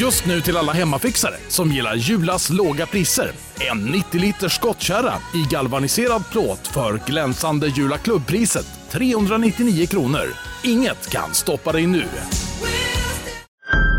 Just 0.00 0.26
nu 0.26 0.40
till 0.40 0.56
alla 0.56 0.72
hemmafixare 0.72 1.34
som 1.48 1.72
gillar 1.72 1.94
Julas 1.94 2.50
låga 2.50 2.86
priser. 2.86 3.30
En 3.70 3.84
90 3.84 4.20
liters 4.20 4.52
skottkärra 4.52 5.12
i 5.34 5.44
galvaniserad 5.50 6.22
plåt 6.32 6.66
för 6.66 7.00
glänsande 7.06 7.66
Jula 7.66 7.98
klubbpriset 7.98 8.66
399 8.90 9.86
kronor. 9.86 10.26
Inget 10.64 11.10
kan 11.10 11.34
stoppa 11.34 11.72
dig 11.72 11.86
nu. 11.86 12.04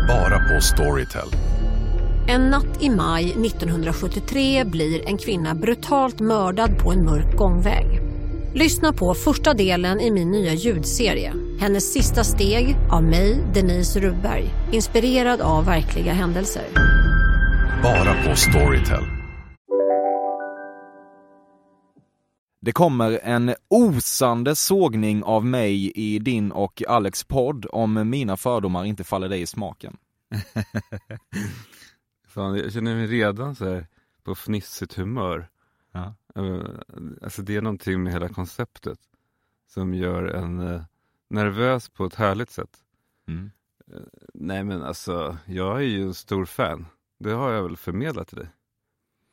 Bara 0.08 0.38
på 0.38 0.60
Storytel. 0.60 1.28
En 2.28 2.50
natt 2.50 2.82
i 2.82 2.90
maj 2.90 3.24
1973 3.24 4.64
blir 4.64 5.08
en 5.08 5.18
kvinna 5.18 5.54
brutalt 5.54 6.20
mördad 6.20 6.78
på 6.78 6.92
en 6.92 7.04
mörk 7.04 7.36
gångväg. 7.36 8.00
Lyssna 8.54 8.92
på 8.92 9.14
första 9.14 9.54
delen 9.54 10.00
i 10.00 10.10
min 10.10 10.30
nya 10.30 10.54
ljudserie. 10.54 11.47
Hennes 11.60 11.92
sista 11.92 12.24
steg 12.24 12.76
av 12.90 13.02
mig, 13.04 13.44
Denise 13.54 14.00
Rubberg. 14.00 14.50
Inspirerad 14.72 15.40
av 15.40 15.64
verkliga 15.64 16.12
händelser. 16.12 16.64
Bara 17.82 18.14
på 18.24 18.36
Storytel. 18.36 19.04
Det 22.60 22.72
kommer 22.72 23.20
en 23.22 23.54
osande 23.68 24.56
sågning 24.56 25.22
av 25.22 25.46
mig 25.46 25.92
i 25.94 26.18
din 26.18 26.52
och 26.52 26.82
Alex 26.88 27.24
podd 27.24 27.66
om 27.72 28.10
mina 28.10 28.36
fördomar 28.36 28.84
inte 28.84 29.04
faller 29.04 29.28
dig 29.28 29.40
i 29.42 29.46
smaken. 29.46 29.96
Fan, 32.28 32.56
jag 32.56 32.72
känner 32.72 32.94
mig 32.94 33.06
redan 33.06 33.54
så 33.54 33.64
här 33.64 33.86
på 34.24 34.34
fnissigt 34.34 34.94
humör. 34.94 35.48
Ja. 35.92 36.14
Eh, 36.36 36.60
Alltså 37.22 37.42
det 37.42 37.56
är 37.56 37.62
någonting 37.62 38.02
med 38.02 38.12
hela 38.12 38.28
konceptet 38.28 38.98
som 39.74 39.94
gör 39.94 40.24
en 40.24 40.74
eh, 40.74 40.82
nervös 41.28 41.88
på 41.88 42.04
ett 42.04 42.14
härligt 42.14 42.50
sätt. 42.50 42.78
Mm. 43.28 43.50
Eh, 43.92 44.00
Nej 44.34 44.64
men 44.64 44.82
alltså, 44.82 45.36
jag 45.46 45.76
är 45.76 45.86
ju 45.86 46.02
en 46.02 46.14
stor 46.14 46.44
fan. 46.44 46.86
Det 47.18 47.30
har 47.30 47.52
jag 47.52 47.62
väl 47.62 47.76
förmedlat 47.76 48.28
till 48.28 48.38
dig. 48.38 48.48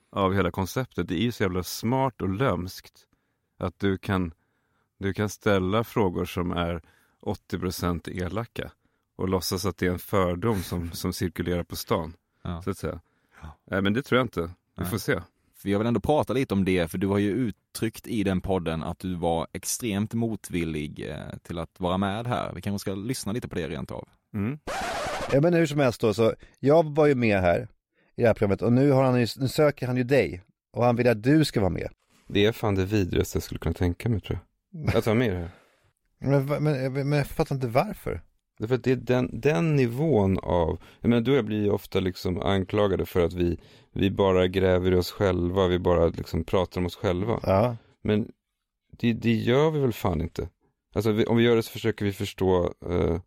Av 0.09 0.33
hela 0.33 0.51
konceptet. 0.51 1.07
Det 1.07 1.15
är 1.15 1.23
ju 1.23 1.31
så 1.31 1.43
jävla 1.43 1.63
smart 1.63 2.21
och 2.21 2.29
lömskt. 2.29 3.07
Att 3.57 3.79
du 3.79 3.97
kan, 3.97 4.33
du 4.97 5.13
kan 5.13 5.29
ställa 5.29 5.83
frågor 5.83 6.25
som 6.25 6.51
är 6.51 6.81
80% 7.21 8.09
elaka. 8.09 8.71
Och 9.15 9.29
låtsas 9.29 9.65
att 9.65 9.77
det 9.77 9.87
är 9.87 9.91
en 9.91 9.99
fördom 9.99 10.63
som, 10.63 10.91
som 10.91 11.13
cirkulerar 11.13 11.63
på 11.63 11.75
stan. 11.75 12.13
Ja. 12.41 12.61
Så 12.61 12.69
att 12.69 12.77
säga. 12.77 12.99
Nej 13.65 13.81
men 13.81 13.93
det 13.93 14.01
tror 14.01 14.17
jag 14.17 14.25
inte. 14.25 14.41
Vi 14.41 14.51
Nej. 14.75 14.85
får 14.85 14.97
se. 14.97 15.21
För 15.65 15.69
jag 15.69 15.79
vill 15.79 15.87
ändå 15.87 15.99
prata 15.99 16.33
lite 16.33 16.53
om 16.53 16.65
det, 16.65 16.91
för 16.91 16.97
du 16.97 17.07
har 17.07 17.17
ju 17.17 17.31
uttryckt 17.31 18.07
i 18.07 18.23
den 18.23 18.41
podden 18.41 18.83
att 18.83 18.99
du 18.99 19.15
var 19.15 19.47
extremt 19.53 20.13
motvillig 20.13 21.09
eh, 21.09 21.37
till 21.43 21.59
att 21.59 21.79
vara 21.79 21.97
med 21.97 22.27
här. 22.27 22.53
Vi 22.55 22.61
kanske 22.61 22.79
ska 22.79 22.95
lyssna 22.95 23.31
lite 23.31 23.47
på 23.47 23.55
det 23.55 23.67
rent 23.67 23.91
av. 23.91 24.09
Mm. 24.33 24.59
Ja 25.31 25.41
men 25.41 25.53
hur 25.53 25.65
som 25.65 25.79
helst 25.79 26.01
då, 26.01 26.13
så 26.13 26.33
jag 26.59 26.95
var 26.95 27.05
ju 27.05 27.15
med 27.15 27.39
här 27.39 27.67
i 28.15 28.21
det 28.21 28.27
här 28.27 28.33
programmet 28.33 28.61
och 28.61 28.73
nu, 28.73 28.91
har 28.91 29.03
han 29.03 29.19
ju, 29.19 29.27
nu 29.37 29.47
söker 29.47 29.87
han 29.87 29.97
ju 29.97 30.03
dig 30.03 30.43
och 30.73 30.83
han 30.83 30.95
vill 30.95 31.07
att 31.07 31.23
du 31.23 31.45
ska 31.45 31.59
vara 31.59 31.69
med. 31.69 31.89
Det 32.27 32.45
är 32.45 32.51
fan 32.51 32.75
det 32.75 32.85
vidrigaste 32.85 33.35
jag 33.35 33.43
skulle 33.43 33.59
kunna 33.59 33.73
tänka 33.73 34.09
mig 34.09 34.19
tror 34.19 34.39
jag. 34.71 34.97
Att 34.97 35.05
vara 35.05 35.15
med 35.15 35.27
i 35.27 35.31
det 35.31 35.37
här. 35.37 35.51
Men, 36.19 36.63
men, 36.63 36.93
men 36.93 37.11
jag 37.11 37.27
fattar 37.27 37.55
inte 37.55 37.67
varför. 37.67 38.21
Därför 38.57 38.75
att 38.75 38.83
det 38.83 38.91
är 38.91 38.95
den, 38.95 39.29
den 39.33 39.75
nivån 39.75 40.39
av, 40.39 40.81
jag 41.01 41.09
menar 41.09 41.21
du 41.21 41.31
och 41.31 41.37
jag 41.37 41.45
blir 41.45 41.63
ju 41.63 41.69
ofta 41.69 41.99
liksom 41.99 42.41
anklagade 42.41 43.05
för 43.05 43.25
att 43.25 43.33
vi, 43.33 43.59
vi 43.93 44.11
bara 44.11 44.47
gräver 44.47 44.91
i 44.91 44.95
oss 44.95 45.11
själva, 45.11 45.67
vi 45.67 45.79
bara 45.79 46.07
liksom 46.07 46.43
pratar 46.43 46.81
om 46.81 46.85
oss 46.85 46.95
själva. 46.95 47.39
Ja, 47.43 47.77
Men 48.03 48.31
det, 48.91 49.13
det 49.13 49.33
gör 49.33 49.71
vi 49.71 49.79
väl 49.79 49.93
fan 49.93 50.21
inte. 50.21 50.49
Alltså 50.95 51.11
vi, 51.11 51.25
om 51.25 51.37
vi 51.37 51.43
gör 51.43 51.55
det 51.55 51.63
så 51.63 51.71
försöker 51.71 52.05
vi 52.05 52.11
förstå 52.11 52.73
eh, 52.89 53.19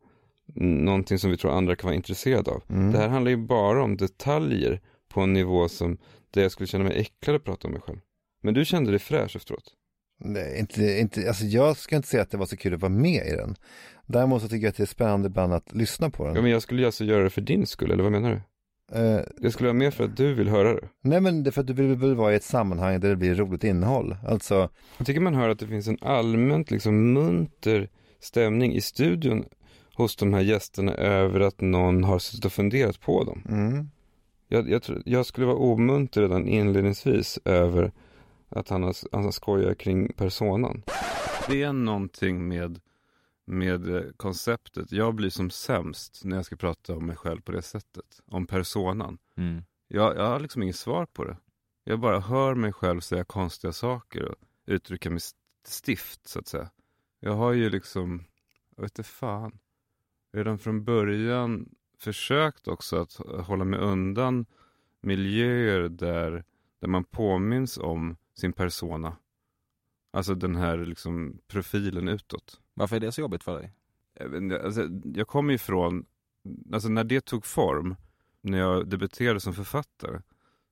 någonting 0.54 1.18
som 1.18 1.30
vi 1.30 1.36
tror 1.36 1.50
andra 1.50 1.76
kan 1.76 1.88
vara 1.88 1.96
intresserade 1.96 2.50
av. 2.50 2.62
Mm. 2.68 2.92
Det 2.92 2.98
här 2.98 3.08
handlar 3.08 3.30
ju 3.30 3.36
bara 3.36 3.82
om 3.82 3.96
detaljer 3.96 4.80
på 5.08 5.20
en 5.20 5.32
nivå 5.32 5.68
som, 5.68 5.98
där 6.30 6.42
jag 6.42 6.52
skulle 6.52 6.66
känna 6.66 6.84
mig 6.84 7.00
äcklad 7.00 7.36
att 7.36 7.44
prata 7.44 7.68
om 7.68 7.72
mig 7.72 7.82
själv. 7.82 7.98
Men 8.42 8.54
du 8.54 8.64
kände 8.64 8.90
dig 8.90 8.98
fräsch 8.98 9.36
efteråt. 9.36 9.74
Nej, 10.20 10.58
inte, 10.58 10.98
inte, 10.98 11.28
alltså 11.28 11.44
jag 11.44 11.76
ska 11.76 11.96
inte 11.96 12.08
säga 12.08 12.22
att 12.22 12.30
det 12.30 12.36
var 12.36 12.46
så 12.46 12.56
kul 12.56 12.74
att 12.74 12.80
vara 12.80 12.92
med 12.92 13.26
i 13.26 13.36
den. 13.36 13.56
Däremot 14.08 14.42
så 14.42 14.48
tycker 14.48 14.64
jag 14.66 14.70
att 14.70 14.76
det 14.76 14.82
är 14.82 14.86
spännande 14.86 15.26
ibland 15.26 15.52
att 15.52 15.72
lyssna 15.74 16.10
på 16.10 16.26
den. 16.26 16.34
Ja 16.36 16.42
men 16.42 16.50
jag 16.50 16.62
skulle 16.62 16.80
ju 16.82 16.86
alltså 16.86 17.04
göra 17.04 17.22
det 17.24 17.30
för 17.30 17.40
din 17.40 17.66
skull, 17.66 17.90
eller 17.90 18.02
vad 18.02 18.12
menar 18.12 18.30
du? 18.30 18.40
Eh, 18.98 19.20
Jag 19.40 19.52
skulle 19.52 19.66
vara 19.68 19.78
med 19.78 19.94
för 19.94 20.04
att 20.04 20.16
du 20.16 20.34
vill 20.34 20.48
höra 20.48 20.74
det. 20.74 20.88
nej 21.02 21.20
men 21.20 21.42
det 21.42 21.50
är 21.50 21.52
för 21.52 21.60
att 21.60 21.66
du 21.66 21.72
vill 21.72 21.94
väl 21.96 22.14
vara 22.14 22.32
i 22.32 22.36
ett 22.36 22.42
sammanhang 22.44 23.00
där 23.00 23.08
det 23.08 23.16
blir 23.16 23.34
roligt 23.34 23.64
innehåll. 23.64 24.16
Alltså, 24.26 24.68
Jag 24.98 25.06
tycker 25.06 25.20
man 25.20 25.34
hör 25.34 25.48
att 25.48 25.58
det 25.58 25.66
finns 25.66 25.88
en 25.88 25.98
allmänt 26.02 26.70
liksom 26.70 27.12
munter 27.12 27.88
stämning 28.20 28.74
i 28.74 28.80
studion 28.80 29.44
hos 29.94 30.16
de 30.16 30.34
här 30.34 30.40
gästerna 30.40 30.92
över 30.94 31.40
att 31.40 31.60
någon 31.60 32.04
har 32.04 32.18
suttit 32.18 32.44
och 32.44 32.52
funderat 32.52 33.00
på 33.00 33.24
dem. 33.24 33.42
mm. 33.48 33.90
Jag, 34.50 34.70
jag, 34.70 34.82
tror, 34.82 35.02
jag 35.04 35.26
skulle 35.26 35.46
vara 35.46 35.56
omunter 35.56 36.20
redan 36.22 36.46
inledningsvis 36.46 37.38
över 37.44 37.92
att 38.48 38.68
han 38.68 38.82
har, 38.82 38.94
han 39.12 39.24
har 39.24 39.30
skojat 39.30 39.78
kring 39.78 40.12
personan. 40.12 40.82
Det 41.48 41.62
är 41.62 41.72
någonting 41.72 42.48
med, 42.48 42.80
med 43.48 43.96
eh, 43.96 44.02
konceptet. 44.16 44.92
Jag 44.92 45.14
blir 45.14 45.30
som 45.30 45.50
sämst 45.50 46.24
när 46.24 46.36
jag 46.36 46.44
ska 46.44 46.56
prata 46.56 46.96
om 46.96 47.06
mig 47.06 47.16
själv 47.16 47.40
på 47.40 47.52
det 47.52 47.62
sättet. 47.62 48.20
Om 48.26 48.46
personan. 48.46 49.18
Mm. 49.36 49.62
Jag, 49.88 50.16
jag 50.16 50.26
har 50.26 50.40
liksom 50.40 50.62
inget 50.62 50.76
svar 50.76 51.06
på 51.06 51.24
det. 51.24 51.36
Jag 51.84 52.00
bara 52.00 52.20
hör 52.20 52.54
mig 52.54 52.72
själv 52.72 53.00
säga 53.00 53.24
konstiga 53.24 53.72
saker 53.72 54.24
och 54.24 54.34
uttrycka 54.66 55.10
mig 55.10 55.16
st- 55.16 55.38
stift 55.66 56.28
så 56.28 56.38
att 56.38 56.48
säga. 56.48 56.70
Jag 57.20 57.32
har 57.32 57.52
ju 57.52 57.70
liksom, 57.70 58.24
jag 58.76 58.82
vet 58.82 58.98
inte 58.98 59.10
fan, 59.10 59.58
redan 60.32 60.58
från 60.58 60.84
början 60.84 61.68
försökt 61.98 62.68
också 62.68 62.96
att 63.00 63.12
hålla 63.46 63.64
mig 63.64 63.80
undan 63.80 64.46
miljöer 65.00 65.88
där, 65.88 66.44
där 66.80 66.88
man 66.88 67.04
påminns 67.04 67.78
om 67.78 68.16
sin 68.34 68.52
persona. 68.52 69.16
Alltså 70.10 70.34
den 70.34 70.56
här 70.56 70.78
liksom 70.78 71.38
profilen 71.46 72.08
utåt. 72.08 72.60
Varför 72.78 72.96
är 72.96 73.00
det 73.00 73.12
så 73.12 73.20
jobbigt 73.20 73.44
för 73.44 73.58
dig? 73.58 73.72
Alltså, 74.64 74.88
jag 75.14 75.28
kommer 75.28 75.54
ifrån, 75.54 76.06
alltså 76.72 76.88
när 76.88 77.04
det 77.04 77.20
tog 77.20 77.44
form, 77.44 77.96
när 78.40 78.58
jag 78.58 78.88
debuterade 78.88 79.40
som 79.40 79.54
författare, 79.54 80.20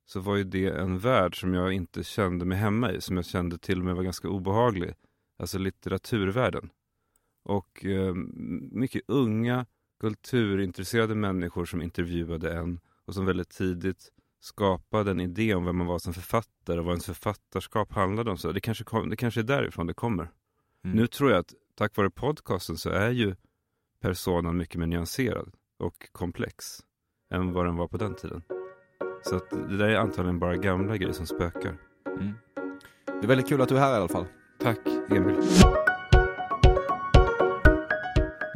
så 0.06 0.20
var 0.20 0.36
ju 0.36 0.44
det 0.44 0.68
en 0.68 0.98
värld 0.98 1.40
som 1.40 1.54
jag 1.54 1.72
inte 1.72 2.04
kände 2.04 2.44
mig 2.44 2.58
hemma 2.58 2.92
i, 2.92 3.00
som 3.00 3.16
jag 3.16 3.26
kände 3.26 3.58
till 3.58 3.78
och 3.78 3.84
med 3.84 3.96
var 3.96 4.02
ganska 4.02 4.28
obehaglig. 4.28 4.94
Alltså 5.38 5.58
litteraturvärlden. 5.58 6.70
Och 7.42 7.84
eh, 7.84 8.14
mycket 8.70 9.02
unga, 9.08 9.66
kulturintresserade 10.00 11.14
människor 11.14 11.64
som 11.64 11.82
intervjuade 11.82 12.52
en 12.52 12.80
och 13.04 13.14
som 13.14 13.26
väldigt 13.26 13.50
tidigt 13.50 14.12
skapade 14.40 15.10
en 15.10 15.20
idé 15.20 15.54
om 15.54 15.64
vem 15.64 15.76
man 15.76 15.86
var 15.86 15.98
som 15.98 16.14
författare 16.14 16.78
och 16.78 16.84
vad 16.84 16.92
ens 16.92 17.06
författarskap 17.06 17.92
handlade 17.92 18.30
om. 18.30 18.38
Så 18.38 18.52
det 18.52 18.60
kanske, 18.60 18.84
kom, 18.84 19.10
det 19.10 19.16
kanske 19.16 19.40
är 19.40 19.44
därifrån 19.44 19.86
det 19.86 19.94
kommer. 19.94 20.30
Mm. 20.84 20.96
Nu 20.96 21.06
tror 21.06 21.30
jag 21.30 21.38
att 21.38 21.54
tack 21.76 21.96
vare 21.96 22.10
podcasten 22.10 22.76
så 22.76 22.90
är 22.90 23.10
ju 23.10 23.34
personen 24.00 24.56
mycket 24.56 24.80
mer 24.80 24.86
nyanserad 24.86 25.52
och 25.78 26.12
komplex 26.12 26.80
än 27.30 27.52
vad 27.52 27.66
den 27.66 27.76
var 27.76 27.88
på 27.88 27.96
den 27.96 28.14
tiden. 28.14 28.42
Så 29.22 29.36
att 29.36 29.50
det 29.50 29.76
där 29.76 29.88
är 29.88 29.96
antagligen 29.96 30.38
bara 30.38 30.56
gamla 30.56 30.96
grejer 30.96 31.12
som 31.12 31.26
spökar. 31.26 31.78
Mm. 32.06 32.32
Det 33.06 33.26
är 33.26 33.28
väldigt 33.28 33.48
kul 33.48 33.60
att 33.60 33.68
du 33.68 33.76
är 33.76 33.80
här 33.80 33.92
i 33.92 33.96
alla 33.96 34.08
fall. 34.08 34.26
Tack 34.58 34.78
Emil. 35.10 35.36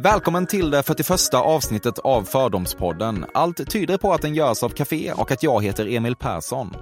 Välkommen 0.02 0.46
till 0.46 0.70
det 0.70 0.82
41 0.82 1.34
avsnittet 1.34 1.98
av 1.98 2.22
Fördomspodden. 2.22 3.26
Allt 3.34 3.70
tyder 3.70 3.96
på 3.96 4.12
att 4.12 4.22
den 4.22 4.34
görs 4.34 4.62
av 4.62 4.68
Café 4.68 5.12
och 5.12 5.30
att 5.30 5.42
jag 5.42 5.64
heter 5.64 5.86
Emil 5.96 6.16
Persson. 6.16 6.74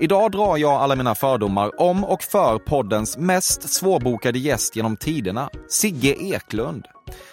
Idag 0.00 0.32
drar 0.32 0.56
jag 0.56 0.72
alla 0.72 0.96
mina 0.96 1.14
fördomar 1.14 1.80
om 1.80 2.04
och 2.04 2.22
för 2.22 2.58
poddens 2.58 3.18
mest 3.18 3.72
svårbokade 3.72 4.38
gäst 4.38 4.76
genom 4.76 4.96
tiderna, 4.96 5.50
Sigge 5.68 6.14
Eklund. 6.20 6.86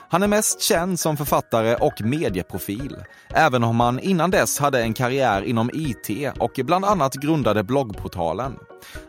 Han 0.09 0.23
är 0.23 0.27
mest 0.27 0.61
känd 0.61 0.99
som 0.99 1.17
författare 1.17 1.75
och 1.75 2.01
medieprofil, 2.01 2.95
även 3.29 3.63
om 3.63 3.79
han 3.79 3.99
innan 3.99 4.31
dess 4.31 4.59
hade 4.59 4.81
en 4.81 4.93
karriär 4.93 5.41
inom 5.41 5.69
IT 5.73 6.31
och 6.39 6.59
bland 6.63 6.85
annat 6.85 7.13
grundade 7.13 7.63
bloggportalen. 7.63 8.57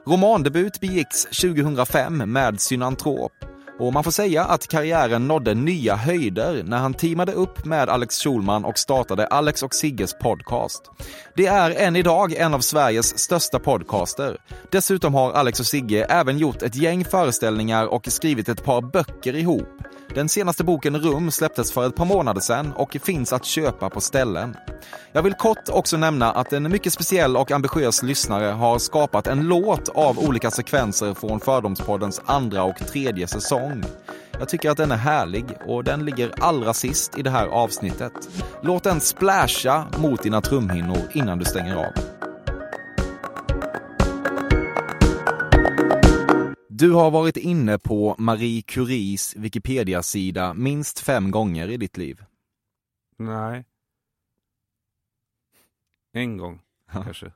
Romandebut 0.06 0.80
begicks 0.80 1.24
2005 1.24 2.32
med 2.32 2.60
Synantrop 2.60 3.32
och 3.78 3.92
man 3.92 4.04
får 4.04 4.10
säga 4.10 4.44
att 4.44 4.68
karriären 4.68 5.28
nådde 5.28 5.54
nya 5.54 5.96
höjder 5.96 6.62
när 6.64 6.78
han 6.78 6.94
teamade 6.94 7.32
upp 7.32 7.64
med 7.64 7.88
Alex 7.88 8.22
Schulman 8.22 8.64
och 8.64 8.78
startade 8.78 9.26
Alex 9.26 9.62
och 9.62 9.74
Sigges 9.74 10.18
podcast. 10.18 10.90
Det 11.36 11.46
är 11.46 11.70
än 11.70 11.96
idag 11.96 12.32
en 12.32 12.54
av 12.54 12.60
Sveriges 12.60 13.18
största 13.18 13.58
podcaster. 13.58 14.36
Dessutom 14.70 15.14
har 15.14 15.32
Alex 15.32 15.60
och 15.60 15.66
Sigge 15.66 16.04
även 16.04 16.38
gjort 16.38 16.62
ett 16.62 16.76
gäng 16.76 17.04
föreställningar 17.04 17.86
och 17.86 18.06
skrivit 18.08 18.48
ett 18.48 18.64
par 18.64 18.82
böcker 18.82 19.36
ihop. 19.36 19.68
Den 20.14 20.28
senaste 20.28 20.64
boken 20.64 20.96
Rum 21.00 21.30
släpptes 21.30 21.72
för 21.72 21.86
ett 21.86 21.96
par 21.96 22.04
månader 22.04 22.40
sedan 22.40 22.72
och 22.72 22.96
finns 23.02 23.32
att 23.32 23.44
köpa 23.44 23.90
på 23.90 24.00
ställen. 24.00 24.56
Jag 25.12 25.22
vill 25.22 25.34
kort 25.34 25.68
också 25.68 25.96
nämna 25.96 26.32
att 26.32 26.52
en 26.52 26.70
mycket 26.70 26.92
speciell 26.92 27.36
och 27.36 27.50
ambitiös 27.50 28.02
lyssnare 28.02 28.44
har 28.44 28.78
skapat 28.78 29.26
en 29.26 29.40
låt 29.40 29.88
av 29.88 30.18
olika 30.18 30.50
sekvenser 30.50 31.14
från 31.14 31.40
Fördomspoddens 31.40 32.20
andra 32.26 32.62
och 32.62 32.76
tredje 32.92 33.26
säsong. 33.26 33.67
Jag 34.32 34.48
tycker 34.48 34.70
att 34.70 34.76
den 34.76 34.92
är 34.92 34.96
härlig 34.96 35.44
och 35.66 35.84
den 35.84 36.04
ligger 36.04 36.32
allra 36.40 36.74
sist 36.74 37.18
i 37.18 37.22
det 37.22 37.30
här 37.30 37.46
avsnittet. 37.46 38.12
Låt 38.62 38.84
den 38.84 39.00
splasha 39.00 39.86
mot 39.98 40.22
dina 40.22 40.40
trumhinnor 40.40 40.98
innan 41.14 41.38
du 41.38 41.44
stänger 41.44 41.76
av. 41.76 41.92
Du 46.68 46.92
har 46.92 47.10
varit 47.10 47.36
inne 47.36 47.78
på 47.78 48.14
Marie 48.18 48.62
Curies 48.62 49.36
Wikipedia-sida 49.36 50.54
minst 50.54 50.98
fem 50.98 51.30
gånger 51.30 51.68
i 51.68 51.76
ditt 51.76 51.96
liv. 51.96 52.24
Nej. 53.16 53.64
En 56.12 56.36
gång, 56.36 56.60
kanske. 56.92 57.32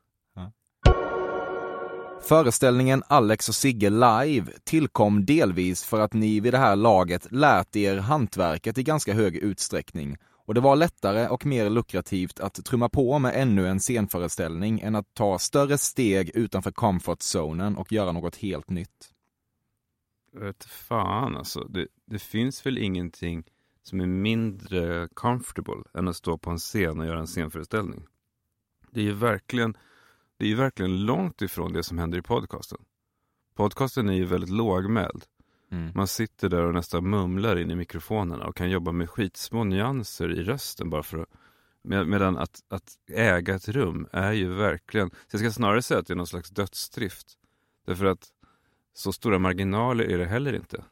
Föreställningen 2.25 3.03
Alex 3.07 3.49
och 3.49 3.55
Sigge 3.55 3.91
live 3.91 4.53
tillkom 4.65 5.25
delvis 5.25 5.85
för 5.85 6.01
att 6.01 6.13
ni 6.13 6.41
vid 6.41 6.53
det 6.53 6.59
här 6.59 6.77
laget 6.77 7.33
lärt 7.33 7.77
er 7.77 7.97
hantverket 7.97 8.79
i 8.79 8.83
ganska 8.83 9.15
hög 9.15 9.37
utsträckning 9.37 10.17
och 10.47 10.55
det 10.55 10.61
var 10.61 10.77
lättare 10.77 11.29
och 11.29 11.47
mer 11.47 11.71
lukrativt 11.71 12.41
att 12.41 12.65
trumma 12.65 12.89
på 12.89 13.19
med 13.19 13.33
ännu 13.35 13.69
en 13.69 13.81
scenföreställning 13.81 14.81
än 14.81 14.95
att 14.95 15.15
ta 15.15 15.39
större 15.39 15.79
steg 15.79 16.31
utanför 16.35 16.71
comfort 16.71 17.23
zonen 17.23 17.77
och 17.77 17.93
göra 17.93 18.13
något 18.13 18.37
helt 18.37 18.71
nytt. 18.71 19.13
Jag 20.33 20.41
vet 20.41 20.65
fan 20.65 21.37
alltså. 21.37 21.65
Det, 21.65 21.87
det 22.07 22.19
finns 22.19 22.67
väl 22.67 22.79
ingenting 22.79 23.45
som 23.83 24.01
är 24.01 24.07
mindre 24.07 25.09
comfortable 25.15 25.83
än 25.95 26.09
att 26.09 26.17
stå 26.17 26.39
på 26.39 26.51
en 26.51 26.59
scen 26.59 27.01
och 27.01 27.07
göra 27.07 27.21
en 27.21 27.27
scenföreställning. 27.27 28.07
Det 28.91 29.01
är 29.01 29.05
ju 29.05 29.13
verkligen, 29.13 29.77
det 30.43 30.47
är 30.47 30.49
ju 30.49 30.55
verkligen 30.55 31.07
långt 31.07 31.43
ifrån 31.43 31.73
det 31.73 31.83
som 31.83 31.99
händer 31.99 32.19
i 32.19 32.23
podcasten. 32.23 32.79
Podcasten 33.55 34.09
är 34.09 34.13
ju 34.13 34.25
väldigt 34.25 34.51
lågmäld. 34.51 35.25
Mm. 35.71 35.93
Man 35.95 36.07
sitter 36.07 36.49
där 36.49 36.63
och 36.63 36.75
nästan 36.75 37.11
mumlar 37.11 37.57
in 37.57 37.71
i 37.71 37.77
mikrofonerna 37.77 38.47
och 38.47 38.57
kan 38.57 38.71
jobba 38.71 38.93
med 38.93 39.11
skitsmå 39.11 39.65
nyanser 39.65 40.33
i 40.33 40.43
rösten 40.43 40.91
bara 40.91 41.03
för 41.03 41.19
att 41.19 41.29
med, 41.83 42.09
medan 42.09 42.37
att, 42.37 42.61
att 42.69 42.99
äga 43.11 43.55
ett 43.55 43.69
rum 43.69 44.09
är 44.13 44.33
ju 44.33 44.55
verkligen, 44.55 45.11
så 45.11 45.17
jag 45.31 45.41
ska 45.41 45.51
snarare 45.51 45.83
säga 45.83 46.01
att 46.01 46.07
det 46.07 46.15
är 46.15 46.17
någon 46.17 46.27
slags 46.27 46.51
dödsdrift. 46.51 47.27
Därför 47.87 48.05
att 48.05 48.29
så 48.95 49.13
stora 49.13 49.39
marginaler 49.39 50.05
är 50.05 50.19
det 50.19 50.27
heller 50.27 50.53
inte. 50.53 50.85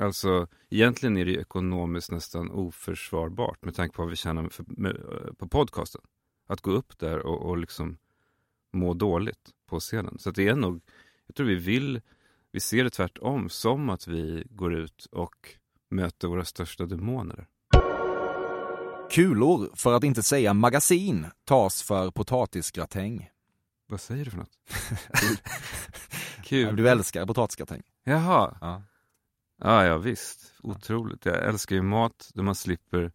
Alltså 0.00 0.46
egentligen 0.70 1.16
är 1.16 1.24
det 1.24 1.30
ju 1.30 1.40
ekonomiskt 1.40 2.10
nästan 2.10 2.50
oförsvarbart 2.50 3.64
med 3.64 3.74
tanke 3.74 3.96
på 3.96 4.02
vad 4.02 4.10
vi 4.10 4.16
tjänar 4.16 4.48
för, 4.48 4.64
med, 4.68 4.96
på 5.38 5.48
podcasten. 5.48 6.02
Att 6.46 6.60
gå 6.60 6.70
upp 6.70 6.98
där 6.98 7.18
och, 7.18 7.50
och 7.50 7.58
liksom 7.58 7.98
må 8.76 8.94
dåligt 8.94 9.50
på 9.66 9.80
scenen. 9.80 10.18
Så 10.18 10.30
det 10.30 10.48
är 10.48 10.54
nog, 10.54 10.80
jag 11.26 11.36
tror 11.36 11.46
vi 11.46 11.54
vill, 11.54 12.00
vi 12.52 12.60
ser 12.60 12.84
det 12.84 12.90
tvärtom 12.90 13.48
som 13.48 13.90
att 13.90 14.06
vi 14.06 14.46
går 14.50 14.74
ut 14.74 15.06
och 15.12 15.56
möter 15.90 16.28
våra 16.28 16.44
största 16.44 16.86
demoner. 16.86 17.46
Kulor, 19.10 19.70
för 19.74 19.94
att 19.94 20.04
inte 20.04 20.22
säga 20.22 20.54
magasin, 20.54 21.26
tas 21.44 21.82
för 21.82 22.10
potatisgratäng. 22.10 23.30
Vad 23.88 24.00
säger 24.00 24.24
du 24.24 24.30
för 24.30 24.38
något? 24.38 24.58
Kul. 26.44 26.76
Du 26.76 26.88
älskar 26.88 27.26
potatisgratäng? 27.26 27.82
Jaha. 28.04 28.58
Ja. 28.60 28.82
Ja, 29.58 29.84
ja 29.84 29.98
visst. 29.98 30.54
Otroligt. 30.62 31.24
Jag 31.24 31.44
älskar 31.44 31.76
ju 31.76 31.82
mat 31.82 32.30
där 32.34 32.42
man 32.42 32.54
slipper 32.54 33.12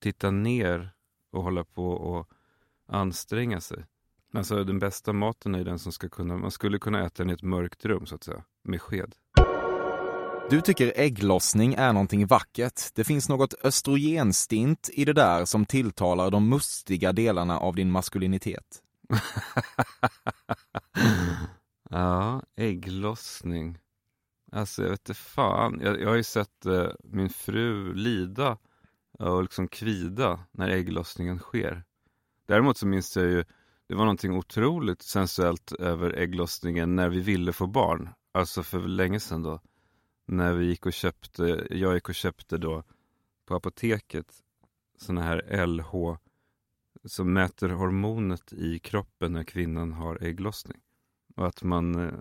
titta 0.00 0.30
ner 0.30 0.90
och 1.30 1.42
hålla 1.42 1.64
på 1.64 1.90
och 1.90 2.30
anstränga 2.86 3.60
sig. 3.60 3.84
Alltså 4.32 4.64
den 4.64 4.78
bästa 4.78 5.12
maten 5.12 5.54
är 5.54 5.64
den 5.64 5.78
som 5.78 5.92
ska 5.92 6.08
kunna, 6.08 6.36
man 6.36 6.50
skulle 6.50 6.78
kunna 6.78 7.04
äta 7.04 7.22
den 7.22 7.30
i 7.30 7.32
ett 7.32 7.42
mörkt 7.42 7.84
rum 7.84 8.06
så 8.06 8.14
att 8.14 8.24
säga, 8.24 8.44
med 8.64 8.82
sked. 8.82 9.14
Du 10.50 10.60
tycker 10.60 10.92
ägglossning 10.96 11.74
är 11.74 11.92
någonting 11.92 12.26
vackert. 12.26 12.80
Det 12.94 13.04
finns 13.04 13.28
något 13.28 13.54
östrogenstint 13.64 14.90
i 14.92 15.04
det 15.04 15.12
där 15.12 15.44
som 15.44 15.66
tilltalar 15.66 16.30
de 16.30 16.48
mustiga 16.48 17.12
delarna 17.12 17.58
av 17.58 17.74
din 17.74 17.90
maskulinitet. 17.90 18.82
ja, 21.90 22.42
ägglossning. 22.56 23.78
Alltså 24.52 24.82
jag 24.82 24.90
vet 24.90 25.00
inte 25.00 25.14
fan. 25.14 25.80
Jag, 25.82 26.00
jag 26.00 26.08
har 26.08 26.16
ju 26.16 26.22
sett 26.22 26.66
eh, 26.66 26.88
min 27.04 27.30
fru 27.30 27.94
lida 27.94 28.58
och 29.18 29.42
liksom 29.42 29.68
kvida 29.68 30.40
när 30.50 30.68
ägglossningen 30.68 31.38
sker. 31.38 31.84
Däremot 32.46 32.78
så 32.78 32.86
minns 32.86 33.16
jag 33.16 33.26
ju, 33.26 33.44
det 33.88 33.94
var 33.94 34.04
någonting 34.04 34.36
otroligt 34.36 35.02
sensuellt 35.02 35.72
över 35.72 36.18
ägglossningen 36.18 36.96
när 36.96 37.08
vi 37.08 37.20
ville 37.20 37.52
få 37.52 37.66
barn. 37.66 38.08
Alltså 38.32 38.62
för 38.62 38.80
länge 38.80 39.20
sedan 39.20 39.42
då. 39.42 39.60
När 40.26 40.52
vi 40.52 40.66
gick 40.66 40.86
och 40.86 40.92
köpte, 40.92 41.66
jag 41.70 41.94
gick 41.94 42.08
och 42.08 42.14
köpte 42.14 42.58
då 42.58 42.84
på 43.46 43.54
apoteket 43.54 44.34
sådana 44.98 45.22
här 45.22 45.66
LH 45.66 46.16
som 47.04 47.32
mäter 47.32 47.68
hormonet 47.68 48.52
i 48.52 48.78
kroppen 48.78 49.32
när 49.32 49.44
kvinnan 49.44 49.92
har 49.92 50.22
ägglossning. 50.22 50.80
Och 51.36 51.46
att 51.46 51.62
man, 51.62 51.94
eh, 51.94 52.14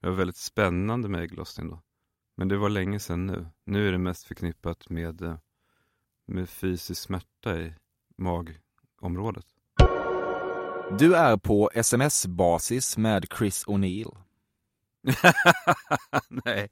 det 0.00 0.08
var 0.08 0.16
väldigt 0.16 0.36
spännande 0.36 1.08
med 1.08 1.22
ägglossning 1.22 1.68
då. 1.70 1.82
Men 2.36 2.48
det 2.48 2.56
var 2.56 2.68
länge 2.68 3.00
sedan 3.00 3.26
nu. 3.26 3.46
Nu 3.64 3.88
är 3.88 3.92
det 3.92 3.98
mest 3.98 4.24
förknippat 4.24 4.88
med, 4.88 5.22
eh, 5.22 5.36
med 6.26 6.48
fysisk 6.48 7.02
smärta 7.02 7.60
i 7.60 7.74
magområdet. 8.16 9.46
Du 10.90 11.14
är 11.14 11.36
på 11.36 11.70
sms-basis 11.74 12.96
med 12.96 13.26
Chris 13.38 13.66
O'Neill. 13.66 14.16
Nej, 16.44 16.70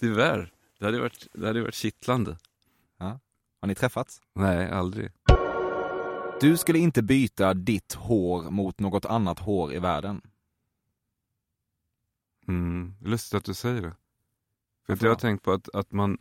tyvärr. 0.00 0.52
Det 0.78 0.84
hade 0.84 1.00
varit, 1.00 1.26
det 1.32 1.46
hade 1.46 1.62
varit 1.62 1.74
kittlande. 1.74 2.38
Har 3.60 3.68
ni 3.68 3.74
träffats? 3.74 4.20
Nej, 4.34 4.70
aldrig. 4.70 5.10
Du 6.40 6.56
skulle 6.56 6.78
inte 6.78 7.02
byta 7.02 7.54
ditt 7.54 7.94
hår 7.94 8.50
mot 8.50 8.80
något 8.80 9.04
annat 9.04 9.38
hår 9.38 9.72
i 9.72 9.78
världen. 9.78 10.20
Mm, 12.48 12.94
lustigt 13.00 13.34
att 13.34 13.44
du 13.44 13.54
säger 13.54 13.82
det. 13.82 13.96
För 14.96 15.06
jag 15.06 15.10
har 15.10 15.18
tänkt 15.18 15.44
på 15.44 15.52
att, 15.52 15.74
att 15.74 15.92
man 15.92 16.18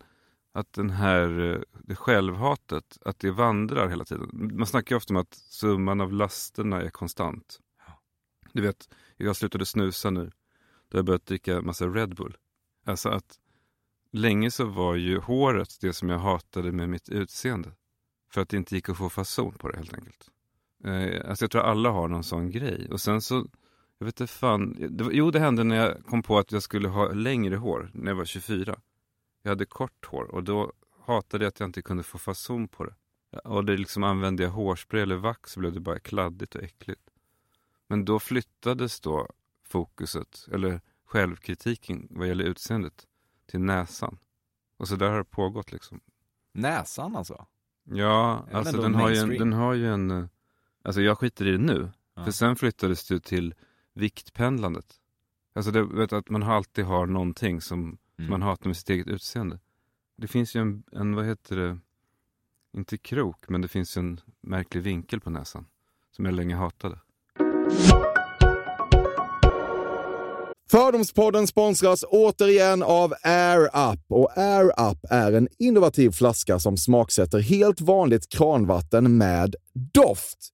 att 0.57 0.73
den 0.73 0.89
här, 0.89 1.39
eh, 1.39 1.61
det 1.83 1.95
självhatet, 1.95 2.97
att 3.05 3.19
det 3.19 3.31
vandrar 3.31 3.89
hela 3.89 4.05
tiden. 4.05 4.29
Man 4.33 4.67
snackar 4.67 4.95
ju 4.95 4.97
ofta 4.97 5.13
om 5.13 5.17
att 5.17 5.33
summan 5.33 6.01
av 6.01 6.13
lasterna 6.13 6.81
är 6.81 6.89
konstant. 6.89 7.59
Du 8.53 8.61
vet, 8.61 8.89
jag 9.17 9.35
slutade 9.35 9.65
snusa 9.65 10.09
nu. 10.09 10.23
Då 10.89 10.95
har 10.95 10.99
jag 10.99 11.05
börjat 11.05 11.25
dricka 11.25 11.61
massa 11.61 11.87
Red 11.87 12.15
Bull. 12.15 12.37
Alltså 12.85 13.09
att 13.09 13.39
länge 14.11 14.51
så 14.51 14.65
var 14.65 14.95
ju 14.95 15.19
håret 15.19 15.77
det 15.81 15.93
som 15.93 16.09
jag 16.09 16.19
hatade 16.19 16.71
med 16.71 16.89
mitt 16.89 17.09
utseende. 17.09 17.71
För 18.31 18.41
att 18.41 18.49
det 18.49 18.57
inte 18.57 18.75
gick 18.75 18.89
att 18.89 18.97
få 18.97 19.09
fason 19.09 19.53
på 19.53 19.69
det 19.69 19.77
helt 19.77 19.93
enkelt. 19.93 20.29
Eh, 20.83 21.29
alltså 21.29 21.43
jag 21.43 21.51
tror 21.51 21.61
alla 21.61 21.89
har 21.89 22.07
någon 22.07 22.23
sån 22.23 22.51
grej. 22.51 22.87
Och 22.91 23.01
sen 23.01 23.21
så, 23.21 23.47
jag 23.97 24.05
vet 24.05 24.19
inte 24.19 24.33
fan. 24.33 24.75
Det, 24.89 25.07
jo, 25.11 25.31
det 25.31 25.39
hände 25.39 25.63
när 25.63 25.75
jag 25.75 26.05
kom 26.05 26.23
på 26.23 26.37
att 26.37 26.51
jag 26.51 26.63
skulle 26.63 26.87
ha 26.87 27.11
längre 27.11 27.55
hår 27.55 27.91
när 27.93 28.11
jag 28.11 28.15
var 28.15 28.25
24. 28.25 28.79
Jag 29.47 29.51
hade 29.51 29.65
kort 29.65 30.05
hår 30.05 30.23
och 30.23 30.43
då 30.43 30.73
hatade 31.05 31.43
jag 31.45 31.49
att 31.49 31.59
jag 31.59 31.67
inte 31.69 31.81
kunde 31.81 32.03
få 32.03 32.17
fason 32.17 32.67
på 32.67 32.83
det. 32.85 32.95
Och 33.43 33.65
det 33.65 33.77
liksom 33.77 34.03
använde 34.03 34.43
jag 34.43 34.49
hårspray 34.49 35.01
eller 35.01 35.15
vax 35.15 35.51
så 35.51 35.59
blev 35.59 35.73
det 35.73 35.79
bara 35.79 35.99
kladdigt 35.99 36.55
och 36.55 36.63
äckligt. 36.63 37.01
Men 37.87 38.05
då 38.05 38.19
flyttades 38.19 38.99
då 38.99 39.27
fokuset, 39.63 40.47
eller 40.51 40.81
självkritiken 41.05 42.07
vad 42.09 42.27
gäller 42.27 42.43
utseendet, 42.45 43.07
till 43.45 43.59
näsan. 43.59 44.17
Och 44.77 44.87
så 44.87 44.95
där 44.95 45.09
har 45.09 45.17
det 45.17 45.23
pågått 45.23 45.71
liksom. 45.71 45.99
Näsan 46.53 47.15
alltså? 47.15 47.45
Ja, 47.83 48.45
alltså 48.51 48.81
den 48.81 48.95
har, 48.95 49.09
ju 49.09 49.17
en, 49.17 49.29
den 49.29 49.53
har 49.53 49.73
ju 49.73 49.87
en... 49.93 50.11
eh, 50.11 50.25
Alltså 50.81 51.01
jag 51.01 51.17
skiter 51.17 51.47
i 51.47 51.51
det 51.51 51.57
nu. 51.57 51.91
Ja. 52.15 52.23
För 52.23 52.31
sen 52.31 52.55
flyttades 52.55 53.07
det 53.07 53.19
till 53.19 53.53
viktpendlandet. 53.93 54.95
Alltså 55.55 55.71
det, 55.71 55.83
vet, 55.83 56.13
att 56.13 56.29
man 56.29 56.43
alltid 56.43 56.85
har 56.85 57.05
någonting 57.05 57.61
som 57.61 57.97
Mm. 58.19 58.29
man 58.31 58.41
hatar 58.41 58.67
med 58.67 58.77
sitt 58.77 58.89
eget 58.89 59.07
utseende. 59.07 59.59
Det 60.17 60.27
finns 60.27 60.55
ju 60.55 60.61
en, 60.61 60.83
en, 60.91 61.15
vad 61.15 61.25
heter 61.25 61.55
det, 61.55 61.77
inte 62.77 62.97
krok, 62.97 63.49
men 63.49 63.61
det 63.61 63.67
finns 63.67 63.97
en 63.97 64.19
märklig 64.41 64.81
vinkel 64.81 65.19
på 65.19 65.29
näsan. 65.29 65.65
Som 66.11 66.25
jag 66.25 66.33
länge 66.33 66.55
hatade. 66.55 66.99
Fördomspodden 70.71 71.47
sponsras 71.47 72.03
återigen 72.03 72.83
av 72.83 73.13
Air 73.23 73.65
Up. 73.65 73.99
Och 74.07 74.37
Air 74.37 74.91
Up 74.91 74.97
är 75.09 75.31
en 75.31 75.47
innovativ 75.59 76.11
flaska 76.11 76.59
som 76.59 76.77
smaksätter 76.77 77.39
helt 77.39 77.81
vanligt 77.81 78.29
kranvatten 78.29 79.17
med 79.17 79.55
doft. 79.93 80.53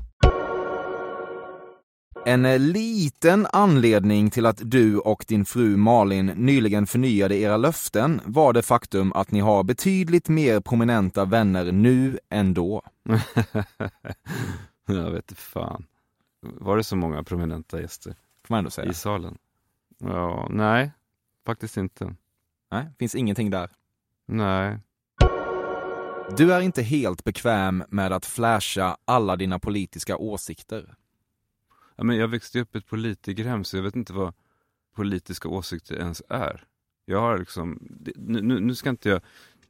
En 2.25 2.45
eh, 2.45 2.59
liten 2.59 3.47
anledning 3.53 4.29
till 4.29 4.45
att 4.45 4.61
du 4.63 4.97
och 4.97 5.25
din 5.27 5.45
fru 5.45 5.77
Malin 5.77 6.25
nyligen 6.25 6.87
förnyade 6.87 7.35
era 7.35 7.57
löften 7.57 8.21
var 8.25 8.53
det 8.53 8.61
faktum 8.61 9.13
att 9.13 9.31
ni 9.31 9.39
har 9.39 9.63
betydligt 9.63 10.29
mer 10.29 10.59
prominenta 10.59 11.25
vänner 11.25 11.71
nu 11.71 12.19
än 12.29 12.53
då. 12.53 12.81
jag 14.87 15.11
vet 15.11 15.31
fan. 15.37 15.85
Var 16.41 16.77
det 16.77 16.83
så 16.83 16.95
många 16.95 17.23
prominenta 17.23 17.81
gäster 17.81 18.15
Får 18.47 18.53
man 18.53 18.57
ändå 18.57 18.71
säga. 18.71 18.91
i 18.91 18.93
salen? 18.93 19.37
Ja, 19.99 20.47
nej, 20.49 20.91
faktiskt 21.45 21.77
inte. 21.77 22.15
Nej, 22.71 22.85
finns 22.99 23.15
ingenting 23.15 23.49
där. 23.49 23.69
Nej. 24.27 24.79
Du 26.37 26.53
är 26.53 26.61
inte 26.61 26.81
helt 26.81 27.23
bekväm 27.23 27.83
med 27.89 28.11
att 28.11 28.25
flasha 28.25 28.97
alla 29.05 29.35
dina 29.35 29.59
politiska 29.59 30.17
åsikter. 30.17 30.95
Ja, 32.01 32.05
men 32.05 32.17
jag 32.17 32.27
växte 32.27 32.59
upp 32.59 32.75
i 32.75 32.77
ett 32.77 32.87
politikerhem 32.87 33.63
så 33.63 33.77
jag 33.77 33.83
vet 33.83 33.95
inte 33.95 34.13
vad 34.13 34.33
politiska 34.95 35.49
åsikter 35.49 35.95
ens 35.95 36.21
är. 36.29 36.67
Jag 37.05 37.21
har 37.21 37.37
liksom, 37.37 37.79
nu, 38.15 38.41
nu 38.41 38.59
nu 38.59 38.75
ska 38.75 38.89
inte 38.89 39.09
jag, 39.09 39.21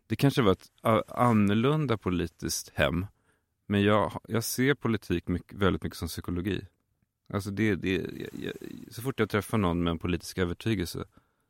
det 0.07 0.15
kanske 0.15 0.41
var 0.41 0.51
ett 0.51 0.71
annorlunda 1.07 1.97
politiskt 1.97 2.71
hem. 2.73 3.05
Men 3.67 3.83
jag, 3.83 4.21
jag 4.27 4.43
ser 4.43 4.73
politik 4.73 5.27
mycket, 5.27 5.57
väldigt 5.57 5.83
mycket 5.83 5.97
som 5.97 6.07
psykologi. 6.07 6.67
Alltså 7.33 7.51
det, 7.51 7.75
det, 7.75 7.93
jag, 7.95 8.29
jag, 8.33 8.53
så 8.93 9.01
fort 9.01 9.19
jag 9.19 9.29
träffar 9.29 9.57
någon 9.57 9.83
med 9.83 9.91
en 9.91 10.00
politisk 10.00 10.38
övertygelse 10.38 11.05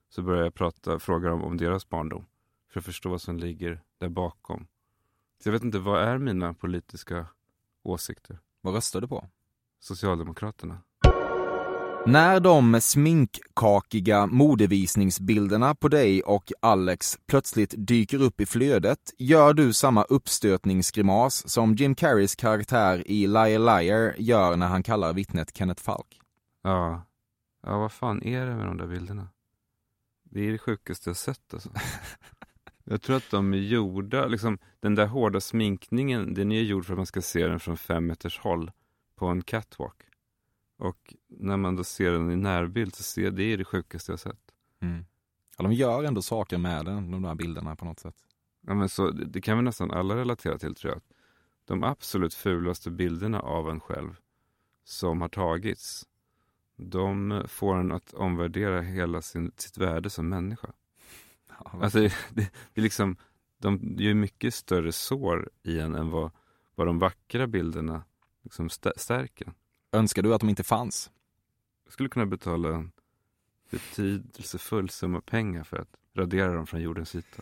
så 0.10 0.22
börjar 0.22 0.44
jag 0.44 0.54
prata, 0.54 1.00
fråga 1.00 1.30
dem 1.30 1.44
om 1.44 1.58
deras 1.58 1.90
barndom. 1.90 2.26
För 2.70 2.80
att 2.80 2.86
förstå 2.86 3.10
vad 3.10 3.22
som 3.22 3.38
ligger 3.38 3.82
där 3.98 4.10
bakom. 4.10 4.68
Så 5.44 5.50
jag 5.50 5.54
vet 5.54 5.64
inte, 5.64 5.80
vad 5.80 6.02
är 6.02 6.18
mina 6.18 6.54
politiska 6.54 7.28
åsikter? 7.84 8.40
Vad 8.62 8.74
röstar 8.74 9.02
du 9.02 9.08
på? 9.08 9.30
Socialdemokraterna. 9.82 10.82
När 12.06 12.40
de 12.40 12.82
sminkkakiga 12.82 14.28
modevisningsbilderna 14.28 15.76
på 15.76 15.88
dig 15.88 16.24
och 16.24 16.52
Alex 16.60 17.18
plötsligt 17.28 17.74
dyker 17.78 18.22
upp 18.22 18.42
i 18.42 18.46
flödet 18.46 19.00
gör 19.18 19.54
du 19.54 19.74
samma 19.74 20.04
uppstötningsgrimas 20.04 21.50
som 21.50 21.76
Jim 21.76 21.96
Carreys 21.96 22.36
karaktär 22.36 23.04
i 23.08 23.28
Liar 23.28 23.60
Liar 23.60 24.16
gör 24.18 24.56
när 24.56 24.68
han 24.68 24.84
kallar 24.84 25.14
vittnet 25.14 25.58
Kenneth 25.58 25.84
Falk. 25.84 26.20
Ja. 26.64 27.02
Ja, 27.64 27.78
vad 27.78 27.92
fan 27.92 28.24
är 28.24 28.46
det 28.46 28.56
med 28.56 28.66
de 28.66 28.78
där 28.78 28.88
bilderna? 28.88 29.28
Det 30.24 30.48
är 30.48 30.52
det 30.52 30.58
sjukaste 30.58 31.10
jag 31.10 31.18
sett 31.18 31.54
alltså. 31.54 31.70
Jag 32.84 33.02
tror 33.02 33.16
att 33.16 33.32
de 33.32 33.54
är 33.54 33.58
gjorda, 33.58 34.28
liksom 34.28 34.58
den 34.80 34.96
där 34.96 35.06
hårda 35.06 35.42
sminkningen, 35.42 36.34
den 36.34 36.52
är 36.52 36.62
gjord 36.62 36.86
för 36.86 36.94
att 36.94 37.00
man 37.00 37.06
ska 37.06 37.22
se 37.22 37.48
den 37.48 37.60
från 37.60 37.78
fem 37.78 38.08
meters 38.08 38.40
håll 38.40 38.72
på 39.22 39.28
en 39.28 39.42
catwalk. 39.42 40.04
Och 40.78 41.16
när 41.28 41.58
man 41.58 41.76
då 41.76 41.84
ser 41.84 42.12
den 42.12 42.32
i 42.32 42.36
närbild 42.36 42.96
så 42.96 43.04
ser 43.04 43.32
det 43.32 43.44
är 43.44 43.58
det 43.58 43.66
sjukaste 43.66 44.12
jag 44.12 44.20
sett. 44.20 44.52
Mm. 44.80 45.06
Ja, 45.58 45.64
de 45.64 45.74
gör 45.74 46.04
ändå 46.04 46.22
saker 46.22 46.58
med 46.58 46.86
den, 46.86 47.12
de 47.12 47.22
där 47.22 47.36
bilderna 47.36 47.76
på 47.76 47.86
något 47.86 48.00
sätt. 48.00 48.16
Ja, 48.62 48.74
men 48.74 48.90
så, 48.90 49.12
det 49.12 49.26
det 49.26 49.42
kan 49.42 49.58
vi 49.58 49.64
nästan 49.64 49.92
alla 49.92 50.16
relatera 50.16 50.58
till 50.58 50.76
tror 50.76 50.94
jag. 50.94 51.02
De 51.66 51.84
absolut 51.84 52.34
fulaste 52.34 52.92
bilderna 52.92 53.40
av 53.40 53.70
en 53.70 53.80
själv 53.80 54.20
som 54.84 55.22
har 55.22 55.30
tagits, 55.30 56.08
de 56.76 57.44
får 57.48 57.76
en 57.78 57.92
att 57.92 58.14
omvärdera 58.14 58.82
hela 58.82 59.22
sin, 59.22 59.52
sitt 59.58 59.78
värde 59.78 60.10
som 60.10 60.30
människa. 60.30 60.72
Ja, 61.50 61.80
Alltså, 61.82 62.00
det, 62.00 62.14
det, 62.30 62.52
det 62.74 62.82
är 62.82 62.84
liksom, 62.84 63.18
de 63.58 63.96
gör 63.98 64.14
mycket 64.14 64.54
större 64.54 64.92
sår 64.92 65.50
i 65.64 65.80
en 65.80 65.96
än 65.96 66.10
vad, 66.10 66.32
vad 66.76 66.88
de 66.88 67.00
vackra 67.00 67.48
bilderna 67.48 68.04
liksom 68.44 68.68
stä- 68.70 68.94
stärker. 68.98 69.54
Önskar 69.92 70.22
du 70.22 70.34
att 70.34 70.40
de 70.40 70.50
inte 70.50 70.64
fanns? 70.64 71.12
Jag 71.86 71.94
skulle 71.94 72.10
kunna 72.10 72.26
betala 72.26 72.70
en 72.76 72.92
betydelsefull 73.72 74.90
summa 74.90 75.22
pengar 75.22 75.64
för 75.64 75.78
att 75.78 75.90
radera 76.16 76.54
dem 76.54 76.68
från 76.68 76.82
jordens 76.82 77.16
yta. 77.16 77.42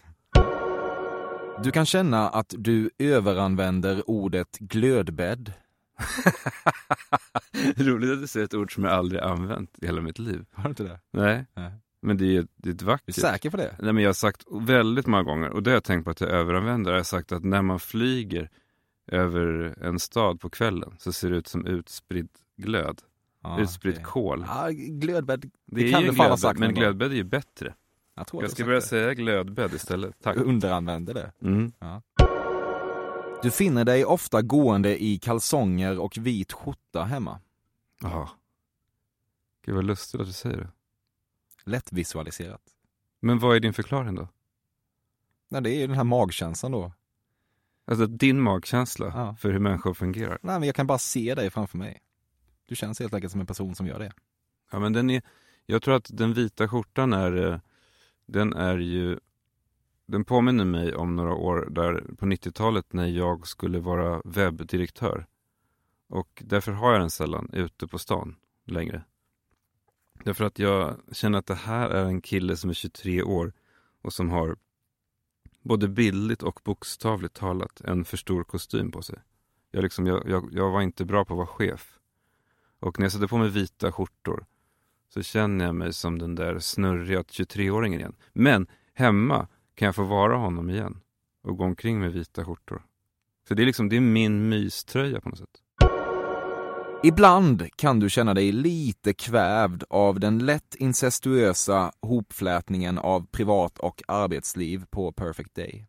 Du 1.64 1.72
kan 1.72 1.86
känna 1.86 2.30
att 2.30 2.54
du 2.58 2.90
överanvänder 2.98 4.10
ordet 4.10 4.58
glödbädd. 4.60 5.54
Roligt 7.78 8.12
att 8.12 8.22
du 8.22 8.28
säger 8.28 8.46
ett 8.46 8.54
ord 8.54 8.74
som 8.74 8.84
jag 8.84 8.94
aldrig 8.94 9.22
använt 9.22 9.80
i 9.84 9.86
hela 9.86 10.02
mitt 10.02 10.20
liv. 10.20 10.46
Har 10.52 10.64
du 10.64 10.70
inte 10.70 10.84
det? 10.84 11.00
Nej, 11.12 11.46
Nej. 11.54 11.72
men 12.02 12.18
det 12.18 12.38
är, 12.38 12.48
det 12.56 12.70
är 12.70 12.74
ett 12.74 12.82
Är 12.82 12.86
vackert... 12.86 13.06
du 13.06 13.14
säker 13.14 13.50
på 13.50 13.58
det? 13.58 13.76
Nej, 13.80 13.94
men 13.94 14.04
jag 14.04 14.10
har 14.10 14.14
sagt 14.14 14.44
väldigt 14.52 15.08
många 15.08 15.24
gånger, 15.24 15.50
och 15.50 15.64
det 15.64 15.70
har 15.70 15.76
jag 15.76 15.84
tänkt 15.84 16.06
på 16.06 16.12
att 16.12 16.22
jag 16.22 16.30
överanvänder, 16.30 16.92
jag 16.92 17.00
har 17.00 17.04
sagt 17.04 17.32
att 17.32 17.44
när 17.44 17.62
man 17.62 17.80
flyger 17.80 18.50
över 19.12 19.76
en 19.84 20.00
stad 20.00 20.40
på 20.40 20.50
kvällen 20.50 20.96
så 21.00 21.14
ser 21.14 21.30
det 21.30 21.36
ut 21.36 21.48
som 21.48 21.66
utspridd 21.66 22.30
glöd, 22.58 23.02
Ja, 23.44 23.60
utspridd 23.60 23.94
okej. 23.94 24.04
kol. 24.06 24.46
Ja, 24.48 24.68
glödbädd. 24.72 25.52
Det, 25.66 25.92
kan 25.92 26.04
är 26.04 26.08
du 26.08 26.14
fan 26.16 26.30
ha 26.30 26.38
sagt 26.38 26.60
men 26.60 26.74
glödbädd 26.74 27.12
är 27.12 27.16
ju 27.16 27.24
bättre. 27.24 27.74
Jag 28.16 28.28
tror 28.28 28.44
Jag 28.44 28.50
du 28.50 28.54
ska 28.56 28.66
börja 28.66 28.82
sagt 28.82 28.90
säga 28.90 29.14
glödbädd 29.14 29.74
istället. 29.74 30.16
Tack. 30.24 30.36
det. 30.36 30.44
Underanvänder 30.44 31.14
det. 31.14 31.32
Mm. 31.42 31.72
Du 33.42 33.52
finner 33.52 33.86
dig 33.86 34.06
ofta 34.06 34.42
gående 34.42 35.04
i 35.04 35.18
kalsonger 35.18 36.00
och 36.00 36.18
vit 36.18 36.54
skjorta 36.54 37.04
hemma. 37.04 37.40
Ja. 38.02 38.30
Gud 39.66 39.76
vad 39.76 39.84
lustigt 39.86 40.22
att 40.22 40.28
du 40.28 40.34
säger 40.34 40.58
det. 40.58 40.70
Lätt 41.64 41.92
visualiserat. 41.94 42.62
Men 43.22 43.40
vad 43.40 43.56
är 43.56 43.60
din 43.60 43.74
förklaring 43.74 44.16
då? 44.16 44.28
Nej, 45.50 45.62
det 45.62 45.70
är 45.70 45.80
ju 45.80 45.88
den 45.88 45.96
här 45.96 46.04
magkänslan 46.04 46.72
då. 46.72 46.92
Alltså 47.90 48.06
din 48.08 48.42
magkänsla 48.42 49.06
Ja. 49.06 49.36
för 49.36 49.52
hur 49.52 49.60
människor 49.60 49.94
fungerar. 49.94 50.38
Nej, 50.42 50.60
men 50.60 50.68
jag 50.68 50.76
kan 50.76 50.88
bara 50.88 50.98
se 50.98 51.36
dig 51.36 51.50
framför 51.50 51.78
mig. 51.78 52.00
Du 52.66 52.76
känns 52.76 53.00
helt 53.00 53.14
enkelt 53.14 53.32
som 53.32 53.42
en 53.42 53.48
person 53.48 53.76
som 53.76 53.88
gör 53.88 54.00
det. 54.00 54.12
Ja, 54.72 54.80
men 54.80 54.94
den 54.94 55.10
är, 55.10 55.22
jag 55.66 55.82
tror 55.82 55.96
att 55.96 56.10
den 56.14 56.34
vita 56.34 56.68
skjortan 56.68 57.14
är, 57.14 57.52
eh, 57.52 57.60
den 58.26 58.54
är 58.54 58.78
ju, 58.78 59.20
den 60.06 60.26
påminner 60.26 60.66
mig 60.66 60.96
om 60.96 61.16
några 61.16 61.34
år 61.34 61.68
där 61.72 62.16
på 62.18 62.26
90-talet 62.26 62.94
när 62.94 63.08
jag 63.08 63.48
skulle 63.48 63.80
vara 63.80 64.22
webbdirektör. 64.26 65.26
Och 66.10 66.44
därför 66.46 66.72
har 66.72 66.92
jag 66.92 67.02
den 67.02 67.10
sällan 67.10 67.50
ute 67.54 67.88
på 67.88 68.00
stan 68.00 68.36
längre. 68.66 69.04
Därför 70.24 70.46
att 70.46 70.60
jag 70.60 70.96
känner 71.12 71.40
att 71.40 71.46
det 71.46 71.56
här 71.56 71.90
är 71.90 72.06
en 72.06 72.22
kille 72.22 72.58
som 72.58 72.70
är 72.70 72.74
23 72.74 73.24
år 73.24 73.54
och 74.02 74.14
som 74.14 74.30
har 74.30 74.56
både 75.70 75.88
bildligt 75.88 76.44
och 76.44 76.60
bokstavligt 76.64 77.36
talat 77.36 77.82
en 77.82 78.06
för 78.06 78.18
stor 78.18 78.44
kostym 78.44 78.92
på 78.92 79.02
sig. 79.02 79.20
Jag, 79.72 79.84
liksom, 79.84 80.08
jag, 80.08 80.30
jag, 80.30 80.50
jag 80.52 80.72
var 80.72 80.82
inte 80.82 81.06
bra 81.06 81.26
på 81.26 81.34
att 81.34 81.38
vara 81.38 81.48
chef. 81.48 82.00
Och 82.80 83.00
när 83.00 83.06
jag 83.06 83.12
sätter 83.12 83.28
på 83.28 83.38
mig 83.38 83.50
vita 83.50 83.92
skjortor 83.92 84.46
så 85.14 85.22
känner 85.24 85.66
jag 85.66 85.76
mig 85.76 85.94
som 85.94 86.20
den 86.20 86.36
där 86.36 86.60
snurriga 86.60 87.22
23-åringen 87.22 88.00
igen. 88.00 88.16
Men 88.34 88.68
hemma 88.94 89.48
kan 89.76 89.86
jag 89.86 89.96
få 89.96 90.04
vara 90.04 90.36
honom 90.36 90.70
igen 90.70 91.02
och 91.42 91.58
gå 91.58 91.64
omkring 91.64 92.00
med 92.00 92.14
vita 92.14 92.46
skjortor. 92.46 92.86
Så 93.48 93.54
det 93.54 93.64
är 93.64 93.66
liksom, 93.66 93.90
det 93.90 93.96
är 93.96 94.02
min 94.02 94.50
myströja 94.50 95.22
på 95.22 95.30
något 95.30 95.40
sätt. 95.40 95.64
Ibland 97.04 97.70
kan 97.76 98.00
du 98.00 98.10
känna 98.10 98.34
dig 98.34 98.52
lite 98.52 99.14
kvävd 99.14 99.84
av 99.90 100.20
den 100.20 100.46
lätt 100.46 100.76
incestuösa 100.76 101.92
hopflätningen 102.02 102.98
av 102.98 103.26
privat 103.26 103.80
och 103.80 104.02
arbetsliv 104.08 104.86
på 104.90 105.12
Perfect 105.12 105.56
Day. 105.56 105.88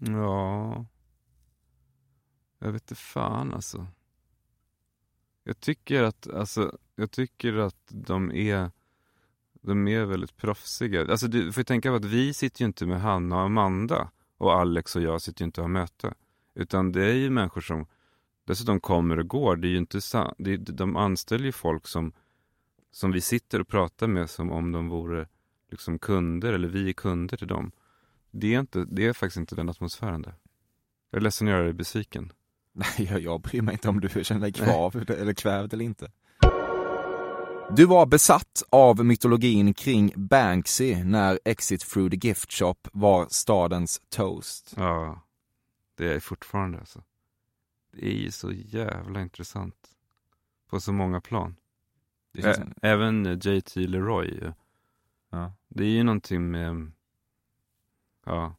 Ja... 0.00 0.86
Jag 2.58 2.72
vet 2.72 2.82
inte 2.82 2.94
fan 2.94 3.54
alltså. 3.54 3.86
Jag 5.44 5.60
tycker 5.60 6.02
att, 6.02 6.30
alltså, 6.30 6.78
jag 6.96 7.10
tycker 7.10 7.56
att 7.56 7.76
de 7.88 8.32
är, 8.32 8.70
de 9.62 9.88
är 9.88 10.04
väldigt 10.04 10.36
proffsiga. 10.36 11.10
Alltså 11.10 11.28
du 11.28 11.52
får 11.52 11.60
ju 11.60 11.64
tänka 11.64 11.90
på 11.90 11.96
att 11.96 12.04
vi 12.04 12.34
sitter 12.34 12.60
ju 12.60 12.66
inte 12.66 12.86
med 12.86 13.00
Hanna 13.00 13.36
och 13.36 13.42
Amanda 13.42 14.10
och 14.36 14.54
Alex 14.54 14.96
och 14.96 15.02
jag 15.02 15.22
sitter 15.22 15.42
ju 15.42 15.44
inte 15.44 15.60
och 15.60 15.64
har 15.64 15.72
möte. 15.72 16.14
Utan 16.54 16.92
det 16.92 17.04
är 17.04 17.14
ju 17.14 17.30
människor 17.30 17.60
som 17.60 17.86
dessutom 18.44 18.80
kommer 18.80 19.18
och 19.18 19.28
går. 19.28 19.56
Det 19.56 19.68
är 19.68 19.70
ju 19.70 19.78
inte 19.78 20.00
sa- 20.00 20.34
det 20.38 20.52
är, 20.52 20.56
de 20.58 20.96
anställer 20.96 21.44
ju 21.44 21.52
folk 21.52 21.86
som, 21.86 22.12
som 22.92 23.12
vi 23.12 23.20
sitter 23.20 23.60
och 23.60 23.68
pratar 23.68 24.06
med 24.06 24.30
som 24.30 24.50
om 24.52 24.72
de 24.72 24.88
vore 24.88 25.28
liksom 25.70 25.98
kunder 25.98 26.52
eller 26.52 26.68
vi 26.68 26.88
är 26.88 26.92
kunder 26.92 27.36
till 27.36 27.46
dem. 27.48 27.72
Det 28.30 28.54
är, 28.54 28.60
inte, 28.60 28.84
det 28.84 29.06
är 29.06 29.12
faktiskt 29.12 29.36
inte 29.36 29.54
den 29.54 29.68
atmosfären 29.68 30.22
där. 30.22 30.34
Jag 31.10 31.18
är 31.18 31.22
ledsen 31.22 31.48
att 31.48 31.52
göra 31.52 31.64
dig 31.64 31.72
besviken. 31.72 32.32
Nej, 32.72 33.08
jag, 33.10 33.20
jag 33.20 33.40
bryr 33.40 33.62
mig 33.62 33.72
inte 33.72 33.88
om 33.88 34.00
du 34.00 34.24
känner 34.24 34.40
dig 34.40 34.52
kvav 34.52 34.96
eller 35.08 35.34
kvävd 35.34 35.72
eller 35.72 35.84
inte. 35.84 36.10
Du 37.76 37.86
var 37.86 38.06
besatt 38.06 38.62
av 38.70 39.04
mytologin 39.04 39.74
kring 39.74 40.12
Banksy 40.16 41.04
när 41.04 41.38
Exit 41.44 41.80
through 41.80 42.10
the 42.10 42.28
gift 42.28 42.52
shop 42.52 42.74
var 42.92 43.26
stadens 43.30 44.00
toast. 44.08 44.74
Ja, 44.76 45.20
det 45.96 46.08
är 46.08 46.12
jag 46.12 46.22
fortfarande 46.22 46.78
alltså. 46.78 47.02
Det 47.96 48.06
är 48.06 48.18
ju 48.18 48.30
så 48.30 48.52
jävla 48.52 49.20
intressant. 49.22 49.88
På 50.70 50.80
så 50.80 50.92
många 50.92 51.20
plan. 51.20 51.56
Ä- 52.38 52.54
som, 52.54 52.74
Även 52.82 53.26
eh, 53.26 53.38
JT 53.42 53.76
Leroy 53.76 54.40
ja. 55.30 55.52
Det 55.68 55.84
är 55.84 55.88
ju 55.88 56.02
någonting 56.02 56.50
med, 56.50 56.92
ja, 58.26 58.56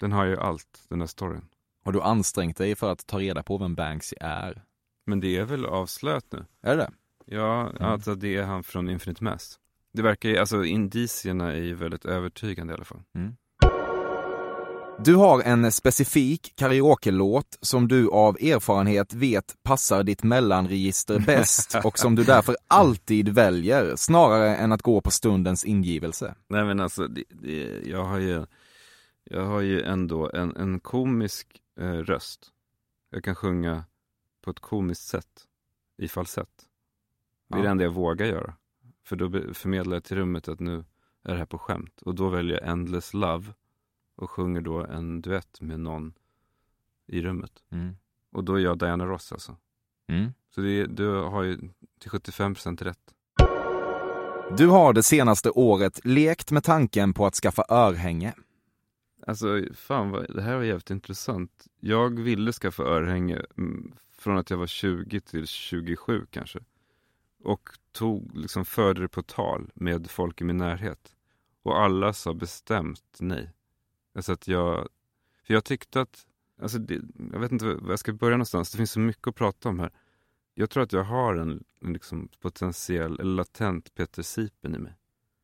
den 0.00 0.12
har 0.12 0.24
ju 0.24 0.36
allt, 0.36 0.84
den 0.88 0.98
där 0.98 1.06
storyn. 1.06 1.48
Har 1.84 1.92
du 1.92 2.02
ansträngt 2.02 2.56
dig 2.56 2.74
för 2.74 2.92
att 2.92 3.06
ta 3.06 3.18
reda 3.18 3.42
på 3.42 3.58
vem 3.58 3.74
Banksy 3.74 4.16
är? 4.20 4.64
Men 5.04 5.20
det 5.20 5.36
är 5.36 5.44
väl 5.44 5.66
avslöjat 5.66 6.24
nu? 6.32 6.44
Är 6.60 6.76
det 6.76 6.82
det? 6.82 6.92
Ja, 7.36 7.72
alltså 7.80 8.14
det 8.14 8.36
är 8.36 8.44
han 8.44 8.62
från 8.64 8.88
Infinite 8.88 9.24
Mass. 9.24 9.60
Det 9.92 10.02
verkar 10.02 10.28
ju, 10.28 10.36
alltså 10.38 10.64
indicierna 10.64 11.52
är 11.52 11.62
ju 11.62 11.74
väldigt 11.74 12.04
övertygande 12.04 12.72
i 12.72 12.74
alla 12.74 12.84
fall. 12.84 13.02
Du 15.04 15.14
har 15.14 15.42
en 15.42 15.72
specifik 15.72 16.52
karaoke-låt 16.56 17.58
som 17.60 17.88
du 17.88 18.10
av 18.10 18.36
erfarenhet 18.36 19.14
vet 19.14 19.56
passar 19.62 20.02
ditt 20.02 20.22
mellanregister 20.22 21.18
bäst 21.18 21.74
och 21.84 21.98
som 21.98 22.14
du 22.14 22.24
därför 22.24 22.56
alltid 22.68 23.28
väljer, 23.28 23.96
snarare 23.96 24.56
än 24.56 24.72
att 24.72 24.82
gå 24.82 25.00
på 25.00 25.10
stundens 25.10 25.64
ingivelse. 25.64 26.34
Nej 26.48 26.64
men 26.64 26.80
alltså, 26.80 27.08
det, 27.08 27.24
det, 27.30 27.80
jag 27.84 28.04
har 28.04 28.18
ju, 28.18 28.46
jag 29.24 29.44
har 29.44 29.60
ju 29.60 29.82
ändå 29.82 30.30
en, 30.30 30.56
en 30.56 30.80
komisk 30.80 31.46
eh, 31.80 31.92
röst. 31.92 32.46
Jag 33.10 33.24
kan 33.24 33.34
sjunga 33.34 33.84
på 34.44 34.50
ett 34.50 34.60
komiskt 34.60 35.02
sätt, 35.08 35.44
i 35.98 36.08
falsett. 36.08 36.48
Det 37.48 37.54
är 37.54 37.58
Ja. 37.58 37.64
det 37.64 37.70
enda 37.70 37.84
jag 37.84 37.90
vågar 37.94 38.26
göra. 38.26 38.54
För 39.04 39.16
då 39.16 39.54
förmedlar 39.54 39.96
jag 39.96 40.04
till 40.04 40.16
rummet 40.16 40.48
att 40.48 40.60
nu 40.60 40.84
är 41.24 41.32
det 41.32 41.38
här 41.38 41.46
på 41.46 41.58
skämt. 41.58 42.02
Och 42.02 42.14
då 42.14 42.28
väljer 42.28 42.60
jag 42.60 42.68
Endless 42.68 43.14
Love 43.14 43.46
och 44.16 44.30
sjunger 44.30 44.60
då 44.60 44.84
en 44.86 45.22
duett 45.22 45.60
med 45.60 45.80
någon 45.80 46.14
i 47.06 47.22
rummet. 47.22 47.52
Mm. 47.70 47.96
Och 48.32 48.44
då 48.44 48.54
är 48.54 48.60
jag 48.60 48.78
Diana 48.78 49.06
Ross 49.06 49.32
alltså. 49.32 49.56
Mm. 50.08 50.32
Så 50.54 50.60
det, 50.60 50.86
du 50.86 51.08
har 51.08 51.42
ju 51.42 51.58
till 51.98 52.10
75% 52.10 52.84
rätt. 52.84 53.14
Du 54.56 54.66
har 54.66 54.92
det 54.92 55.02
senaste 55.02 55.50
året 55.50 56.00
lekt 56.04 56.50
med 56.50 56.64
tanken 56.64 57.14
på 57.14 57.26
att 57.26 57.34
skaffa 57.34 57.64
örhänge. 57.68 58.34
Alltså, 59.26 59.62
fan 59.74 60.10
vad, 60.10 60.34
det 60.34 60.42
här 60.42 60.56
var 60.56 60.62
jävligt 60.62 60.90
intressant. 60.90 61.66
Jag 61.80 62.20
ville 62.20 62.52
skaffa 62.52 62.82
örhänge 62.82 63.42
mm, 63.58 63.92
från 64.12 64.38
att 64.38 64.50
jag 64.50 64.58
var 64.58 64.66
20 64.66 65.20
till 65.20 65.46
27 65.46 66.26
kanske. 66.30 66.58
Och 67.44 67.70
tog, 67.92 68.36
liksom 68.36 68.64
förde 68.64 69.00
det 69.00 69.08
på 69.08 69.22
tal 69.22 69.70
med 69.74 70.10
folk 70.10 70.40
i 70.40 70.44
min 70.44 70.56
närhet. 70.56 71.14
Och 71.62 71.80
alla 71.80 72.12
sa 72.12 72.34
bestämt 72.34 73.16
nej. 73.18 73.50
Alltså 74.16 74.32
att 74.32 74.48
jag, 74.48 74.88
för 75.46 75.54
jag 75.54 75.64
tyckte 75.64 76.00
att, 76.00 76.26
alltså 76.62 76.78
det, 76.78 77.00
jag 77.32 77.40
vet 77.40 77.52
inte 77.52 77.74
var 77.74 77.90
jag 77.90 77.98
ska 77.98 78.12
börja 78.12 78.36
någonstans. 78.36 78.70
Det 78.70 78.76
finns 78.76 78.90
så 78.92 79.00
mycket 79.00 79.26
att 79.26 79.34
prata 79.34 79.68
om 79.68 79.80
här. 79.80 79.90
Jag 80.54 80.70
tror 80.70 80.82
att 80.82 80.92
jag 80.92 81.04
har 81.04 81.34
en, 81.34 81.64
en 81.80 81.92
liksom 81.92 82.28
potentiell, 82.40 83.20
eller 83.20 83.34
latent 83.34 83.94
Peter 83.94 84.22
Sipen 84.22 84.74
i 84.74 84.78
mig 84.78 84.96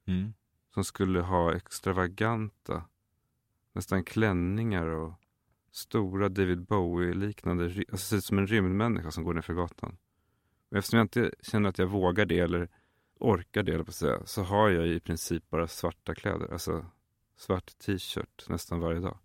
Mm. 0.06 0.32
som 0.74 0.85
skulle 0.85 1.20
ha 1.20 1.54
extravaganta, 1.54 2.85
nästan 3.72 4.04
klänningar 4.04 4.87
och 4.87 5.12
stora 5.70 6.28
David 6.28 6.62
Bowie-liknande, 6.62 7.64
alltså 7.64 8.06
ser 8.06 8.16
ut 8.16 8.24
som 8.24 8.38
en 8.38 8.46
rymdmänniska 8.46 9.11
som 9.11 9.24
går 9.24 9.35
ner 9.35 9.42
för 9.42 9.54
gatan. 9.54 9.96
Och 10.70 10.76
eftersom 10.76 10.96
jag 10.96 11.04
inte 11.04 11.30
känner 11.42 11.68
att 11.68 11.78
jag 11.78 11.87
vågar 11.87 12.26
det 12.26 12.38
eller 12.38 12.68
orkar 13.18 13.62
det, 13.62 13.72
eller 13.72 13.85
på 13.85 13.92
säga, 13.92 14.26
så 14.26 14.42
har 14.42 14.70
jag 14.70 14.88
i 14.88 15.00
princip 15.00 15.50
bara 15.50 15.68
svarta 15.68 16.14
kläder. 16.14 16.52
Alltså 16.52 16.87
svart 17.42 17.78
t-shirt 17.78 18.48
nästan 18.48 18.81
varje 18.81 19.00
dag. 19.00 19.18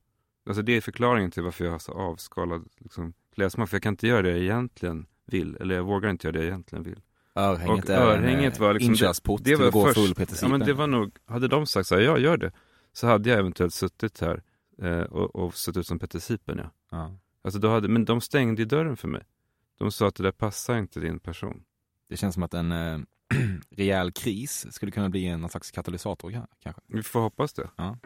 Alltså 0.48 0.62
det 0.62 0.78
är 0.78 0.82
förklaringen 0.82 1.32
till 1.32 1.44
varför 1.44 1.66
jag 1.66 1.72
har 1.72 1.80
så 1.80 1.92
avskalad 1.92 2.68
liksom, 2.78 3.14
klädsmak. 3.36 3.70
För 3.70 3.76
jag 3.76 3.84
kan 3.84 3.94
inte 3.94 4.08
göra 4.08 4.22
det 4.22 4.30
jag 4.30 4.40
egentligen 4.40 5.06
vill, 5.26 5.58
eller 5.60 5.76
jag 5.76 5.84
vågar 5.84 6.10
inte 6.10 6.28
göra 6.28 6.34
det 6.34 6.40
jag 6.40 6.48
egentligen 6.48 6.84
vill. 6.84 7.02
Örhänget 7.36 7.86
Och 7.86 7.96
örhänget 7.96 8.60
var 8.60 8.74
liksom 8.74 8.92
inkörsport 8.92 9.42
det, 9.44 9.56
det 9.56 9.70
var 9.70 9.86
först, 9.86 10.00
full 10.00 10.16
Peter 10.16 10.38
ja, 10.42 10.48
men 10.48 10.60
det 10.60 10.74
var 10.74 10.88
nog, 10.88 11.18
hade 11.26 11.48
de 11.48 11.66
sagt 11.66 11.88
så 11.88 11.96
här, 11.96 12.02
ja 12.02 12.18
gör 12.18 12.38
det. 12.38 12.52
Så 12.94 13.08
hade 13.08 13.30
jag 13.30 13.40
eventuellt 13.40 13.74
suttit 13.74 14.22
här 14.22 14.44
eh, 14.82 15.00
och, 15.00 15.36
och 15.36 15.56
sett 15.56 15.78
ut 15.78 15.88
som 15.88 16.00
Peter 16.00 16.20
Sipen 16.20 16.58
ja. 16.58 16.72
Ja. 16.92 17.18
Alltså 17.42 17.60
då 17.60 17.70
hade, 17.70 17.88
men 17.88 18.06
de 18.06 18.22
stängde 18.22 18.66
dörren 18.66 18.98
för 18.98 19.08
mig. 19.08 19.24
De 19.78 19.92
sa 19.92 20.08
att 20.08 20.16
det 20.16 20.24
där 20.24 20.32
passar 20.32 20.78
inte 20.78 21.00
din 21.00 21.20
person. 21.20 21.64
Det 22.10 22.18
känns 22.18 22.34
som 22.34 22.44
att 22.44 22.54
en 22.54 22.72
eh, 22.72 23.00
rejäl 23.70 24.12
kris 24.12 24.66
skulle 24.74 24.92
kunna 24.92 25.10
bli 25.10 25.28
en 25.28 25.50
slags 25.50 25.72
katalysator 25.72 26.30
ka- 26.32 26.48
kanske. 26.60 26.82
Vi 26.88 27.04
får 27.04 27.20
hoppas 27.20 27.54
det. 27.54 27.70
Ja. 27.76 27.98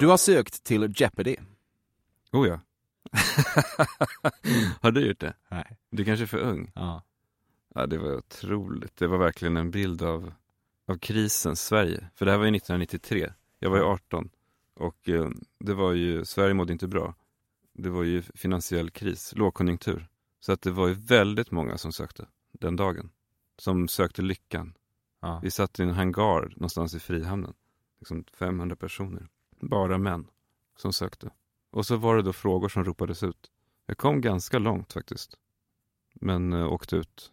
Du 0.00 0.06
har 0.06 0.16
sökt 0.16 0.64
till 0.64 0.92
Jeopardy. 0.96 1.36
Oh 2.32 2.48
ja. 2.48 2.60
har 4.80 4.90
du 4.90 5.06
gjort 5.06 5.20
det? 5.20 5.34
Nej. 5.48 5.78
Du 5.90 6.04
kanske 6.04 6.24
är 6.24 6.26
för 6.26 6.38
ung? 6.38 6.72
Ja. 6.74 7.02
Ja, 7.74 7.86
det 7.86 7.98
var 7.98 8.16
otroligt. 8.16 8.96
Det 8.96 9.06
var 9.06 9.18
verkligen 9.18 9.56
en 9.56 9.70
bild 9.70 10.02
av, 10.02 10.32
av 10.88 10.98
krisens 10.98 11.62
Sverige. 11.66 12.08
För 12.14 12.26
det 12.26 12.30
här 12.32 12.38
var 12.38 12.44
ju 12.44 12.56
1993. 12.56 13.32
Jag 13.58 13.70
var 13.70 13.76
ju 13.76 13.84
18. 13.84 14.30
Och 14.74 15.08
eh, 15.08 15.30
det 15.60 15.74
var 15.74 15.92
ju, 15.92 16.24
Sverige 16.24 16.54
mådde 16.54 16.72
inte 16.72 16.88
bra. 16.88 17.14
Det 17.74 17.88
var 17.90 18.02
ju 18.02 18.22
finansiell 18.22 18.90
kris, 18.90 19.32
lågkonjunktur. 19.36 20.08
Så 20.40 20.52
att 20.52 20.62
det 20.62 20.70
var 20.70 20.88
ju 20.88 20.94
väldigt 20.94 21.50
många 21.50 21.78
som 21.78 21.92
sökte 21.92 22.28
den 22.52 22.76
dagen. 22.76 23.10
Som 23.58 23.88
sökte 23.88 24.22
lyckan. 24.22 24.74
Ja. 25.20 25.40
Vi 25.42 25.50
satt 25.50 25.80
i 25.80 25.82
en 25.82 25.90
hangar 25.90 26.48
någonstans 26.56 26.94
i 26.94 27.00
Frihamnen. 27.00 27.54
Liksom 27.98 28.24
500 28.32 28.76
personer. 28.76 29.28
Bara 29.60 29.98
män 29.98 30.26
som 30.76 30.92
sökte. 30.92 31.30
Och 31.70 31.86
så 31.86 31.96
var 31.96 32.16
det 32.16 32.22
då 32.22 32.32
frågor 32.32 32.68
som 32.68 32.84
ropades 32.84 33.22
ut. 33.22 33.50
Jag 33.86 33.98
kom 33.98 34.20
ganska 34.20 34.58
långt 34.58 34.92
faktiskt. 34.92 35.34
Men 36.14 36.52
eh, 36.52 36.72
åkte 36.72 36.96
ut 36.96 37.32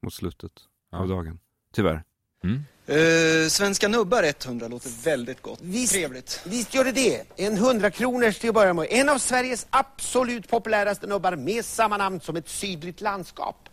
mot 0.00 0.14
slutet 0.14 0.52
Ja. 0.90 0.98
av 0.98 1.08
dagen. 1.08 1.40
Tyvärr. 1.72 2.04
Mm. 2.44 2.64
Eh, 2.86 3.48
svenska 3.48 3.88
nubbar 3.88 4.22
100 4.22 4.68
låter 4.68 5.04
väldigt 5.04 5.42
gott. 5.42 5.58
Visst. 5.62 5.92
Trevligt. 5.92 6.42
Visst 6.46 6.74
gör 6.74 6.84
det 6.84 6.92
det. 6.92 7.24
En 7.36 7.52
100 7.52 7.90
kronors 7.90 8.38
till 8.38 8.48
att 8.48 8.54
börja 8.54 8.74
med. 8.74 8.86
En 8.90 9.08
av 9.08 9.18
Sveriges 9.18 9.66
absolut 9.70 10.48
populäraste 10.48 11.06
nubbar 11.06 11.36
med 11.36 11.64
samma 11.64 11.96
namn 11.96 12.20
som 12.20 12.36
ett 12.36 12.48
sydligt 12.48 13.00
landskap. 13.00 13.68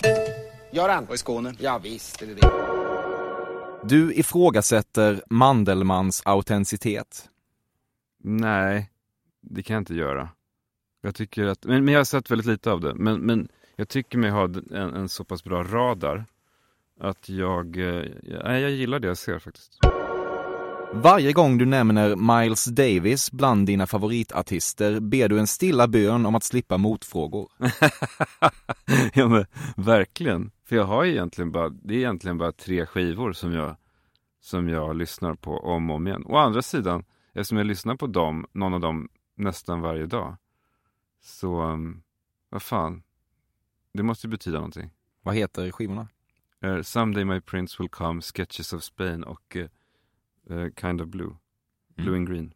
Göran? 0.72 1.06
Och 1.08 1.16
i 1.16 1.18
Skåne. 1.18 1.54
Ja, 1.60 1.78
visst 1.78 2.22
är 2.22 2.28
det 2.28 2.34
det. 2.34 2.50
Du 3.84 4.14
ifrågasätter 4.14 5.24
Mandelmans 5.30 6.22
autenticitet. 6.26 7.30
Nej, 8.24 8.90
det 9.42 9.64
kan 9.64 9.74
jag 9.74 9.82
inte 9.82 9.96
göra. 9.96 10.30
Jag 11.02 11.16
tycker 11.16 11.46
att, 11.46 11.66
men, 11.66 11.86
men 11.86 11.94
jag 11.94 12.00
har 12.00 12.06
sett 12.06 12.32
väldigt 12.32 12.48
lite 12.48 12.72
av 12.72 12.82
det. 12.82 12.96
Men, 12.96 13.20
men 13.20 13.48
jag 13.76 13.90
tycker 13.90 14.18
mig 14.18 14.30
ha 14.30 14.44
en, 14.44 14.72
en 14.74 15.10
så 15.10 15.24
pass 15.24 15.44
bra 15.44 15.64
radar 15.64 16.26
att 17.00 17.30
jag, 17.30 17.78
eh, 17.78 18.06
jag, 18.24 18.62
jag 18.62 18.72
gillar 18.72 19.00
det 19.00 19.08
jag 19.08 19.18
ser 19.18 19.40
faktiskt. 19.40 19.80
Varje 20.94 21.34
gång 21.34 21.58
du 21.58 21.66
nämner 21.66 22.16
Miles 22.16 22.66
Davis 22.66 23.32
bland 23.32 23.68
dina 23.68 23.88
favoritartister 23.88 25.00
ber 25.00 25.30
du 25.30 25.40
en 25.40 25.48
stilla 25.48 25.88
bön 25.88 26.26
om 26.26 26.36
att 26.36 26.44
slippa 26.44 26.78
motfrågor. 26.78 27.52
ja 29.14 29.28
men 29.28 29.46
verkligen. 29.76 30.52
För 30.66 30.76
jag 30.76 30.84
har 30.84 31.04
ju 31.04 31.12
egentligen 31.12 31.52
bara, 31.52 31.70
det 31.70 31.94
är 31.94 31.98
egentligen 31.98 32.38
bara 32.38 32.52
tre 32.52 32.86
skivor 32.86 33.34
som 33.34 33.54
jag, 33.54 33.76
som 34.42 34.70
jag 34.70 34.96
lyssnar 34.96 35.36
på 35.36 35.58
om 35.58 35.90
och 35.90 35.96
om 35.96 36.08
igen. 36.08 36.24
Å 36.26 36.38
andra 36.38 36.62
sidan, 36.62 37.04
eftersom 37.34 37.58
jag 37.58 37.68
lyssnar 37.68 37.96
på 37.96 38.08
dem, 38.08 38.46
någon 38.52 38.74
av 38.74 38.80
dem 38.80 39.10
nästan 39.36 39.82
varje 39.82 40.06
dag. 40.06 40.38
Så, 41.24 41.62
um, 41.62 42.04
vad 42.50 42.62
fan. 42.62 43.04
Det 43.94 44.04
måste 44.04 44.28
ju 44.28 44.32
betyda 44.32 44.58
någonting. 44.58 44.90
Vad 45.22 45.36
heter 45.36 45.72
skivorna? 45.72 46.08
Eh, 46.66 46.82
Someday 46.82 47.26
My 47.26 47.40
Prince 47.42 47.76
Will 47.80 47.90
Come, 47.90 48.22
Sketches 48.22 48.74
of 48.74 48.84
Spain 48.84 49.24
och 49.24 49.58
eh, 49.58 50.68
Kind 50.82 51.02
of 51.02 51.08
Blue. 51.08 51.36
Blue 51.96 52.16
and 52.16 52.28
Green. 52.28 52.54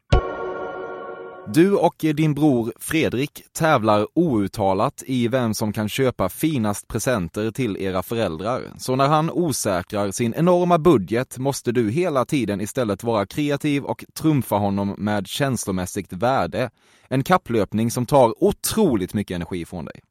Du 1.53 1.75
och 1.75 1.95
din 1.97 2.33
bror 2.33 2.73
Fredrik 2.79 3.43
tävlar 3.51 4.07
outtalat 4.13 5.03
i 5.05 5.27
vem 5.27 5.53
som 5.53 5.73
kan 5.73 5.89
köpa 5.89 6.29
finast 6.29 6.87
presenter 6.87 7.51
till 7.51 7.77
era 7.77 8.03
föräldrar. 8.03 8.73
Så 8.77 8.95
när 8.95 9.07
han 9.07 9.29
osäkrar 9.29 10.11
sin 10.11 10.33
enorma 10.33 10.77
budget 10.77 11.37
måste 11.37 11.71
du 11.71 11.91
hela 11.91 12.25
tiden 12.25 12.61
istället 12.61 13.03
vara 13.03 13.25
kreativ 13.25 13.83
och 13.83 14.05
trumfa 14.13 14.55
honom 14.55 14.95
med 14.97 15.27
känslomässigt 15.27 16.13
värde. 16.13 16.69
En 17.07 17.23
kapplöpning 17.23 17.91
som 17.91 18.05
tar 18.05 18.43
otroligt 18.43 19.13
mycket 19.13 19.35
energi 19.35 19.65
från 19.65 19.85
dig. 19.85 20.01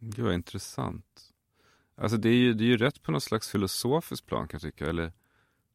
Gud 0.00 0.32
intressant. 0.32 1.31
Alltså 2.02 2.18
det 2.18 2.28
är 2.28 2.34
ju, 2.34 2.54
det 2.54 2.64
är 2.64 2.66
ju 2.66 2.76
rätt 2.76 3.02
på 3.02 3.12
något 3.12 3.22
slags 3.22 3.50
filosofiskt 3.50 4.26
plan 4.26 4.48
kan 4.48 4.60
jag 4.62 4.62
tycka. 4.62 4.86
Eller, 4.86 5.12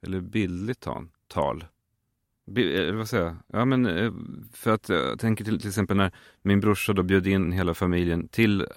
eller 0.02 0.22
bildligt 0.22 0.80
tal. 0.80 1.08
tal. 1.28 1.66
Eh, 2.56 2.94
vad 2.94 3.10
säger 3.10 3.26
jag? 3.26 3.36
Ja 3.48 3.66
men 3.66 3.86
eh, 3.86 4.12
för 4.54 4.72
att 4.72 4.90
eh, 4.90 4.98
jag 4.98 5.20
tänker 5.20 5.46
till, 5.46 5.60
till 5.60 5.68
exempel 5.68 5.98
när 5.98 6.12
min 6.42 6.60
brorsa 6.60 6.94
då 6.94 7.04
bjöd 7.04 7.28
in 7.28 7.52
hela 7.52 7.74
familjen 7.74 8.28
till 8.28 8.68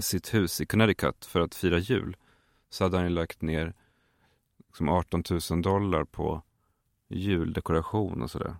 sitt 0.00 0.34
hus 0.34 0.60
i 0.60 0.66
Connecticut 0.66 1.24
för 1.24 1.40
att 1.40 1.54
fira 1.54 1.78
jul. 1.78 2.16
Så 2.70 2.84
hade 2.84 2.96
han 2.96 3.06
ju 3.06 3.12
lagt 3.12 3.42
ner 3.42 3.74
liksom 4.68 4.88
18 4.88 5.22
000 5.50 5.62
dollar 5.62 6.04
på 6.04 6.42
juldekoration 7.08 8.22
och 8.22 8.30
sådär. 8.30 8.56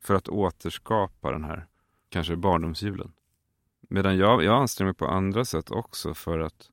För 0.00 0.14
att 0.14 0.28
återskapa 0.28 1.32
den 1.32 1.44
här, 1.44 1.66
kanske 2.08 2.36
barndomsjulen. 2.36 3.12
Medan 3.80 4.16
jag, 4.16 4.44
jag 4.44 4.56
anstränger 4.56 4.88
mig 4.88 4.94
på 4.94 5.06
andra 5.06 5.44
sätt 5.44 5.70
också 5.70 6.14
för 6.14 6.38
att, 6.38 6.70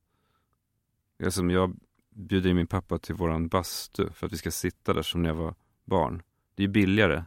som 1.32 1.50
jag 1.50 1.76
bjuder 2.16 2.50
in 2.50 2.56
min 2.56 2.68
pappa 2.68 2.98
till 2.98 3.16
våran 3.16 3.48
bastu 3.48 4.10
för 4.14 4.26
att 4.26 4.34
vi 4.34 4.38
ska 4.38 4.52
sitta 4.52 4.94
där 4.94 5.02
som 5.02 5.22
när 5.22 5.30
jag 5.30 5.36
var 5.36 5.56
barn. 5.86 6.22
Det 6.56 6.64
är 6.64 6.68
ju 6.68 6.74
billigare, 6.74 7.24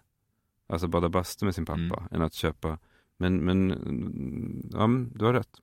alltså 0.67 0.89
bada 0.89 1.09
bastu 1.09 1.45
med 1.45 1.55
sin 1.55 1.67
pappa, 1.67 2.09
än 2.11 2.23
att 2.23 2.35
köpa, 2.35 2.79
men, 3.17 3.37
men, 3.37 3.73
mm, 3.73 4.71
ja, 4.73 4.87
men 4.87 5.13
du 5.15 5.25
har 5.25 5.33
rätt. 5.33 5.61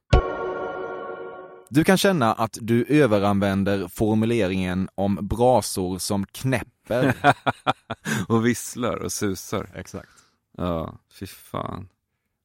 Du 1.69 1.83
kan 1.83 1.97
känna 1.97 2.33
att 2.33 2.57
du 2.61 2.85
överanvänder 2.85 3.87
formuleringen 3.87 4.89
om 4.95 5.19
brasor 5.21 5.97
som 5.97 6.25
knäpper. 6.25 7.35
och 8.27 8.45
visslar 8.45 8.97
och 8.97 9.11
susar. 9.11 9.71
Exakt. 9.75 10.11
Ja, 10.57 10.97
fy 11.09 11.25
fan. 11.25 11.89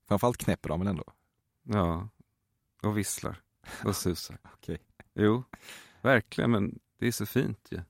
Framförallt 0.08 0.38
knäpper 0.38 0.68
de 0.68 0.80
väl 0.80 0.88
ändå? 0.88 1.04
Ja, 1.62 2.08
och 2.82 2.98
visslar 2.98 3.40
och 3.84 3.96
susar. 3.96 4.38
Okej. 4.54 4.78
Jo, 5.20 5.44
verkligen, 6.02 6.50
men 6.50 6.78
det 7.00 7.06
är 7.06 7.12
så 7.12 7.26
fint 7.26 7.68
ju. 7.70 7.80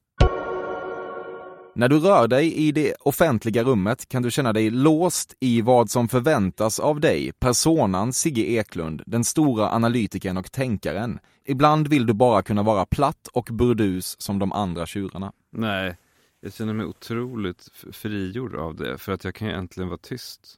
När 1.75 1.89
du 1.89 1.99
rör 1.99 2.29
dig 2.29 2.55
i 2.55 2.73
det 2.73 2.95
offentliga 3.01 3.65
rummet 3.65 4.09
kan 4.09 4.23
du 4.23 4.31
känna 4.31 4.53
dig 4.53 4.71
låst 4.71 5.37
i 5.41 5.61
vad 5.63 5.91
som 5.91 6.09
förväntas 6.09 6.81
av 6.81 7.01
dig, 7.01 7.33
personan 7.33 8.13
Sigge 8.13 8.43
Eklund, 8.43 9.03
den 9.07 9.25
stora 9.25 9.71
analytikern 9.71 10.37
och 10.37 10.53
tänkaren. 10.53 11.19
Ibland 11.45 11.89
vill 11.89 12.07
du 12.07 12.13
bara 12.15 12.43
kunna 12.43 12.63
vara 12.63 12.87
platt 12.87 13.29
och 13.33 13.49
burdus 13.53 14.21
som 14.21 14.39
de 14.39 14.53
andra 14.53 14.87
tjurarna. 14.87 15.33
Nej, 15.53 15.97
jag 16.41 16.53
känner 16.53 16.73
mig 16.75 16.87
otroligt 16.87 17.69
frigjord 17.93 18.55
av 18.55 18.77
det, 18.77 18.99
för 18.99 19.13
att 19.13 19.25
jag 19.25 19.35
kan 19.35 19.49
ju 19.49 19.55
äntligen 19.55 19.89
vara 19.89 19.99
tyst. 19.99 20.55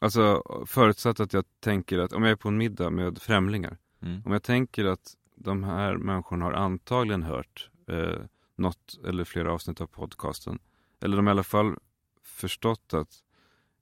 Alltså, 0.00 0.42
förutsatt 0.66 1.20
att 1.20 1.32
jag 1.32 1.44
tänker 1.60 1.98
att, 1.98 2.12
om 2.12 2.22
jag 2.22 2.32
är 2.32 2.36
på 2.36 2.48
en 2.48 2.56
middag 2.56 2.90
med 2.90 3.18
främlingar, 3.18 3.76
Mm. 4.02 4.22
om 4.24 4.32
jag 4.32 4.42
tänker 4.42 4.84
att 4.84 5.14
de 5.34 5.64
här 5.64 5.96
människorna 5.96 6.44
har 6.44 6.52
antagligen 6.52 7.22
hört 7.22 7.70
eh, 7.86 8.24
något 8.56 8.98
eller 9.04 9.24
flera 9.24 9.52
avsnitt 9.52 9.80
av 9.80 9.86
podcasten, 9.86 10.58
eller 11.00 11.16
de 11.16 11.26
har 11.26 11.30
i 11.30 11.36
alla 11.36 11.42
fall 11.42 11.78
förstått 12.22 12.94
att 12.94 13.24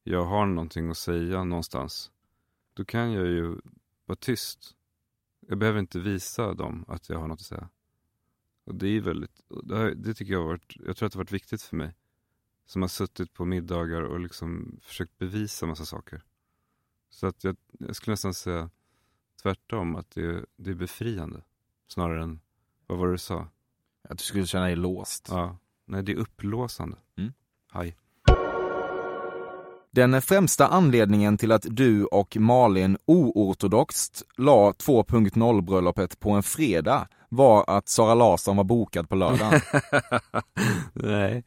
jag 0.02 0.24
har 0.24 0.46
någonting 0.46 0.90
att 0.90 0.98
säga 0.98 1.44
någonstans, 1.44 2.10
då 2.74 2.84
kan 2.84 3.12
jag 3.12 3.26
ju 3.26 3.56
vara 4.06 4.16
tyst. 4.16 4.76
Jag 5.40 5.58
behöver 5.58 5.80
inte 5.80 5.98
visa 5.98 6.54
dem 6.54 6.84
att 6.88 7.08
jag 7.08 7.18
har 7.18 7.28
något 7.28 7.40
att 7.40 7.46
säga. 7.46 7.68
Och 8.64 8.74
det 8.74 8.88
är 8.88 9.00
väldigt, 9.00 9.40
det, 9.62 9.94
det 9.94 10.14
tycker 10.14 10.32
jag 10.32 10.40
har 10.40 10.46
varit, 10.46 10.76
jag 10.86 10.96
tror 10.96 11.06
att 11.06 11.12
det 11.12 11.18
har 11.18 11.24
varit 11.24 11.32
viktigt 11.32 11.62
för 11.62 11.76
mig. 11.76 11.94
Som 12.66 12.82
har 12.82 12.88
suttit 12.88 13.32
på 13.32 13.44
middagar 13.44 14.02
och 14.02 14.20
liksom 14.20 14.78
försökt 14.82 15.18
bevisa 15.18 15.66
massa 15.66 15.84
saker. 15.84 16.22
Så 17.10 17.26
att 17.26 17.44
jag, 17.44 17.56
jag 17.78 17.96
skulle 17.96 18.12
nästan 18.12 18.34
säga 18.34 18.70
tvärtom, 19.42 19.96
att 19.96 20.10
det, 20.10 20.44
det 20.56 20.70
är 20.70 20.74
befriande. 20.74 21.42
Snarare 21.88 22.22
än, 22.22 22.40
vad 22.86 22.98
var 22.98 23.06
det 23.06 23.12
du 23.12 23.18
sa? 23.18 23.48
Att 24.08 24.18
du 24.18 24.24
skulle 24.24 24.46
känna 24.46 24.64
dig 24.64 24.76
låst. 24.76 25.28
Ja, 25.30 25.56
nej 25.86 26.02
det 26.02 26.12
är 26.12 26.16
upplåsande. 26.16 26.96
Mm. 27.18 27.32
Hej. 27.72 27.96
Den 29.90 30.22
främsta 30.22 30.66
anledningen 30.66 31.38
till 31.38 31.52
att 31.52 31.66
du 31.70 32.04
och 32.04 32.36
Malin 32.36 32.98
oortodoxt 33.04 34.22
la 34.36 34.72
2.0-bröllopet 34.72 36.20
på 36.20 36.30
en 36.30 36.42
fredag 36.42 37.08
var 37.28 37.64
att 37.66 37.88
Sara 37.88 38.14
Larsson 38.14 38.56
var 38.56 38.64
bokad 38.64 39.08
på 39.08 39.14
lördagen. 39.14 39.60
Nej, 40.92 41.44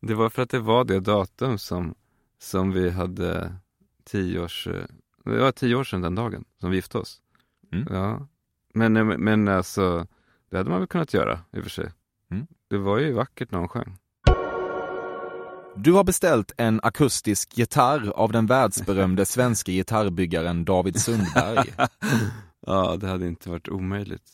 det 0.00 0.14
var 0.14 0.28
för 0.28 0.42
att 0.42 0.50
det 0.50 0.58
var 0.58 0.84
det 0.84 1.00
datum 1.00 1.58
som, 1.58 1.94
som 2.38 2.72
vi 2.72 2.90
hade 2.90 3.56
tio 4.04 4.40
års, 4.40 4.66
eh, 4.66 4.84
det 5.24 5.38
var 5.38 5.52
tio 5.52 5.74
år 5.74 5.84
sedan 5.84 6.00
den 6.00 6.14
dagen 6.14 6.44
som 6.60 6.70
vi 6.70 6.76
gifte 6.76 6.98
oss. 6.98 7.20
Mm. 7.72 7.86
Ja, 7.90 8.26
men, 8.74 8.96
eh, 8.96 9.04
men 9.04 9.48
alltså, 9.48 10.06
det 10.50 10.56
hade 10.56 10.70
man 10.70 10.78
väl 10.78 10.88
kunnat 10.88 11.14
göra 11.14 11.40
i 11.52 11.58
och 11.58 11.62
för 11.62 11.70
sig. 11.70 11.92
Mm. 12.30 12.46
Det 12.68 12.78
var 12.78 12.98
ju 12.98 13.12
vackert 13.12 13.50
när 13.50 13.58
hon 13.58 13.68
sjöng. 13.68 13.96
Du 15.76 15.92
har 15.92 16.04
beställt 16.04 16.52
en 16.56 16.80
akustisk 16.82 17.58
gitarr 17.58 18.12
av 18.14 18.32
den 18.32 18.46
världsberömde 18.46 19.24
svenska 19.26 19.72
gitarrbyggaren 19.72 20.64
David 20.64 21.00
Sundberg. 21.00 21.74
ja, 22.66 22.96
det 22.96 23.06
hade 23.06 23.26
inte 23.26 23.50
varit 23.50 23.68
omöjligt. 23.68 24.30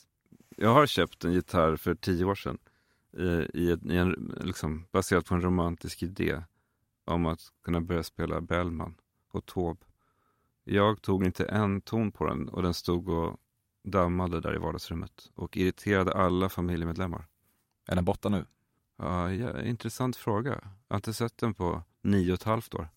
Jag 0.57 0.73
har 0.73 0.85
köpt 0.85 1.25
en 1.25 1.33
gitarr 1.33 1.75
för 1.75 1.95
tio 1.95 2.25
år 2.25 2.35
sedan. 2.35 2.57
I, 3.17 3.23
i, 3.53 3.77
i 3.83 3.97
en, 3.97 4.33
liksom, 4.41 4.85
baserat 4.91 5.25
på 5.25 5.35
en 5.35 5.41
romantisk 5.41 6.03
idé 6.03 6.43
om 7.05 7.25
att 7.25 7.39
kunna 7.63 7.81
börja 7.81 8.03
spela 8.03 8.41
Bellman 8.41 8.95
och 9.31 9.45
Taube. 9.45 9.86
Jag 10.69 11.01
tog 11.01 11.25
inte 11.25 11.45
en 11.45 11.81
ton 11.81 12.11
på 12.11 12.25
den 12.25 12.49
och 12.49 12.63
den 12.63 12.73
stod 12.73 13.09
och 13.09 13.37
dammade 13.83 14.41
där 14.41 14.55
i 14.55 14.57
vardagsrummet 14.57 15.11
och 15.35 15.57
irriterade 15.57 16.13
alla 16.13 16.49
familjemedlemmar. 16.49 17.25
Är 17.87 17.95
den 17.95 18.05
borta 18.05 18.29
nu? 18.29 18.45
Ja, 18.97 19.31
ja, 19.31 19.61
intressant 19.61 20.15
fråga. 20.15 20.49
Jag 20.87 20.93
har 20.93 20.95
inte 20.95 21.13
sett 21.13 21.37
den 21.37 21.53
på 21.53 21.83
nio 22.03 22.31
och 22.31 22.39
ett 22.39 22.43
halvt 22.43 22.73
år. 22.75 22.89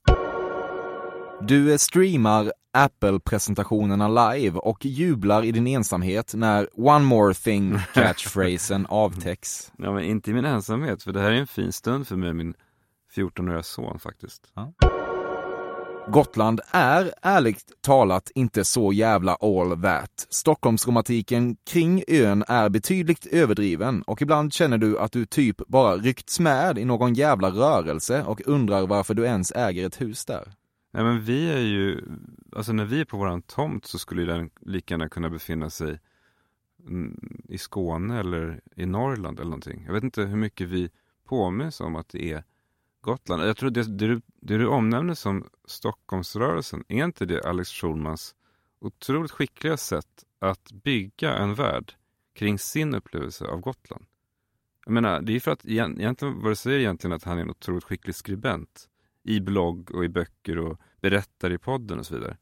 Du 1.40 1.78
streamar 1.78 2.52
Apple-presentationerna 2.72 4.32
live 4.32 4.58
och 4.58 4.86
jublar 4.86 5.44
i 5.44 5.52
din 5.52 5.66
ensamhet 5.66 6.34
när 6.34 6.68
“One 6.72 7.04
more 7.04 7.34
thing” 7.34 7.78
catchphrasen 7.94 8.86
avtäcks. 8.86 9.72
Ja, 9.78 9.92
men 9.92 10.04
inte 10.04 10.30
i 10.30 10.34
min 10.34 10.44
ensamhet, 10.44 11.02
för 11.02 11.12
det 11.12 11.20
här 11.20 11.30
är 11.30 11.36
en 11.40 11.46
fin 11.46 11.72
stund 11.72 12.08
för 12.08 12.16
mig 12.16 12.28
och 12.28 12.36
min 12.36 12.54
14-åriga 13.16 13.62
son 13.62 13.98
faktiskt. 13.98 14.52
Gotland 16.10 16.60
är 16.70 17.12
ärligt 17.22 17.72
talat 17.80 18.30
inte 18.34 18.64
så 18.64 18.92
jävla 18.92 19.34
all 19.34 19.82
that. 19.82 20.26
Stockholmsromantiken 20.30 21.56
kring 21.70 22.02
ön 22.08 22.44
är 22.48 22.68
betydligt 22.68 23.26
överdriven 23.26 24.02
och 24.02 24.22
ibland 24.22 24.52
känner 24.52 24.78
du 24.78 24.98
att 24.98 25.12
du 25.12 25.26
typ 25.26 25.56
bara 25.66 25.96
ryckts 25.96 26.40
med 26.40 26.78
i 26.78 26.84
någon 26.84 27.14
jävla 27.14 27.50
rörelse 27.50 28.22
och 28.22 28.40
undrar 28.46 28.86
varför 28.86 29.14
du 29.14 29.24
ens 29.24 29.52
äger 29.52 29.86
ett 29.86 30.00
hus 30.00 30.24
där. 30.24 30.52
Nej 30.92 31.04
men 31.04 31.20
vi 31.24 31.50
är 31.50 31.60
ju, 31.60 32.02
alltså 32.56 32.72
när 32.72 32.84
vi 32.84 33.00
är 33.00 33.04
på 33.04 33.16
våran 33.16 33.42
tomt 33.42 33.86
så 33.86 33.98
skulle 33.98 34.32
den 34.32 34.50
lika 34.60 34.94
gärna 34.94 35.08
kunna 35.08 35.30
befinna 35.30 35.70
sig 35.70 35.98
i 37.48 37.58
Skåne 37.58 38.20
eller 38.20 38.60
i 38.76 38.86
Norrland 38.86 39.38
eller 39.38 39.50
någonting. 39.50 39.82
Jag 39.86 39.92
vet 39.92 40.04
inte 40.04 40.22
hur 40.22 40.36
mycket 40.36 40.68
vi 40.68 40.90
påminns 41.28 41.80
om 41.80 41.96
att 41.96 42.08
det 42.08 42.32
är 42.32 42.44
Gotland. 43.00 43.42
Jag 43.42 43.56
tror 43.56 43.70
det, 43.70 43.82
det, 43.82 44.06
du, 44.06 44.20
det 44.40 44.58
du 44.58 44.66
omnämner 44.66 45.14
som 45.14 45.48
Stockholmsrörelsen, 45.64 46.84
är 46.88 47.04
inte 47.04 47.26
det 47.26 47.44
Alex 47.44 47.70
Schulmans 47.70 48.34
otroligt 48.80 49.30
skickliga 49.30 49.76
sätt 49.76 50.24
att 50.38 50.72
bygga 50.72 51.34
en 51.34 51.54
värld 51.54 51.92
kring 52.34 52.58
sin 52.58 52.94
upplevelse 52.94 53.44
av 53.44 53.60
Gotland? 53.60 54.04
Jag 54.84 54.92
menar, 54.92 55.20
det 55.20 55.36
är 55.36 55.40
för 55.40 55.50
att 55.50 55.64
egentligen, 55.64 56.42
vad 56.42 56.52
det 56.52 56.56
säger 56.56 56.78
egentligen 56.78 57.16
att 57.16 57.24
han 57.24 57.38
är 57.38 57.42
en 57.42 57.50
otroligt 57.50 57.84
skicklig 57.84 58.14
skribent 58.14 58.88
i 59.22 59.40
blogg 59.40 59.90
och 59.94 60.04
i 60.04 60.08
böcker 60.08 60.58
och 60.58 60.80
berättar 61.00 61.52
i 61.52 61.58
podden 61.58 61.98
och 61.98 62.06
så 62.06 62.14
vidare. 62.14 62.36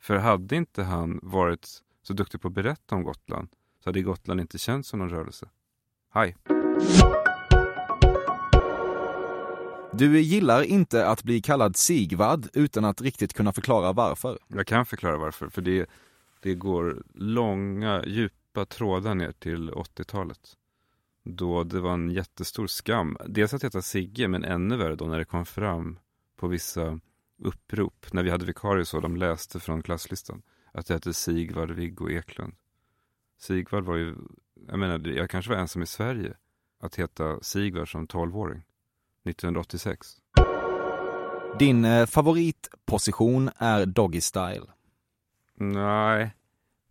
För 0.00 0.16
hade 0.16 0.56
inte 0.56 0.82
han 0.82 1.20
varit 1.22 1.82
så 2.02 2.12
duktig 2.12 2.40
på 2.40 2.48
att 2.48 2.54
berätta 2.54 2.94
om 2.94 3.02
Gotland 3.02 3.48
så 3.84 3.88
hade 3.88 4.02
Gotland 4.02 4.40
inte 4.40 4.58
känts 4.58 4.88
som 4.88 4.98
någon 4.98 5.10
rörelse. 5.10 5.48
Hej! 6.10 6.36
Du 9.98 10.20
gillar 10.20 10.62
inte 10.62 11.06
att 11.08 11.22
bli 11.22 11.40
kallad 11.40 11.76
Sigvard 11.76 12.46
utan 12.52 12.84
att 12.84 13.00
riktigt 13.00 13.34
kunna 13.34 13.52
förklara 13.52 13.92
varför. 13.92 14.38
Jag 14.48 14.66
kan 14.66 14.86
förklara 14.86 15.18
varför, 15.18 15.48
för 15.48 15.62
det, 15.62 15.90
det 16.40 16.54
går 16.54 17.02
långa, 17.14 18.04
djupa 18.06 18.64
trådar 18.66 19.14
ner 19.14 19.32
till 19.32 19.70
80-talet. 19.70 20.56
Då 21.24 21.64
det 21.64 21.80
var 21.80 21.94
en 21.94 22.10
jättestor 22.10 22.66
skam. 22.66 23.16
Dels 23.26 23.54
att 23.54 23.64
heta 23.64 23.82
Sigge, 23.82 24.28
men 24.28 24.44
ännu 24.44 24.76
värre 24.76 24.96
då 24.96 25.04
när 25.04 25.18
det 25.18 25.24
kom 25.24 25.46
fram 25.46 25.98
på 26.36 26.46
vissa 26.46 27.00
upprop, 27.38 28.06
när 28.12 28.22
vi 28.22 28.30
hade 28.30 28.46
vikarier 28.46 28.84
så, 28.84 29.00
de 29.00 29.16
läste 29.16 29.60
från 29.60 29.82
klasslistan, 29.82 30.42
att 30.72 30.88
jag 30.88 30.96
hette 30.96 31.14
Sigvard 31.14 31.70
Viggo 31.70 32.10
Eklund. 32.10 32.54
Sigvard 33.38 33.84
var 33.84 33.96
ju, 33.96 34.14
jag 34.68 34.78
menar, 34.78 35.08
jag 35.08 35.30
kanske 35.30 35.50
var 35.50 35.58
ensam 35.58 35.82
i 35.82 35.86
Sverige 35.86 36.34
att 36.80 36.96
heta 36.96 37.40
Sigvard 37.42 37.92
som 37.92 38.06
tolvåring. 38.06 38.62
1986. 39.26 40.16
Din 41.58 41.84
eh, 41.84 42.06
favoritposition 42.06 43.50
är 43.56 43.86
Doggy 43.86 44.20
Style. 44.20 44.66
Nej, 45.54 46.34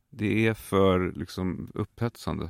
det 0.09 0.47
är 0.47 0.53
för 0.53 1.11
liksom 1.11 1.71
upphetsande. 1.73 2.49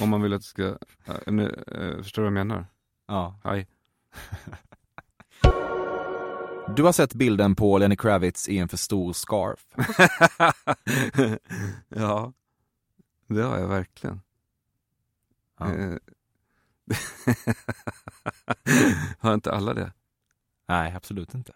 Om 0.00 0.08
man 0.08 0.22
vill 0.22 0.32
att 0.32 0.40
det 0.40 0.46
ska, 0.46 0.66
äh, 1.04 1.16
nu, 1.26 1.64
äh, 1.66 2.02
förstår 2.02 2.22
du 2.22 2.30
vad 2.30 2.38
jag 2.38 2.46
menar? 2.46 2.66
Ja. 3.06 3.40
Hej. 3.44 3.66
Du 6.76 6.82
har 6.82 6.92
sett 6.92 7.14
bilden 7.14 7.54
på 7.54 7.78
Lenny 7.78 7.96
Kravitz 7.96 8.48
i 8.48 8.58
en 8.58 8.68
för 8.68 8.76
stor 8.76 9.12
scarf. 9.12 9.66
ja, 11.88 12.32
det 13.26 13.42
har 13.42 13.58
jag 13.58 13.68
verkligen. 13.68 14.20
Ja. 15.58 15.66
Har 19.18 19.34
inte 19.34 19.52
alla 19.52 19.74
det? 19.74 19.92
Nej, 20.68 20.92
absolut 20.96 21.34
inte. 21.34 21.52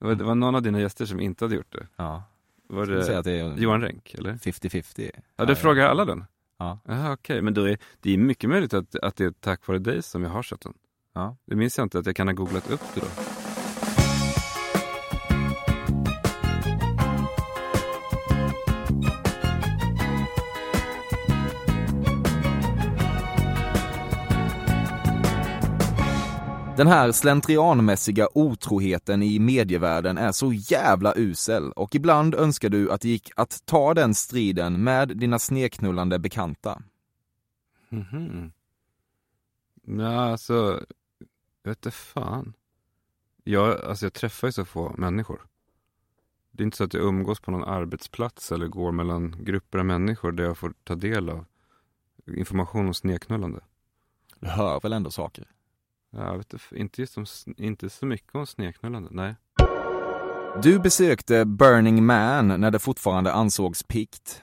Det 0.00 0.06
var, 0.06 0.14
det 0.14 0.24
var 0.24 0.34
någon 0.34 0.54
av 0.54 0.62
dina 0.62 0.80
gäster 0.80 1.06
som 1.06 1.20
inte 1.20 1.44
hade 1.44 1.54
gjort 1.54 1.72
det. 1.72 1.86
Ja. 1.96 2.22
Var 2.68 2.86
det 2.86 3.22
det 3.22 3.32
är 3.32 3.56
Johan 3.56 3.80
Renck, 3.80 4.14
eller? 4.14 4.32
50-50. 4.32 5.10
Ja, 5.36 5.44
du 5.44 5.54
frågar 5.54 5.88
alla 5.88 6.04
den? 6.04 6.24
Ja. 6.58 6.78
Jaha, 6.84 7.12
okej. 7.12 7.42
Men 7.42 7.54
då 7.54 7.68
är, 7.68 7.78
det 8.00 8.14
är 8.14 8.18
mycket 8.18 8.50
möjligt 8.50 8.74
att, 8.74 8.96
att 8.96 9.16
det 9.16 9.24
är 9.24 9.30
tack 9.30 9.66
vare 9.66 9.78
dig 9.78 10.02
som 10.02 10.22
jag 10.22 10.30
har 10.30 10.42
sett 10.42 10.60
den. 10.60 10.74
Ja. 11.12 11.36
Det 11.44 11.56
minns 11.56 11.78
jag 11.78 11.84
inte 11.84 11.98
att 11.98 12.06
jag 12.06 12.16
kan 12.16 12.28
ha 12.28 12.34
googlat 12.34 12.70
upp 12.70 12.82
det 12.94 13.00
då. 13.00 13.06
Den 26.76 26.86
här 26.86 27.12
slentrianmässiga 27.12 28.28
otroheten 28.34 29.22
i 29.22 29.38
medievärlden 29.38 30.18
är 30.18 30.32
så 30.32 30.52
jävla 30.52 31.12
usel 31.16 31.72
och 31.72 31.94
ibland 31.94 32.34
önskar 32.34 32.68
du 32.68 32.92
att 32.92 33.00
det 33.00 33.08
gick 33.08 33.30
att 33.36 33.62
ta 33.64 33.94
den 33.94 34.14
striden 34.14 34.84
med 34.84 35.08
dina 35.08 35.38
sneknullande 35.38 36.18
bekanta. 36.18 36.82
Mhm. 37.88 38.52
Ja, 39.82 40.30
alltså, 40.30 40.84
jag 41.62 41.70
vet 41.70 41.78
inte 41.78 41.90
fan. 41.90 42.52
Jag, 43.44 43.84
alltså 43.84 44.06
jag 44.06 44.12
träffar 44.12 44.48
ju 44.48 44.52
så 44.52 44.64
få 44.64 44.94
människor. 44.98 45.46
Det 46.50 46.62
är 46.62 46.64
inte 46.64 46.76
så 46.76 46.84
att 46.84 46.94
jag 46.94 47.04
umgås 47.04 47.40
på 47.40 47.50
någon 47.50 47.64
arbetsplats 47.64 48.52
eller 48.52 48.66
går 48.66 48.92
mellan 48.92 49.44
grupper 49.44 49.78
av 49.78 49.86
människor 49.86 50.32
där 50.32 50.44
jag 50.44 50.58
får 50.58 50.74
ta 50.84 50.94
del 50.94 51.28
av 51.28 51.44
information 52.26 52.86
om 52.86 52.94
sneknullande. 52.94 53.60
Du 54.40 54.48
hör 54.48 54.80
väl 54.80 54.92
ändå 54.92 55.10
saker? 55.10 55.55
Ja, 56.18 56.24
jag 56.24 56.36
vet 56.36 56.52
inte, 56.52 56.76
inte, 56.76 57.00
just 57.00 57.16
om, 57.18 57.26
inte 57.56 57.90
så 57.90 58.06
mycket 58.06 58.34
om 58.34 58.46
sneknullande, 58.46 59.08
nej. 59.12 59.34
Du 60.62 60.78
besökte 60.78 61.44
Burning 61.44 62.04
Man 62.04 62.48
när 62.60 62.70
det 62.70 62.78
fortfarande 62.78 63.32
ansågs 63.32 63.82
pikt. 63.82 64.42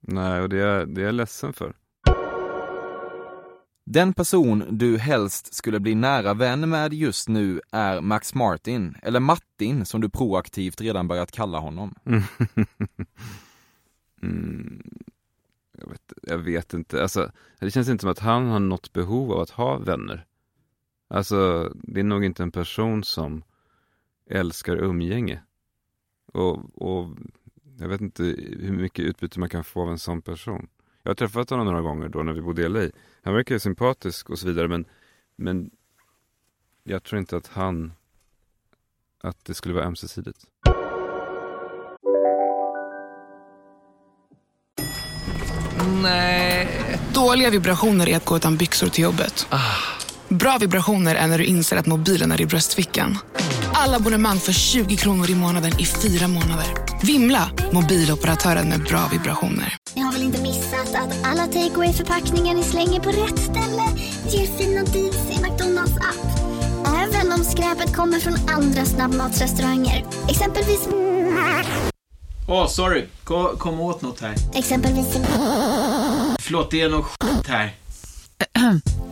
Nej, 0.00 0.40
och 0.40 0.48
det 0.48 0.60
är, 0.60 0.86
det 0.86 1.00
är 1.00 1.04
jag 1.04 1.14
ledsen 1.14 1.52
för. 1.52 1.74
Den 3.84 4.12
person 4.12 4.64
du 4.70 4.98
helst 4.98 5.54
skulle 5.54 5.80
bli 5.80 5.94
nära 5.94 6.34
vän 6.34 6.68
med 6.68 6.92
just 6.94 7.28
nu 7.28 7.60
är 7.72 8.00
Max 8.00 8.34
Martin, 8.34 8.96
eller 9.02 9.20
Martin 9.20 9.86
som 9.86 10.00
du 10.00 10.08
proaktivt 10.08 10.80
redan 10.80 11.08
börjat 11.08 11.32
kalla 11.32 11.58
honom. 11.58 11.94
mm, 14.22 14.82
jag, 15.78 15.88
vet, 15.88 16.12
jag 16.22 16.38
vet 16.38 16.74
inte. 16.74 17.02
Alltså, 17.02 17.30
det 17.58 17.70
känns 17.70 17.88
inte 17.88 18.02
som 18.02 18.10
att 18.10 18.18
han 18.18 18.46
har 18.46 18.60
något 18.60 18.92
behov 18.92 19.32
av 19.32 19.40
att 19.40 19.50
ha 19.50 19.78
vänner. 19.78 20.26
Alltså, 21.08 21.70
det 21.74 22.00
är 22.00 22.04
nog 22.04 22.24
inte 22.24 22.42
en 22.42 22.52
person 22.52 23.04
som 23.04 23.42
älskar 24.30 24.76
umgänge. 24.76 25.42
Och, 26.32 26.82
och 26.82 27.16
jag 27.78 27.88
vet 27.88 28.00
inte 28.00 28.22
hur 28.60 28.72
mycket 28.72 29.04
utbyte 29.04 29.40
man 29.40 29.48
kan 29.48 29.64
få 29.64 29.82
av 29.82 29.90
en 29.90 29.98
sån 29.98 30.22
person. 30.22 30.68
Jag 31.02 31.10
har 31.10 31.14
träffat 31.14 31.50
honom 31.50 31.66
några 31.66 31.80
gånger 31.80 32.08
då 32.08 32.22
när 32.22 32.32
vi 32.32 32.42
bodde 32.42 32.62
i 32.62 32.68
LA. 32.68 32.88
Han 33.22 33.34
verkar 33.34 33.54
ju 33.54 33.58
sympatisk 33.58 34.30
och 34.30 34.38
så 34.38 34.46
vidare 34.46 34.68
men, 34.68 34.84
men 35.36 35.70
jag 36.84 37.02
tror 37.02 37.18
inte 37.18 37.36
att 37.36 37.46
han, 37.46 37.92
att 39.22 39.44
det 39.44 39.54
skulle 39.54 39.74
vara 39.74 39.84
ömsesidigt. 39.84 40.46
Nej. 46.02 46.68
Dåliga 47.14 47.50
vibrationer 47.50 48.08
är 48.08 48.16
att 48.16 48.24
gå 48.24 48.36
utan 48.36 48.56
byxor 48.56 48.88
till 48.88 49.04
jobbet. 49.04 49.46
Bra 50.28 50.58
vibrationer 50.60 51.14
är 51.14 51.26
när 51.26 51.38
du 51.38 51.44
inser 51.44 51.76
att 51.76 51.86
mobilen 51.86 52.32
är 52.32 52.40
i 52.40 52.46
bröstfickan. 52.46 53.18
Alla 53.72 53.96
abonnemang 53.96 54.38
för 54.38 54.52
20 54.52 54.96
kronor 54.96 55.30
i 55.30 55.34
månaden 55.34 55.72
i 55.80 55.84
fyra 55.84 56.28
månader. 56.28 56.66
Vimla! 57.02 57.50
Mobiloperatören 57.72 58.68
med 58.68 58.80
bra 58.80 59.08
vibrationer. 59.12 59.76
Ni 59.94 60.02
har 60.02 60.12
väl 60.12 60.22
inte 60.22 60.42
missat 60.42 60.94
att 60.94 61.26
alla 61.26 61.46
takeaway 61.46 61.92
förpackningar 61.92 62.54
ni 62.54 62.62
slänger 62.62 63.00
på 63.00 63.08
rätt 63.10 63.38
ställe 63.38 63.82
ger 64.30 64.46
fina 64.46 64.82
deals 64.82 65.30
i 65.30 65.42
McDonalds 65.42 65.96
app. 65.96 66.40
Även 66.86 67.32
om 67.32 67.44
skräpet 67.44 67.96
kommer 67.96 68.18
från 68.20 68.34
andra 68.48 68.84
snabbmatsrestauranger. 68.84 70.04
Exempelvis... 70.28 70.88
Åh, 72.48 72.68
sorry. 72.68 73.04
Kom, 73.24 73.56
kom 73.56 73.80
åt 73.80 74.02
något 74.02 74.20
här. 74.20 74.34
Exempelvis... 74.54 75.06
Förlåt, 76.38 76.70
det 76.70 76.80
är 76.80 76.88
något 76.88 77.06
skit 77.20 77.46
här. 77.48 77.74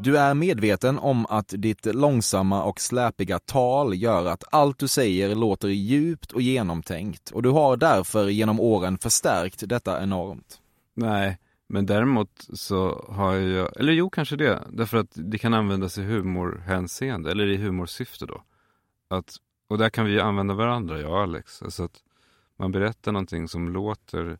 Du 0.00 0.18
är 0.18 0.34
medveten 0.34 0.98
om 0.98 1.26
att 1.26 1.54
ditt 1.56 1.86
långsamma 1.86 2.64
och 2.64 2.80
släpiga 2.80 3.38
tal 3.38 3.94
gör 3.94 4.26
att 4.26 4.44
allt 4.50 4.78
du 4.78 4.88
säger 4.88 5.34
låter 5.34 5.68
djupt 5.68 6.32
och 6.32 6.42
genomtänkt 6.42 7.30
och 7.30 7.42
du 7.42 7.50
har 7.50 7.76
därför 7.76 8.28
genom 8.28 8.60
åren 8.60 8.98
förstärkt 8.98 9.68
detta 9.68 10.02
enormt. 10.02 10.60
Nej, 10.94 11.38
men 11.66 11.86
däremot 11.86 12.48
så 12.52 13.04
har 13.08 13.34
jag, 13.34 13.80
eller 13.80 13.92
jo 13.92 14.10
kanske 14.10 14.36
det, 14.36 14.62
därför 14.70 14.98
att 14.98 15.10
det 15.14 15.38
kan 15.38 15.54
användas 15.54 15.98
i 15.98 16.02
humorhänseende, 16.02 17.30
eller 17.30 17.46
i 17.46 17.56
humorsyfte 17.56 18.26
då. 18.26 18.42
Att, 19.08 19.36
och 19.68 19.78
där 19.78 19.90
kan 19.90 20.06
vi 20.06 20.12
ju 20.12 20.20
använda 20.20 20.54
varandra, 20.54 21.00
jag 21.00 21.10
och 21.10 21.20
Alex. 21.20 21.62
Alltså 21.62 21.84
att 21.84 22.02
man 22.56 22.72
berättar 22.72 23.12
någonting 23.12 23.48
som 23.48 23.68
låter 23.68 24.38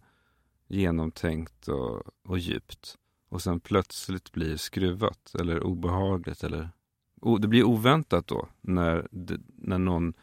genomtänkt 0.68 1.68
och, 1.68 2.02
och 2.28 2.38
djupt. 2.38 2.96
Och 3.28 3.42
sen 3.42 3.60
plötsligt 3.60 4.32
blir 4.32 4.56
skruvat 4.56 5.34
eller 5.40 5.62
obehagligt 5.62 6.44
eller 6.44 6.70
o, 7.20 7.38
det 7.38 7.48
blir 7.48 7.64
oväntat 7.64 8.26
då 8.26 8.48
när, 8.60 9.08
det, 9.10 9.40
när 9.56 9.78
någon 9.78 10.14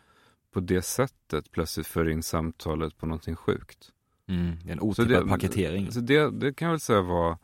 på 0.51 0.59
det 0.59 0.81
sättet 0.81 1.51
plötsligt 1.51 1.87
för 1.87 2.09
in 2.09 2.23
samtalet 2.23 2.97
på 2.97 3.05
någonting 3.05 3.35
sjukt. 3.35 3.91
Mm, 4.27 4.55
det 4.65 4.71
en 4.71 4.79
otippad 4.79 5.29
paketering. 5.29 5.91
Så 5.91 5.99
det, 5.99 6.31
det 6.31 6.53
kan 6.53 6.65
jag 6.65 6.73
väl 6.73 6.79
säga 6.79 7.01
var 7.01 7.37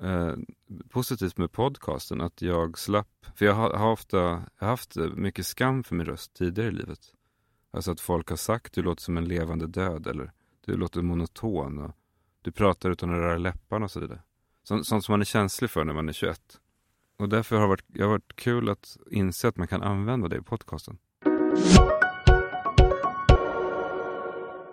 eh, 0.00 0.34
positivt 0.88 1.36
med 1.36 1.52
podcasten, 1.52 2.20
att 2.20 2.42
jag 2.42 2.78
slapp, 2.78 3.26
för 3.34 3.46
jag 3.46 3.54
har, 3.54 3.72
har 3.72 3.92
ofta 3.92 4.18
jag 4.18 4.42
har 4.56 4.68
haft 4.68 4.96
mycket 4.96 5.46
skam 5.46 5.84
för 5.84 5.94
min 5.94 6.06
röst 6.06 6.34
tidigare 6.34 6.68
i 6.68 6.72
livet. 6.72 7.00
Alltså 7.70 7.90
att 7.90 8.00
folk 8.00 8.30
har 8.30 8.36
sagt 8.36 8.72
du 8.72 8.82
låter 8.82 9.02
som 9.02 9.16
en 9.16 9.24
levande 9.24 9.66
död 9.66 10.06
eller 10.06 10.32
du 10.64 10.76
låter 10.76 11.02
monoton 11.02 11.78
och 11.78 11.90
du 12.42 12.52
pratar 12.52 12.90
utan 12.90 13.10
att 13.10 13.16
röra 13.16 13.38
läpparna 13.38 13.84
och 13.84 13.90
så 13.90 14.00
vidare. 14.00 14.22
Sånt, 14.68 14.86
som 14.86 15.02
man 15.08 15.20
är 15.20 15.24
känslig 15.24 15.70
för 15.70 15.84
när 15.84 15.94
man 15.94 16.08
är 16.08 16.12
21. 16.12 16.40
Och 17.18 17.28
därför 17.28 17.56
har 17.56 17.62
det 17.62 17.68
varit, 17.68 17.84
det 17.86 18.02
har 18.02 18.10
varit 18.10 18.36
kul 18.36 18.68
att 18.68 18.96
inse 19.10 19.48
att 19.48 19.56
man 19.56 19.68
kan 19.68 19.82
använda 19.82 20.28
det 20.28 20.36
i 20.36 20.42
podcasten. 20.42 20.98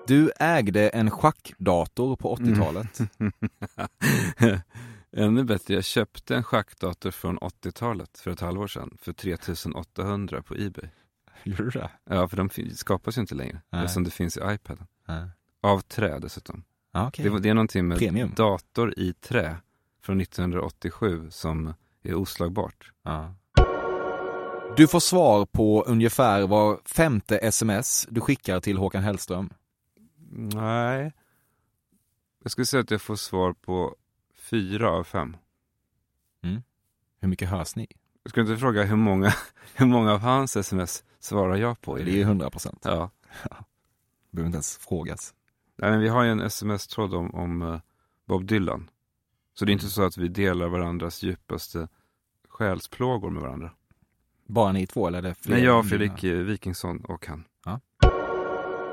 Du 0.08 0.32
ägde 0.40 0.90
en 0.90 1.12
schackdator 1.12 2.16
på 2.16 2.36
80-talet. 2.36 3.00
Ännu 5.18 5.44
bättre, 5.44 5.74
jag 5.74 5.84
köpte 5.84 6.36
en 6.36 6.44
schackdator 6.44 7.12
från 7.12 7.40
80-talet 7.40 8.18
för 8.18 8.32
ett 8.32 8.42
halvår 8.42 8.68
sedan 8.68 8.98
för 9.02 9.14
3800 9.14 10.42
på 10.42 10.56
Ebay. 10.56 10.90
Gjorde 11.44 11.64
du 11.64 11.70
det? 11.70 11.90
Ja, 12.10 12.28
för 12.28 12.38
de 12.38 12.50
skapas 12.76 13.18
ju 13.18 13.22
inte 13.22 13.36
längre 13.36 13.62
Nej. 13.70 13.82
eftersom 13.82 14.04
det 14.04 14.12
finns 14.12 14.38
i 14.38 14.42
iPaden. 14.44 14.88
Nej. 15.08 15.30
Av 15.62 15.80
trä 15.80 16.20
dessutom. 16.20 16.64
Ah, 16.92 17.08
okej. 17.08 17.30
det, 17.30 17.40
det 17.40 17.50
är 17.50 17.54
någonting 17.54 17.88
med 17.88 17.98
Premium. 17.98 18.34
dator 18.36 19.00
i 19.00 19.14
trä 19.14 19.58
från 20.06 20.22
1987 20.22 21.32
som 21.32 21.74
är 22.04 22.16
oslagbart. 22.16 22.92
Ja. 23.04 23.36
Du 24.78 24.88
får 24.88 25.00
svar 25.00 25.46
på 25.46 25.84
ungefär 25.84 26.48
var 26.48 26.80
femte 26.86 27.38
sms 27.38 28.08
du 28.10 28.22
skickar 28.22 28.60
till 28.60 28.78
Håkan 28.78 29.04
Hellström. 29.04 29.54
Nej. 30.54 31.14
Jag 32.44 32.52
skulle 32.52 32.66
säga 32.66 32.82
att 32.82 32.92
jag 32.92 33.02
får 33.02 33.16
svar 33.16 33.54
på 33.54 33.96
fyra 34.50 34.92
av 34.92 35.04
fem. 35.04 35.38
Mm. 36.44 36.64
Hur 37.20 37.28
mycket 37.28 37.50
hörs 37.50 37.76
ni? 37.76 37.88
Jag 38.24 38.30
skulle 38.30 38.50
inte 38.50 38.60
fråga 38.60 38.84
hur 38.84 38.96
många, 38.96 39.34
hur 39.74 39.86
många 39.86 40.14
av 40.14 40.20
hans 40.20 40.56
sms 40.56 41.04
svarar 41.20 41.56
jag 41.56 41.82
på? 41.82 41.96
Det 41.96 42.02
är 42.02 42.16
ju 42.16 42.22
100 42.22 42.50
procent. 42.50 42.80
Ja. 42.84 43.10
Behöver 44.32 44.48
inte 44.48 44.56
ens 44.56 44.78
frågas. 44.78 45.34
Nej, 45.76 45.92
men 45.92 46.00
vi 46.00 46.08
har 46.08 46.24
ju 46.24 46.32
en 46.32 46.42
sms-tråd 46.42 47.14
om, 47.14 47.36
om 47.36 47.62
eh, 47.62 47.80
Bob 48.26 48.46
Dylan. 48.46 48.90
Så 49.60 49.66
det 49.66 49.72
är 49.72 49.74
inte 49.74 49.90
så 49.90 50.04
att 50.04 50.18
vi 50.18 50.28
delar 50.28 50.68
varandras 50.68 51.24
djupaste 51.24 51.88
själsplågor 52.50 53.30
med 53.30 53.42
varandra. 53.42 53.72
Bara 54.48 54.72
ni 54.72 54.88
två 54.88 55.08
eller 55.08 55.24
är? 55.24 55.36
Nej, 55.46 55.64
jag, 55.64 55.90
Fredrik 55.90 56.24
eh, 56.24 56.38
Wikingsson 56.38 57.06
och 57.06 57.28
han. 57.28 57.44
Ja. 57.66 57.80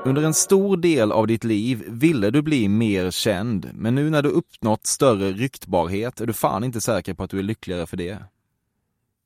Under 0.05 0.23
en 0.23 0.33
stor 0.33 0.77
del 0.77 1.11
av 1.11 1.27
ditt 1.27 1.43
liv 1.43 1.83
ville 1.87 2.29
du 2.29 2.41
bli 2.41 2.69
mer 2.69 3.11
känd, 3.11 3.69
men 3.73 3.95
nu 3.95 4.09
när 4.09 4.21
du 4.21 4.29
uppnått 4.29 4.85
större 4.85 5.31
ryktbarhet 5.31 6.21
är 6.21 6.25
du 6.25 6.33
fan 6.33 6.63
inte 6.63 6.81
säker 6.81 7.13
på 7.13 7.23
att 7.23 7.29
du 7.29 7.39
är 7.39 7.43
lyckligare 7.43 7.85
för 7.85 7.97
det. 7.97 8.23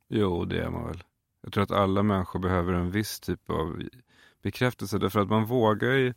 Jo, 0.09 0.45
det 0.45 0.61
är 0.61 0.69
man 0.69 0.87
väl. 0.87 1.03
Jag 1.43 1.53
tror 1.53 1.63
att 1.63 1.71
alla 1.71 2.03
människor 2.03 2.39
behöver 2.39 2.73
en 2.73 2.91
viss 2.91 3.19
typ 3.19 3.49
av 3.49 3.83
bekräftelse 4.43 4.97
därför 4.97 5.19
att 5.19 5.29
man 5.29 5.45
vågar 5.45 5.91
ju, 5.91 6.13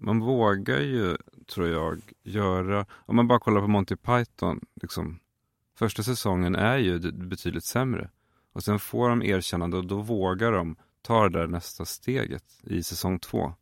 man 0.00 0.20
vågar 0.20 0.80
ju, 0.80 1.16
tror 1.46 1.68
jag, 1.68 2.00
göra, 2.22 2.86
om 2.92 3.16
man 3.16 3.28
bara 3.28 3.38
kollar 3.38 3.60
på 3.60 3.68
Monty 3.68 3.96
Python, 3.96 4.60
liksom, 4.82 5.18
första 5.78 6.02
säsongen 6.02 6.54
är 6.54 6.78
ju 6.78 6.98
betydligt 7.12 7.64
sämre. 7.64 8.10
Och 8.52 8.64
sen 8.64 8.78
får 8.78 9.08
de 9.08 9.22
erkännande 9.22 9.76
och 9.76 9.86
då 9.86 10.00
vågar 10.00 10.52
de 10.52 10.76
ta 11.02 11.28
det 11.28 11.38
där 11.38 11.46
nästa 11.46 11.84
steget 11.84 12.44
i 12.62 12.82
säsong 12.82 13.18
två 13.18 13.54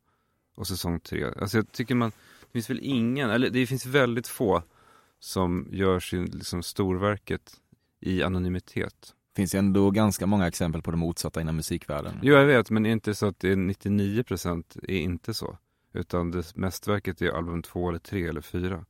och 0.55 0.67
säsong 0.67 1.01
tre. 1.01 1.27
Alltså 1.41 1.59
jag 1.59 1.73
tycker 1.73 1.95
man, 1.95 2.11
det 2.41 2.53
finns 2.53 2.71
väl 2.71 2.81
ingen, 2.83 3.31
eller 3.31 3.51
det 3.51 3.67
finns 3.67 3.87
väldigt 3.87 4.29
få 4.29 4.63
som 5.21 5.69
gör 5.71 6.01
sin 6.01 6.25
liksom, 6.25 6.63
storverket 6.63 7.61
i 8.01 8.23
anonymitet. 8.23 9.15
finns 9.37 9.55
ju 9.55 9.59
ändå 9.59 9.91
ganska 9.91 10.27
många 10.27 10.47
exempel 10.47 10.83
på 10.83 10.91
det 10.91 10.97
motsatta 10.97 11.41
inom 11.41 11.57
musikvärlden. 11.57 12.19
Jo, 12.23 12.35
jag 12.35 12.47
vet, 12.47 12.71
men 12.71 12.83
det 12.83 12.89
är 12.89 12.93
inte 12.93 13.15
så 13.15 13.27
att 13.27 13.41
det 13.41 13.53
är 13.53 13.57
99% 13.57 14.79
är 14.83 14.99
inte 14.99 15.35
så. 15.35 15.59
Utan 15.99 16.31
det 16.31 16.57
mästverket 16.57 17.23
är 17.23 17.31
album 17.31 17.63
två 17.63 17.89
eller 17.89 17.99
tre 17.99 18.27
eller 18.27 18.41
fyra. 18.41 18.85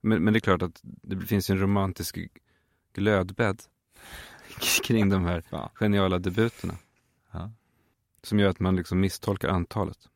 Men, 0.00 0.24
men 0.24 0.32
det 0.32 0.38
är 0.38 0.40
klart 0.40 0.62
att 0.62 0.80
det 0.82 1.26
finns 1.26 1.50
en 1.50 1.58
romantisk 1.58 2.18
glödbädd 2.92 3.62
kring 4.84 5.08
de 5.08 5.24
här 5.24 5.44
ja. 5.50 5.70
geniala 5.74 6.18
debuterna. 6.18 6.74
Ja. 7.30 7.50
Som 8.22 8.38
gör 8.38 8.50
att 8.50 8.60
man 8.60 8.76
liksom 8.76 9.00
misstolkar 9.00 9.48
antalet. 9.48 10.08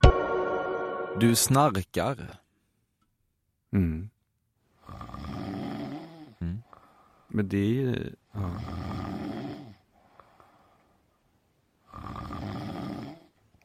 Du 1.20 1.34
snarkar. 1.34 2.40
Mm. 3.72 4.10
mm. 6.40 6.62
Men 7.28 7.48
det 7.48 7.58
är 7.58 7.72
ju... 7.72 8.14
Ja. 8.32 8.60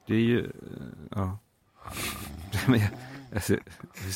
Det 0.06 0.16
är 0.16 0.20
ju... 0.20 0.52
Ja. 1.12 1.38
Men 2.68 2.80
jag, 2.80 2.90
alltså, 3.34 3.54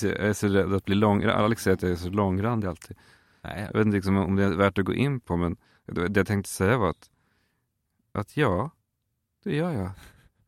jag 0.02 0.18
är 0.18 0.34
så 0.34 0.48
rädd 0.48 0.74
att 0.74 0.86
bli 0.86 0.96
lång. 0.96 1.24
Alex 1.24 1.64
säger 1.64 1.76
att 1.76 1.82
jag 1.82 1.92
är 1.92 1.96
så 1.96 2.10
långrandig 2.10 2.68
alltid. 2.68 2.98
Nej. 3.42 3.62
Jag 3.62 3.78
vet 3.78 3.86
inte 3.86 3.96
liksom 3.96 4.18
om 4.18 4.36
det 4.36 4.44
är 4.44 4.50
värt 4.50 4.78
att 4.78 4.86
gå 4.86 4.94
in 4.94 5.20
på 5.20 5.38
men 5.38 5.58
det 5.86 6.18
jag 6.18 6.28
tänkte 6.28 6.50
säga 6.50 6.78
var 6.78 6.90
att, 6.90 7.10
att 8.12 8.38
ja, 8.38 8.72
det 9.44 9.56
gör 9.56 9.72
jag. 9.72 9.92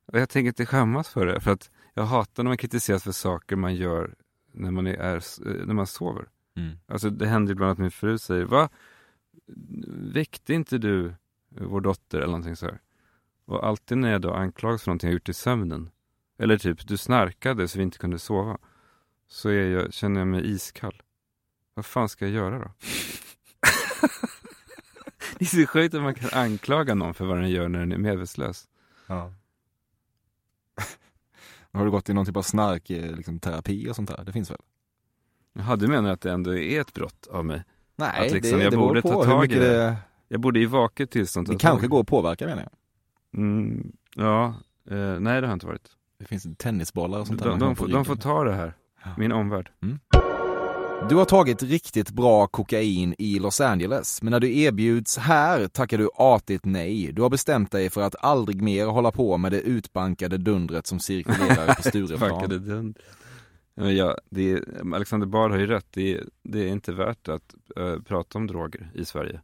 Och 0.06 0.20
jag 0.20 0.30
tänker 0.30 0.48
inte 0.48 0.66
skämmas 0.66 1.10
för 1.10 1.26
det. 1.26 1.40
För 1.40 1.52
att 1.52 1.72
jag 1.94 2.04
hatar 2.04 2.44
när 2.44 2.50
man 2.50 2.58
kritiseras 2.58 3.04
för 3.04 3.12
saker 3.12 3.56
man 3.56 3.76
gör 3.76 4.16
när 4.52 4.72
man, 4.72 4.88
är, 4.88 5.24
när 5.66 5.74
man 5.74 5.88
sover. 5.88 6.28
Mm. 6.56 6.78
Alltså 6.88 7.10
det 7.10 7.28
händer 7.28 7.52
ibland 7.52 7.72
att 7.72 7.78
min 7.78 7.92
fru 7.92 8.18
säger, 8.18 8.46
va? 8.46 8.70
Väckte 10.14 10.54
inte 10.54 10.78
du 10.78 11.14
vår 11.50 11.82
dotter 11.82 12.18
eller 12.18 12.28
någonting 12.28 12.56
så 12.56 12.66
här? 12.66 12.82
Och 13.46 13.68
alltid 13.68 13.98
när 13.98 14.12
jag 14.12 14.22
då 14.22 14.34
anklagas 14.34 14.84
för 14.84 14.90
någonting 14.90 15.08
jag 15.08 15.14
gjort 15.14 15.30
i 15.30 15.34
sömnen, 15.34 15.90
eller 16.40 16.58
typ 16.58 16.88
du 16.88 16.98
snarkade 16.98 17.68
så 17.68 17.78
vi 17.78 17.84
inte 17.84 17.98
kunde 17.98 18.20
sova, 18.20 18.58
så 19.28 19.50
är 19.50 19.70
jag, 19.70 19.94
känner 19.94 20.20
jag 20.20 20.28
mig 20.28 20.52
iskall. 20.52 21.02
Vad 21.74 21.86
fan 21.86 22.10
ska 22.10 22.26
jag 22.26 22.34
göra 22.34 22.60
då? 22.60 22.66
det 25.40 25.46
är 25.46 25.46
så 25.46 25.68
sjukt 25.68 25.96
att 25.96 26.02
man 26.02 26.16
kan 26.16 26.30
anklaga 26.34 26.96
någon 26.96 27.14
för 27.14 27.26
vad 27.26 27.38
den 27.38 27.50
gör 27.50 27.70
när 27.70 27.80
den 27.80 27.92
är 27.92 27.98
medvetslös. 27.98 28.68
Ja. 29.08 29.34
Har 31.72 31.86
du 31.86 31.92
gått 31.92 32.10
i 32.10 32.14
någon 32.14 32.26
typ 32.26 32.38
av 32.38 32.42
snark, 32.42 32.90
liksom, 32.90 33.40
terapi 33.40 33.90
och 33.90 33.96
sånt 33.96 34.10
där? 34.10 34.24
Det 34.26 34.32
finns 34.32 34.52
väl? 34.52 34.62
Jaha, 35.54 35.76
du 35.76 35.88
menar 35.88 36.12
att 36.12 36.22
det 36.22 36.32
ändå 36.32 36.58
är 36.58 36.82
ett 36.82 36.94
brott 36.94 37.28
av 37.28 37.46
mig? 37.46 37.64
Nej, 37.96 38.28
att 38.28 38.34
liksom, 38.34 38.58
det, 38.58 38.64
jag 38.64 38.74
det 38.74 38.78
borde 38.78 39.02
på 39.02 39.10
ta 39.10 39.24
tag 39.24 39.52
i 39.52 39.56
det. 39.56 39.78
det... 39.78 39.98
Jag 40.28 40.40
borde 40.40 40.60
i 40.60 40.66
vaket 40.66 41.12
tillstånd 41.12 41.48
Det 41.48 41.58
kanske 41.58 41.88
går 41.88 42.02
att 42.02 42.08
påverka 42.08 42.46
menar 42.46 42.62
jag. 42.62 42.72
Mm, 43.42 43.92
ja, 44.16 44.54
eh, 44.90 45.20
nej 45.20 45.42
det 45.42 45.48
har 45.48 45.54
inte 45.54 45.66
varit. 45.66 45.96
Det 46.20 46.26
finns 46.26 46.48
tennisbollar 46.58 47.20
och 47.20 47.28
sånt 47.28 47.44
de, 47.44 47.50
där. 47.50 47.66
De, 47.66 47.76
får, 47.76 47.88
de 47.88 48.06
får 48.06 48.16
ta 48.16 48.44
det 48.44 48.54
här, 48.54 48.74
min 49.18 49.32
omvärld. 49.32 49.72
Mm. 49.82 50.00
Du 51.10 51.16
har 51.16 51.26
tagit 51.26 51.64
riktigt 51.64 52.12
bra 52.12 52.48
kokain 52.48 53.16
i 53.18 53.40
Los 53.40 53.62
Angeles, 53.62 54.22
men 54.22 54.32
när 54.32 54.40
du 54.40 54.58
erbjuds 54.58 55.18
här 55.18 55.68
tackar 55.68 55.98
du 55.98 56.10
artigt 56.16 56.66
nej. 56.66 57.12
Du 57.14 57.22
har 57.22 57.30
bestämt 57.30 57.72
dig 57.72 57.90
för 57.90 58.02
att 58.02 58.16
aldrig 58.20 58.62
mer 58.62 58.86
hålla 58.86 59.12
på 59.12 59.38
med 59.38 59.52
det 59.52 59.62
utbankade 59.62 60.38
dundret 60.38 60.88
som 60.88 61.00
cirkulerar 61.00 61.76
på 61.76 61.82
Stureplan. 61.90 62.94
ja, 63.76 64.18
det 64.30 64.52
är, 64.52 64.64
Alexander 64.96 65.28
Bard 65.28 65.52
har 65.52 65.58
ju 65.58 65.68
rätt, 65.68 65.88
det 65.90 66.14
är, 66.18 66.24
det 66.44 66.60
är 66.60 66.68
inte 66.68 66.92
värt 66.92 67.28
att 67.28 67.56
äh, 67.76 68.00
prata 68.00 68.38
om 68.38 68.48
droger 68.48 68.92
i 68.94 69.06
Sverige. 69.06 69.42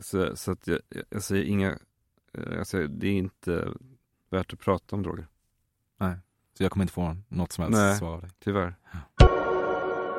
Så, 0.00 0.36
så 0.36 0.52
att 0.52 0.66
jag, 0.66 0.78
jag 1.10 1.22
säger 1.22 1.44
inga, 1.44 1.78
jag 2.32 2.66
säger, 2.66 2.88
det 2.88 3.08
är 3.08 3.12
inte 3.12 3.68
värt 4.30 4.52
att 4.52 4.60
prata 4.60 4.96
om 4.96 5.02
droger. 5.02 5.26
Nej, 5.98 6.16
så 6.56 6.62
jag 6.62 6.72
kommer 6.72 6.84
inte 6.84 6.92
få 6.92 7.16
något 7.28 7.52
som 7.52 7.64
helst 7.64 7.78
Nej, 7.78 7.96
svar 7.98 8.14
av 8.14 8.20
dig? 8.20 8.30
tyvärr. 8.38 8.76
Ja. 8.92 9.26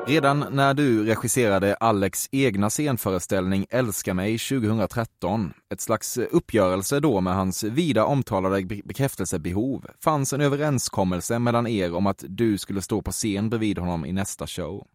Redan 0.08 0.44
när 0.50 0.74
du 0.74 1.04
regisserade 1.04 1.74
Alex 1.74 2.28
egna 2.32 2.70
scenföreställning 2.70 3.66
Älska 3.70 4.14
mig 4.14 4.38
2013, 4.38 5.52
ett 5.68 5.80
slags 5.80 6.18
uppgörelse 6.18 7.00
då 7.00 7.20
med 7.20 7.34
hans 7.34 7.64
vida 7.64 8.04
omtalade 8.04 8.64
bekräftelsebehov, 8.84 9.86
fanns 10.00 10.32
en 10.32 10.40
överenskommelse 10.40 11.38
mellan 11.38 11.66
er 11.66 11.94
om 11.94 12.06
att 12.06 12.24
du 12.28 12.58
skulle 12.58 12.82
stå 12.82 13.02
på 13.02 13.12
scen 13.12 13.50
bredvid 13.50 13.78
honom 13.78 14.04
i 14.04 14.12
nästa 14.12 14.46
show. 14.46 14.86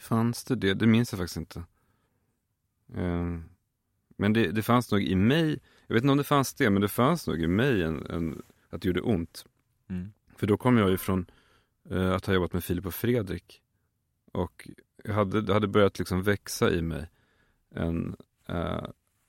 Fanns 0.00 0.44
det 0.44 0.56
det? 0.56 0.74
Det 0.74 0.86
minns 0.86 1.12
jag 1.12 1.18
faktiskt 1.18 1.36
inte. 1.36 1.64
Um, 2.94 3.44
men 4.16 4.32
det, 4.32 4.52
det, 4.52 4.62
fanns 4.62 4.90
nog 4.90 5.02
i 5.02 5.16
mig, 5.16 5.60
jag 5.86 5.94
vet 5.94 6.02
inte 6.02 6.12
om 6.12 6.18
det 6.18 6.24
fanns 6.24 6.54
det, 6.54 6.70
men 6.70 6.82
det 6.82 6.88
fanns 6.88 7.26
nog 7.26 7.42
i 7.42 7.46
mig 7.46 7.82
en, 7.82 8.06
en 8.06 8.42
att 8.70 8.82
det 8.82 8.88
gjorde 8.88 9.00
ont. 9.00 9.44
Mm. 9.88 10.12
För 10.36 10.46
då 10.46 10.56
kom 10.56 10.78
jag 10.78 10.90
ju 10.90 10.98
från 10.98 11.30
uh, 11.90 12.12
att 12.12 12.26
ha 12.26 12.34
jobbat 12.34 12.52
med 12.52 12.64
Filip 12.64 12.86
och 12.86 12.94
Fredrik 12.94 13.62
och 14.32 14.68
jag 15.04 15.14
hade, 15.14 15.42
det 15.42 15.52
hade 15.52 15.68
börjat 15.68 15.98
liksom 15.98 16.22
växa 16.22 16.70
i 16.70 16.82
mig 16.82 17.08
en 17.74 18.16
eh, 18.46 18.84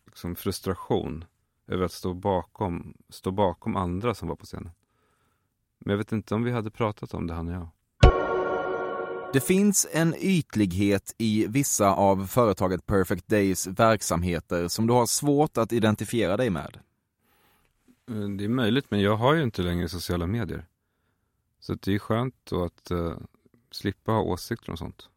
liksom 0.06 0.36
frustration 0.36 1.26
över 1.68 1.86
att 1.86 1.92
stå 1.92 2.14
bakom, 2.14 2.94
stå 3.10 3.32
bakom 3.32 3.76
andra 3.76 4.16
som 4.16 4.28
var 4.28 4.36
på 4.36 4.46
scenen. 4.46 4.72
Men 5.80 5.92
jag 5.92 5.98
vet 5.98 6.12
inte 6.12 6.36
om 6.36 6.44
vi 6.44 6.52
hade 6.52 6.72
pratat 6.72 7.14
om 7.14 7.28
det, 7.28 7.34
han 7.34 7.48
och 7.48 7.54
jag. 7.54 7.70
Det 9.34 9.42
finns 9.42 9.88
en 9.92 10.16
ytlighet 10.18 11.16
i 11.18 11.48
vissa 11.48 11.94
av 11.94 12.28
företaget 12.28 12.86
Perfect 12.86 13.28
Days 13.28 13.68
verksamheter 13.68 14.68
som 14.68 14.88
du 14.88 14.94
har 14.94 15.06
svårt 15.06 15.58
att 15.58 15.72
identifiera 15.72 16.38
dig 16.38 16.50
med. 16.50 16.80
Eh, 18.08 18.30
det 18.30 18.44
är 18.44 18.50
möjligt, 18.50 18.92
men 18.92 19.02
jag 19.02 19.16
har 19.16 19.34
ju 19.34 19.44
inte 19.44 19.62
längre 19.62 19.90
sociala 19.90 20.28
medier. 20.28 20.66
Så 21.60 21.74
det 21.74 21.96
är 21.96 22.00
skönt 22.00 22.36
då 22.44 22.64
att 22.64 22.92
uh, 22.92 23.18
slippa 23.72 24.12
ha 24.12 24.22
åsikter 24.22 24.72
och 24.72 24.78
sånt. 24.78 25.10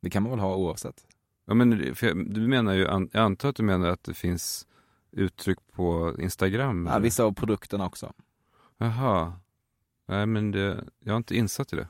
Det 0.00 0.10
kan 0.10 0.22
man 0.22 0.30
väl 0.30 0.40
ha 0.40 0.56
oavsett? 0.56 1.06
Ja, 1.44 1.54
men 1.54 1.94
för 1.94 2.14
du 2.14 2.48
menar 2.48 2.72
ju, 2.72 2.80
jag 2.80 3.16
antar 3.16 3.48
att 3.48 3.56
du 3.56 3.62
menar 3.62 3.88
att 3.88 4.04
det 4.04 4.14
finns 4.14 4.66
uttryck 5.10 5.58
på 5.72 6.16
Instagram? 6.18 6.86
Ja, 6.86 6.98
vissa 6.98 7.24
av 7.24 7.32
produkterna 7.32 7.86
också. 7.86 8.12
Jaha. 8.78 9.32
Nej, 10.06 10.26
men 10.26 10.50
det, 10.50 10.84
jag 11.00 11.12
har 11.12 11.16
inte 11.16 11.36
insatt 11.36 11.72
i 11.72 11.76
det. 11.76 11.88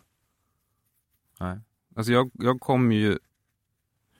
Nej. 1.41 1.59
Alltså 1.97 2.12
jag, 2.12 2.31
jag 2.35 2.61
kommer 2.61 2.95
ju, 2.97 3.18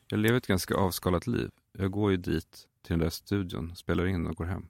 jag 0.09 0.19
lever 0.19 0.37
ett 0.37 0.47
ganska 0.47 0.75
avskalat 0.75 1.27
liv. 1.27 1.51
Jag 1.73 1.91
går 1.91 2.11
ju 2.11 2.17
dit 2.17 2.69
till 2.83 2.93
den 2.93 2.99
där 2.99 3.11
studion, 3.11 3.77
spelar 3.77 4.07
in 4.07 4.27
och 4.27 4.37
går 4.37 4.45
hem. 4.45 4.69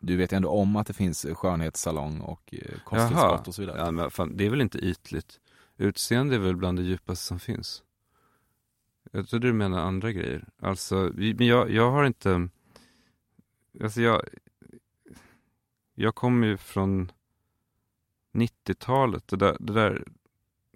Du 0.00 0.16
vet 0.16 0.32
ju 0.32 0.36
ändå 0.36 0.48
om 0.48 0.76
att 0.76 0.86
det 0.86 0.92
finns 0.92 1.26
skönhetssalong 1.34 2.20
och 2.20 2.54
eh, 2.54 2.78
kosttillskott 2.84 3.48
och 3.48 3.54
så 3.54 3.62
vidare. 3.62 3.78
Ja, 3.78 3.90
men 3.90 4.10
fan, 4.10 4.36
det 4.36 4.46
är 4.46 4.50
väl 4.50 4.60
inte 4.60 4.78
ytligt. 4.78 5.40
Utseende 5.76 6.34
är 6.34 6.38
väl 6.38 6.56
bland 6.56 6.78
det 6.78 6.84
djupaste 6.84 7.24
som 7.24 7.38
finns. 7.38 7.82
Jag 9.12 9.28
trodde 9.28 9.46
du 9.46 9.52
menade 9.52 9.82
andra 9.82 10.12
grejer. 10.12 10.48
Alltså, 10.60 11.12
men 11.14 11.46
jag, 11.46 11.70
jag 11.70 11.90
har 11.90 12.04
inte... 12.04 12.48
Alltså 13.82 14.00
jag... 14.00 14.22
Jag 15.94 16.14
kommer 16.14 16.46
ju 16.46 16.56
från 16.56 17.12
90-talet. 18.32 19.28
Det 19.28 19.36
där, 19.36 19.56
det 19.60 19.72
där, 19.72 20.04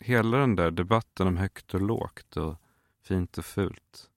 hela 0.01 0.37
den 0.37 0.57
där 0.57 0.71
debatten 0.71 1.27
om 1.27 1.37
högt 1.37 1.75
och 1.75 1.81
lågt 1.81 2.37
och 2.37 2.57
fint 3.03 3.39
och 3.39 3.45
fult. 3.45 4.11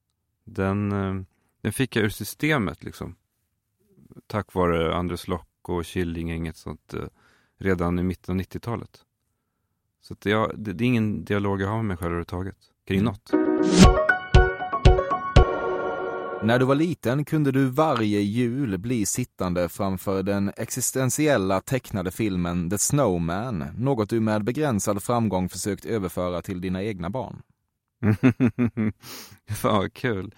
Den, 0.43 0.91
eh, 0.91 1.22
den 1.62 1.74
fick 1.74 1.95
jag 1.95 2.06
ur 2.06 2.10
systemet 2.10 2.84
liksom. 2.84 3.16
Tack 4.28 4.53
vare 4.53 4.95
Andres 4.95 5.28
Lock 5.28 5.47
och 5.61 5.86
Killinggänget 5.86 6.57
sånt 6.57 6.93
eh, 6.93 7.03
redan 7.59 7.99
i 7.99 8.03
mitten 8.03 8.36
av 8.36 8.41
90-talet. 8.45 9.01
Så 10.01 10.13
att 10.13 10.26
jag, 10.26 10.51
det, 10.55 10.74
det 10.74 10.84
är 10.84 10.86
ingen 10.86 11.26
dialog 11.26 11.61
jag 11.61 11.68
har 11.68 11.78
med 11.78 11.86
mig 11.86 11.97
själv 11.97 12.07
överhuvudtaget. 12.07 12.57
Kring 12.88 12.99
Mm. 12.99 13.05
något. 13.05 13.32
När 16.43 16.59
du 16.59 16.66
var 16.66 16.76
liten 16.76 17.26
kunde 17.26 17.51
du 17.51 17.66
varje 17.66 18.20
jul 18.20 18.78
bli 18.78 19.05
sittande 19.05 19.70
framför 19.70 20.24
den 20.24 20.51
existentiella 20.57 21.61
tecknade 21.61 22.11
filmen 22.11 22.70
The 22.70 22.78
Snowman, 22.78 23.66
något 23.78 24.09
du 24.09 24.20
med 24.20 24.43
begränsad 24.43 25.03
framgång 25.03 25.49
försökt 25.49 25.86
överföra 25.86 26.41
till 26.41 26.61
dina 26.61 26.84
egna 26.84 27.09
barn. 27.09 27.41
Fan 29.49 29.78
vad 29.78 29.93
kul. 29.93 30.36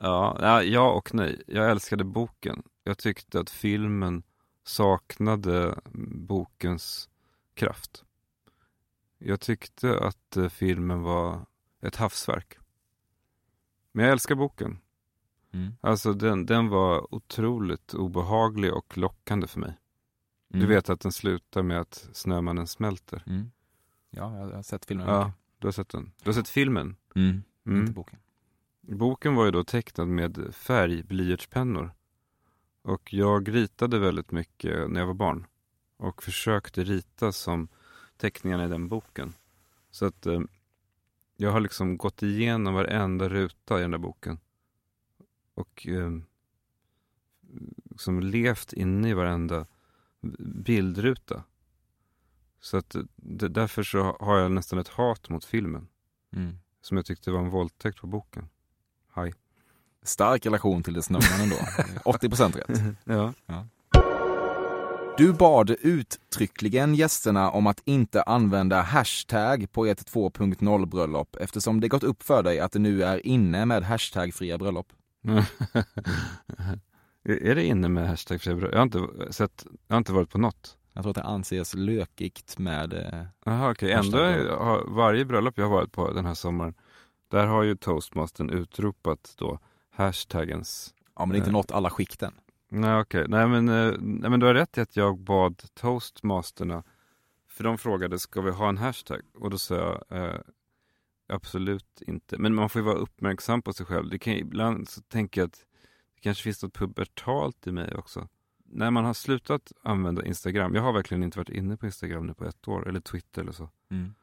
Ja, 0.00 0.38
ja, 0.40 0.62
ja 0.62 0.90
och 0.92 1.14
nej. 1.14 1.42
Jag 1.46 1.70
älskade 1.70 2.04
boken. 2.04 2.62
Jag 2.90 2.98
tyckte 2.98 3.40
att 3.40 3.50
filmen 3.50 4.22
saknade 4.64 5.80
bokens 6.14 7.08
kraft. 7.54 8.04
Jag 9.18 9.40
tyckte 9.40 9.98
att 10.00 10.36
eh, 10.36 10.48
filmen 10.48 11.02
var 11.02 11.46
ett 11.80 11.96
havsverk. 11.96 12.58
Men 13.92 14.04
jag 14.04 14.12
älskar 14.12 14.34
boken. 14.34 14.78
Mm. 15.52 15.72
Alltså 15.80 16.12
den, 16.12 16.46
den 16.46 16.68
var 16.68 17.14
otroligt 17.14 17.94
obehaglig 17.94 18.72
och 18.74 18.98
lockande 18.98 19.46
för 19.46 19.60
mig. 19.60 19.76
Du 20.48 20.58
Mm. 20.58 20.68
vet 20.68 20.90
att 20.90 21.00
den 21.00 21.12
slutar 21.12 21.62
med 21.62 21.80
att 21.80 22.08
Snömannen 22.12 22.66
smälter. 22.66 23.22
Mm. 23.26 23.50
Ja, 24.10 24.36
jag 24.38 24.54
har 24.56 24.62
sett 24.62 24.86
filmen. 24.86 25.08
Ja, 25.08 25.32
du 25.58 25.66
har 25.66 25.72
sett 25.72 25.88
den. 25.88 26.12
Du 26.22 26.28
har 26.28 26.34
sett 26.34 26.48
filmen? 26.48 26.96
Mm. 27.14 27.42
Mm. 27.66 27.80
Inte 27.80 27.92
boken. 27.92 28.18
Boken 28.80 29.34
var 29.34 29.44
ju 29.44 29.50
då 29.50 29.64
tecknad 29.64 30.08
med 30.08 30.54
färg, 30.54 31.02
blyertspennor. 31.02 31.94
Och 32.82 33.12
jag 33.12 33.54
ritade 33.54 33.98
väldigt 33.98 34.30
mycket 34.30 34.90
när 34.90 35.00
jag 35.00 35.06
var 35.06 35.14
barn. 35.14 35.46
Och 35.96 36.22
försökte 36.22 36.84
rita 36.84 37.32
som 37.32 37.68
teckningarna 38.16 38.64
i 38.64 38.68
den 38.68 38.88
boken. 38.88 39.34
Så 39.90 40.06
att 40.06 40.26
eh, 40.26 40.40
jag 41.36 41.52
har 41.52 41.60
liksom 41.60 41.96
gått 41.96 42.22
igenom 42.22 42.74
varenda 42.74 43.28
ruta 43.28 43.78
i 43.78 43.82
den 43.82 43.90
där 43.90 43.98
boken. 43.98 44.38
Och 45.54 45.86
eh, 45.86 46.10
liksom 47.90 48.20
levt 48.20 48.72
inne 48.72 49.08
i 49.08 49.14
varenda 49.14 49.66
bildruta. 50.38 51.44
Så 52.60 52.76
att 52.76 52.94
eh, 52.94 53.02
det, 53.16 53.48
därför 53.48 53.82
så 53.82 54.16
har 54.20 54.38
jag 54.38 54.52
nästan 54.52 54.78
ett 54.78 54.88
hat 54.88 55.28
mot 55.28 55.44
filmen. 55.44 55.88
Mm. 56.32 56.58
Som 56.80 56.96
jag 56.96 57.06
tyckte 57.06 57.30
var 57.30 57.40
en 57.40 57.50
våldtäkt 57.50 58.00
på 58.00 58.06
boken. 58.06 58.48
Hej. 59.12 59.34
Stark 60.02 60.46
relation 60.46 60.82
till 60.82 60.94
The 60.94 61.02
Snowman 61.02 61.40
ändå. 61.40 61.56
80% 62.04 62.52
rätt. 62.56 62.96
Ja. 63.04 63.32
Du 65.18 65.32
bad 65.32 65.70
uttryckligen 65.70 66.94
gästerna 66.94 67.50
om 67.50 67.66
att 67.66 67.82
inte 67.84 68.22
använda 68.22 68.80
hashtag 68.82 69.72
på 69.72 69.86
ett 69.86 70.12
2.0 70.12 70.86
bröllop 70.86 71.36
eftersom 71.40 71.80
det 71.80 71.88
gått 71.88 72.02
upp 72.02 72.22
för 72.22 72.42
dig 72.42 72.60
att 72.60 72.72
det 72.72 72.78
nu 72.78 73.02
är 73.04 73.26
inne 73.26 73.66
med 73.66 73.82
hashtagfria 73.84 74.58
bröllop. 74.58 74.86
Är 77.24 77.54
det 77.54 77.64
inne 77.64 77.88
med 77.88 78.08
hashtag 78.08 78.40
februari? 78.42 78.72
Jag 78.72 78.78
har 78.78 78.82
inte 78.82 79.32
sett, 79.32 79.66
jag 79.86 79.94
har 79.94 79.98
inte 79.98 80.12
varit 80.12 80.30
på 80.30 80.38
något. 80.38 80.76
Jag 80.92 81.02
tror 81.02 81.10
att 81.10 81.16
det 81.16 81.22
anses 81.22 81.74
lökigt 81.74 82.58
med... 82.58 82.92
eh, 82.92 83.22
Jaha 83.44 83.70
okej, 83.70 83.92
ändå 83.92 84.18
hashtag. 84.18 84.46
har 84.58 84.84
varje 84.94 85.24
bröllop 85.24 85.58
jag 85.58 85.64
har 85.64 85.70
varit 85.76 85.92
på 85.92 86.12
den 86.12 86.26
här 86.26 86.34
sommaren, 86.34 86.74
där 87.30 87.46
har 87.46 87.62
ju 87.62 87.76
toastmastern 87.76 88.50
utropat 88.50 89.34
då 89.38 89.58
hashtaggens 90.00 90.94
Ja, 91.16 91.26
men 91.26 91.28
det 91.30 91.36
är 91.36 91.38
inte 91.38 91.50
Eh. 91.50 91.52
nått 91.52 91.70
alla 91.72 91.90
skikten. 91.90 92.32
Nej 92.68 93.00
okej, 93.00 93.24
nej, 93.28 93.48
men, 93.48 93.68
eh, 93.68 93.94
nej 94.00 94.30
men 94.30 94.40
du 94.40 94.46
har 94.46 94.54
rätt 94.54 94.78
i 94.78 94.80
att 94.80 94.96
jag 94.96 95.18
bad 95.18 95.62
toastmasterna, 95.74 96.82
för 97.48 97.64
de 97.64 97.78
frågade 97.78 98.18
ska 98.18 98.40
vi 98.40 98.50
ha 98.50 98.68
en 98.68 98.78
hashtag? 98.78 99.20
Och 99.34 99.50
då 99.50 99.58
sa 99.58 99.74
jag 99.74 100.24
eh, 100.24 100.40
absolut 101.28 102.02
inte. 102.06 102.38
Men 102.38 102.54
man 102.54 102.68
får 102.68 102.80
ju 102.80 102.86
vara 102.86 102.96
uppmärksam 102.96 103.62
på 103.62 103.72
sig 103.72 103.86
själv. 103.86 104.08
Det 104.10 104.18
kan, 104.18 104.32
ibland 104.32 104.88
så 104.88 105.00
tänker 105.00 105.40
jag 105.40 105.46
att 105.46 105.66
det 106.14 106.20
kanske 106.20 106.42
finns 106.44 106.62
något 106.62 106.74
pubertalt 106.74 107.66
i 107.66 107.72
mig 107.72 107.94
också. 107.94 108.28
När 108.64 108.90
man 108.90 109.04
har 109.04 109.14
slutat 109.14 109.72
använda 109.82 110.24
Instagram, 110.26 110.74
jag 110.74 110.82
har 110.82 110.92
verkligen 110.92 111.22
inte 111.22 111.38
varit 111.38 111.48
inne 111.48 111.76
på 111.76 111.86
Instagram 111.86 112.26
nu 112.26 112.34
på 112.34 112.44
ett 112.44 112.68
år, 112.68 112.88
eller 112.88 113.00
Twitter 113.00 113.42
eller 113.42 113.52
så. 113.52 113.68
Mm. 113.90 114.14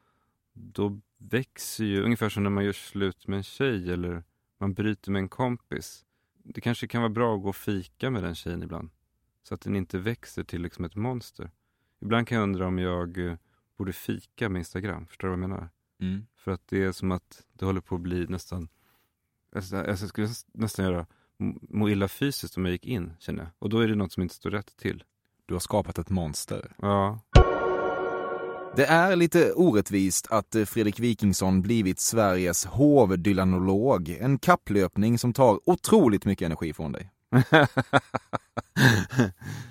Då 0.52 1.00
växer 1.18 1.84
ju, 1.84 2.02
ungefär 2.02 2.28
som 2.28 2.42
när 2.42 2.50
man 2.50 2.64
gör 2.64 2.72
slut 2.72 3.26
med 3.28 3.36
en 3.36 3.42
tjej 3.42 3.92
eller 3.92 4.22
man 4.58 4.74
bryter 4.74 5.10
med 5.10 5.20
en 5.20 5.28
kompis. 5.28 6.04
Det 6.44 6.60
kanske 6.60 6.86
kan 6.86 7.02
vara 7.02 7.10
bra 7.12 7.34
att 7.36 7.42
gå 7.42 7.48
och 7.48 7.56
fika 7.56 8.10
med 8.10 8.22
den 8.22 8.34
tjejen 8.34 8.62
ibland. 8.62 8.90
Så 9.42 9.54
att 9.54 9.60
den 9.60 9.76
inte 9.76 9.98
växer 9.98 10.44
till 10.44 10.62
liksom 10.62 10.84
ett 10.84 10.94
monster. 10.94 11.50
Ibland 12.00 12.28
kan 12.28 12.36
jag 12.36 12.42
undra 12.42 12.66
om 12.66 12.78
jag 12.78 13.18
eh, 13.18 13.34
borde 13.78 13.92
fika 13.92 14.48
med 14.48 14.58
Instagram. 14.58 15.06
Förstår 15.06 15.28
du 15.28 15.36
vad 15.36 15.42
jag 15.42 15.48
menar? 15.48 15.68
Mm. 16.00 16.26
För 16.36 16.50
att 16.50 16.68
det 16.68 16.84
är 16.84 16.92
som 16.92 17.12
att 17.12 17.42
det 17.52 17.64
håller 17.64 17.80
på 17.80 17.94
att 17.94 18.00
bli 18.00 18.26
nästan... 18.26 18.68
Alltså, 19.54 19.76
alltså, 19.76 20.04
jag 20.04 20.08
skulle 20.08 20.28
nästan 20.52 20.84
göra 20.84 21.06
må- 21.36 21.58
må 21.62 21.88
illa 21.88 22.08
fysiskt 22.08 22.56
om 22.56 22.64
jag 22.64 22.72
gick 22.72 22.86
in, 22.86 23.12
känner 23.18 23.42
jag. 23.42 23.50
Och 23.58 23.68
då 23.68 23.80
är 23.80 23.88
det 23.88 23.94
något 23.94 24.12
som 24.12 24.22
inte 24.22 24.34
står 24.34 24.50
rätt 24.50 24.76
till. 24.76 25.04
Du 25.46 25.54
har 25.54 25.60
skapat 25.60 25.98
ett 25.98 26.10
monster. 26.10 26.72
Ja. 26.78 27.20
Det 28.76 28.86
är 28.86 29.16
lite 29.16 29.52
orättvist 29.52 30.26
att 30.30 30.54
eh, 30.54 30.64
Fredrik 30.64 31.00
Wikingsson 31.00 31.62
blivit 31.62 32.00
Sveriges 32.00 32.66
hovdylanolog. 32.66 34.08
En 34.08 34.38
kapplöpning 34.38 35.18
som 35.18 35.32
tar 35.32 35.60
otroligt 35.64 36.24
mycket 36.24 36.46
energi 36.46 36.72
från 36.72 36.92
dig. 36.92 37.10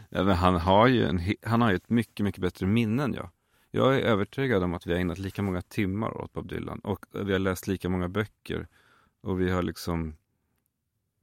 ja, 0.09 0.23
men 0.23 0.35
han, 0.35 0.55
har 0.55 0.87
ju 0.87 1.05
en, 1.05 1.21
han 1.41 1.61
har 1.61 1.69
ju 1.69 1.75
ett 1.75 1.89
mycket, 1.89 2.23
mycket 2.23 2.41
bättre 2.41 2.65
minne 2.65 3.03
än 3.03 3.13
jag. 3.13 3.29
Jag 3.71 3.95
är 3.95 3.99
övertygad 3.99 4.63
om 4.63 4.73
att 4.73 4.87
vi 4.87 4.91
har 4.93 4.99
ägnat 4.99 5.17
lika 5.17 5.41
många 5.41 5.61
timmar 5.61 6.17
åt 6.17 6.33
Bob 6.33 6.49
Dylan 6.49 6.79
och 6.79 7.05
vi 7.11 7.31
har 7.31 7.39
läst 7.39 7.67
lika 7.67 7.89
många 7.89 8.09
böcker. 8.09 8.67
Och 9.21 9.41
vi 9.41 9.49
har 9.49 9.61
liksom... 9.61 10.15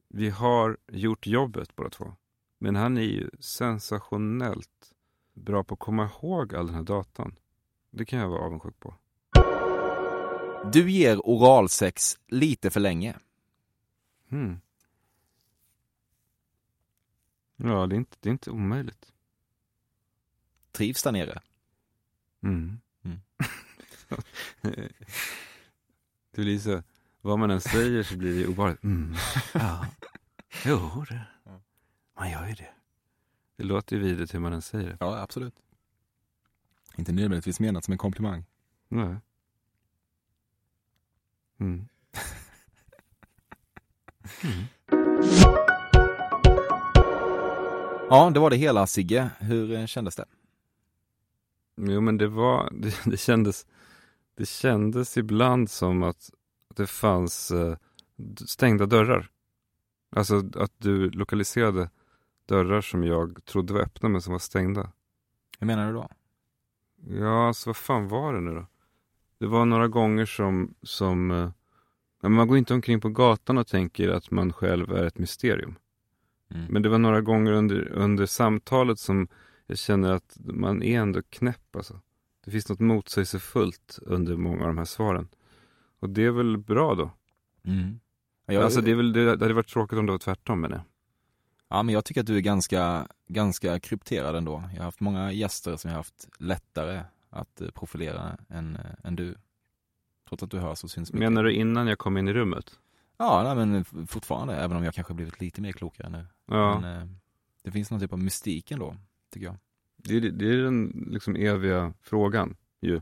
Vi 0.09 0.31
har 0.31 0.77
gjort 0.89 1.27
jobbet 1.27 1.77
båda 1.77 1.91
två. 1.91 2.14
Men 2.59 2.77
han 2.77 2.99
är 2.99 3.03
ju 3.03 3.31
sensationellt 3.41 4.93
bra 5.35 5.64
på 5.64 5.75
att 5.75 5.81
komma 5.81 6.05
ihåg 6.05 6.55
all 6.55 6.66
den 6.66 6.75
här 6.75 6.83
datan. 6.83 7.35
Det 7.97 8.05
kan 8.05 8.18
jag 8.18 8.28
vara 8.28 8.40
avundsjuk 8.40 8.80
på. 8.80 8.95
Du 10.72 10.90
ger 10.90 11.20
oralsex 11.24 12.18
lite 12.26 12.70
för 12.70 12.80
länge. 12.80 13.16
Hmm. 14.28 14.61
Ja, 17.57 17.86
det 17.86 17.95
är, 17.95 17.97
inte, 17.97 18.16
det 18.20 18.28
är 18.28 18.32
inte 18.32 18.51
omöjligt. 18.51 19.12
Trivs 20.72 21.03
där 21.03 21.12
nere? 21.12 21.40
Mm. 22.42 22.80
Mm. 23.05 23.18
blir 26.32 26.59
så, 26.59 26.82
vad 27.20 27.38
man 27.38 27.51
än 27.51 27.61
säger 27.61 28.03
så 28.03 28.16
blir 28.16 28.40
det 28.40 28.47
obehagligt. 28.47 28.82
Mm. 28.82 29.14
Ja, 29.55 29.86
jo 30.64 31.05
det. 31.09 31.26
Man 32.16 32.30
gör 32.30 32.47
ju 32.49 32.55
det. 32.55 32.74
Det 33.57 33.64
låter 33.64 33.97
ju 33.97 34.03
vidrigt 34.03 34.34
hur 34.34 34.38
man 34.40 34.53
än 34.53 34.62
säger 34.62 34.88
det. 34.88 34.97
Ja, 35.01 35.20
absolut. 35.22 35.64
Inte 36.97 37.12
nödvändigtvis 37.12 37.61
menat 37.61 37.84
som 37.84 37.92
en 37.92 37.99
komplimang. 37.99 38.45
Nej. 38.88 39.16
Mm. 41.61 41.88
Ja, 48.11 48.30
det 48.30 48.40
var 48.40 48.51
det 48.51 48.57
hela 48.57 48.86
Sigge. 48.86 49.30
Hur 49.38 49.72
eh, 49.72 49.86
kändes 49.86 50.16
det? 50.16 50.24
Jo 51.76 52.01
men 52.01 52.18
det 52.18 52.28
var, 52.28 52.70
det, 52.72 52.95
det 53.05 53.16
kändes, 53.16 53.66
det 54.36 54.47
kändes 54.47 55.16
ibland 55.16 55.70
som 55.70 56.03
att 56.03 56.30
det 56.76 56.86
fanns 56.86 57.51
eh, 57.51 57.76
stängda 58.47 58.86
dörrar. 58.86 59.30
Alltså 60.16 60.42
att 60.55 60.72
du 60.78 61.11
lokaliserade 61.11 61.90
dörrar 62.47 62.80
som 62.80 63.05
jag 63.05 63.45
trodde 63.45 63.72
var 63.72 63.80
öppna 63.80 64.09
men 64.09 64.22
som 64.22 64.32
var 64.32 64.38
stängda. 64.38 64.92
Hur 65.59 65.66
menar 65.66 65.86
du 65.86 65.92
då? 65.92 66.09
Ja, 67.09 67.46
alltså 67.46 67.68
vad 67.68 67.76
fan 67.76 68.09
var 68.09 68.34
det 68.34 68.40
nu 68.40 68.55
då? 68.55 68.66
Det 69.38 69.46
var 69.46 69.64
några 69.64 69.88
gånger 69.88 70.26
som, 70.26 70.74
som 70.82 71.30
eh, 71.30 71.50
man 72.28 72.48
går 72.48 72.59
inte 72.59 72.74
omkring 72.74 73.00
på 73.00 73.09
gatan 73.09 73.59
och 73.59 73.66
tänker 73.66 74.09
att 74.09 74.30
man 74.30 74.52
själv 74.52 74.92
är 74.92 75.05
ett 75.05 75.18
mysterium. 75.18 75.74
Mm. 76.50 76.66
Men 76.70 76.82
det 76.82 76.88
var 76.88 76.98
några 76.98 77.20
gånger 77.20 77.52
under, 77.52 77.88
under 77.92 78.26
samtalet 78.26 78.98
som 78.98 79.28
jag 79.66 79.78
känner 79.78 80.12
att 80.12 80.36
man 80.44 80.82
är 80.82 81.00
ändå 81.00 81.22
knäpp 81.22 81.76
alltså. 81.76 82.00
Det 82.44 82.50
finns 82.50 82.68
något 82.68 82.80
motsägelsefullt 82.80 83.98
under 84.02 84.36
många 84.36 84.61
av 84.61 84.66
de 84.66 84.78
här 84.78 84.84
svaren. 84.84 85.28
Och 86.00 86.11
det 86.11 86.24
är 86.24 86.30
väl 86.30 86.59
bra 86.59 86.94
då? 86.94 87.11
Mm. 87.64 88.00
Jag, 88.46 88.62
Alltså 88.64 88.80
det, 88.80 88.90
är 88.90 88.94
väl, 88.94 89.12
det, 89.12 89.24
det 89.24 89.44
hade 89.44 89.55
varit 89.55 89.68
tråkigt 89.68 89.98
om 89.98 90.07
det 90.07 90.12
var 90.12 90.18
tvärtom 90.18 90.61
menar 90.61 90.76
jag. 90.76 90.84
Ja, 91.69 91.83
men 91.83 91.93
jag 91.93 92.05
tycker 92.05 92.21
att 92.21 92.27
du 92.27 92.37
är 92.37 92.41
ganska, 92.41 93.09
ganska 93.29 93.81
krypterad 93.81 94.37
ändå. 94.37 94.65
Jag 94.73 94.79
har 94.79 94.85
haft 94.85 95.01
många 95.01 95.33
gäster 95.33 95.77
som 95.77 95.89
jag 95.89 95.95
har 95.95 96.01
haft 96.01 96.29
lättare 96.39 97.03
att 97.31 97.61
eh, 97.61 97.69
profilera 97.69 98.39
än, 98.49 98.77
eh, 98.77 98.95
än 99.05 99.17
du. 99.17 99.35
Trots 100.29 100.43
att 100.43 100.51
du 100.51 100.59
hörs 100.59 100.85
och 100.85 100.91
syns 100.91 101.12
mycket. 101.12 101.31
Menar 101.31 101.45
du 101.45 101.53
innan 101.53 101.87
jag 101.87 101.99
kom 101.99 102.17
in 102.17 102.29
i 102.29 102.33
rummet? 102.33 102.79
Ja, 103.17 103.55
nej, 103.55 103.67
men 103.67 103.85
fortfarande, 104.07 104.57
även 104.57 104.77
om 104.77 104.85
jag 104.85 104.95
kanske 104.95 105.15
blivit 105.15 105.41
lite 105.41 105.61
mer 105.61 105.73
klokare 105.73 106.09
nu. 106.09 106.27
Ja. 106.47 106.81
Men, 106.81 107.03
eh, 107.03 107.09
det 107.62 107.71
finns 107.71 107.91
någon 107.91 108.01
typ 108.01 108.12
av 108.12 108.19
mystik 108.19 108.71
ändå, 108.71 108.97
tycker 109.31 109.47
jag. 109.47 109.57
Det 109.97 110.17
är, 110.17 110.21
det 110.21 110.49
är 110.49 110.57
den 110.57 111.09
liksom 111.11 111.37
eviga 111.37 111.95
frågan 112.01 112.57
ju. 112.81 113.01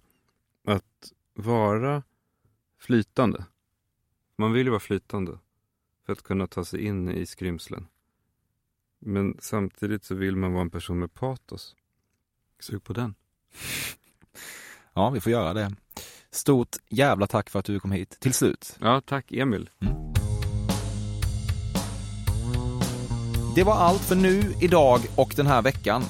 att 0.65 1.13
vara 1.35 2.03
flytande. 2.79 3.45
Man 4.37 4.53
vill 4.53 4.67
ju 4.67 4.71
vara 4.71 4.81
flytande 4.81 5.39
för 6.07 6.13
att 6.13 6.23
kunna 6.23 6.47
ta 6.47 6.65
sig 6.65 6.85
in 6.85 7.11
i 7.11 7.27
skrymslen. 7.27 7.87
Men 9.05 9.37
samtidigt 9.41 10.05
så 10.05 10.15
vill 10.15 10.37
man 10.37 10.53
vara 10.53 10.63
en 10.63 10.71
person 10.71 10.99
med 10.99 11.15
patos. 11.15 11.77
Sug 12.61 12.85
på 12.85 12.93
den. 12.93 13.15
Ja, 14.95 15.11
vi 15.11 15.21
får 15.21 15.33
göra 15.33 15.55
det. 15.55 15.73
Stort 16.31 16.77
jävla 16.89 17.27
tack 17.27 17.51
för 17.51 17.59
att 17.59 17.65
du 17.65 17.81
kom 17.81 17.93
hit 17.93 18.17
till 18.21 18.35
slut. 18.35 18.77
Ja, 18.81 19.03
tack 19.07 19.33
Emil. 19.33 19.71
Det 23.55 23.63
var 23.63 23.75
allt 23.75 24.03
för 24.03 24.17
nu, 24.17 24.55
idag 24.61 25.01
och 25.17 25.33
den 25.37 25.47
här 25.47 25.63
veckan. 25.63 26.03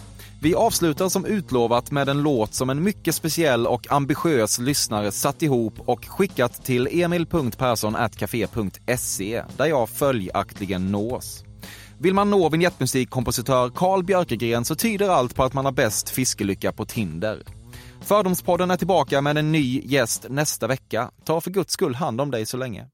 Vi 0.43 0.55
avslutar 0.55 1.09
som 1.09 1.25
utlovat 1.25 1.91
med 1.91 2.09
en 2.09 2.23
låt 2.23 2.55
som 2.55 2.71
en 2.71 2.83
mycket 2.83 3.15
speciell 3.15 3.67
och 3.67 3.93
ambitiös 3.93 4.59
lyssnare 4.59 5.13
satt 5.13 5.43
ihop 5.43 5.81
och 5.81 6.05
skickat 6.05 6.65
till 6.65 7.03
emil.perssonatcafe.se 7.03 9.45
där 9.57 9.67
jag 9.67 9.89
följaktligen 9.89 10.93
nås. 10.93 11.45
Vill 12.03 12.15
man 12.15 12.31
nå 12.31 12.49
vignettmusikkompositör 12.49 13.71
Carl 13.71 14.05
Björkegren 14.05 14.65
så 14.65 14.75
tyder 14.75 15.09
allt 15.09 15.35
på 15.35 15.43
att 15.43 15.55
man 15.55 15.65
har 15.65 15.73
bäst 15.73 16.11
fiskelycka 16.11 16.73
på 16.73 16.85
Tinder. 16.85 17.43
Fördomspodden 18.01 18.71
är 18.71 18.77
tillbaka 18.77 19.21
med 19.21 19.39
en 19.39 19.53
ny 19.53 19.81
gäst 19.85 20.27
nästa 20.29 20.67
vecka. 20.67 21.11
Ta 21.25 21.41
för 21.41 21.51
guds 21.51 21.73
skull 21.73 21.95
hand 21.95 22.21
om 22.21 22.31
dig 22.31 22.47
så 22.47 22.57
länge. 22.57 22.87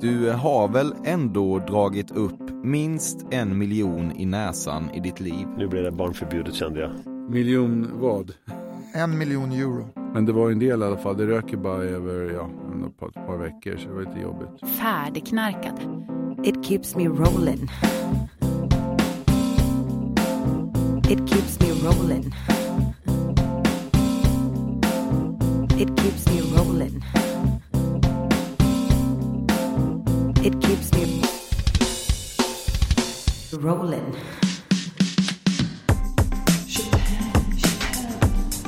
Du 0.00 0.30
har 0.30 0.68
väl 0.68 0.94
ändå 1.04 1.58
dragit 1.58 2.10
upp 2.10 2.50
minst 2.64 3.26
en 3.30 3.58
miljon 3.58 4.12
i 4.16 4.26
näsan 4.26 4.90
i 4.94 5.00
ditt 5.00 5.20
liv? 5.20 5.46
Nu 5.56 5.68
blir 5.68 5.82
det 5.82 5.90
barnförbjudet 5.90 6.54
kände 6.54 6.80
jag. 6.80 6.90
Miljon 7.30 7.90
vad? 8.00 8.32
En 8.94 9.18
miljon 9.18 9.52
euro. 9.52 9.88
Men 10.14 10.26
det 10.26 10.32
var 10.32 10.50
en 10.50 10.58
del 10.58 10.82
i 10.82 10.84
alla 10.84 10.98
fall. 10.98 11.16
Det 11.16 11.26
röker 11.26 11.56
bara 11.56 11.82
över 11.82 12.32
ja, 12.34 12.50
ett 12.86 12.98
par, 12.98 13.08
ett 13.08 13.26
par 13.26 13.36
veckor 13.36 13.76
så 13.76 13.88
det 13.88 13.94
var 13.94 14.02
lite 14.02 14.20
jobbigt. 14.20 14.76
Färdigknarkad. 14.78 16.06
It 16.44 16.62
keeps 16.62 16.94
me 16.94 17.08
rolling. 17.08 17.68
It 21.08 21.26
keeps 21.26 21.60
me 21.60 21.70
rolling. 21.82 22.32
It 25.78 25.96
keeps 25.96 26.26
me 26.26 26.40
rolling. 26.56 27.02
It 30.44 30.60
keeps 30.60 30.92
me 30.92 31.22
rolling. 33.52 34.14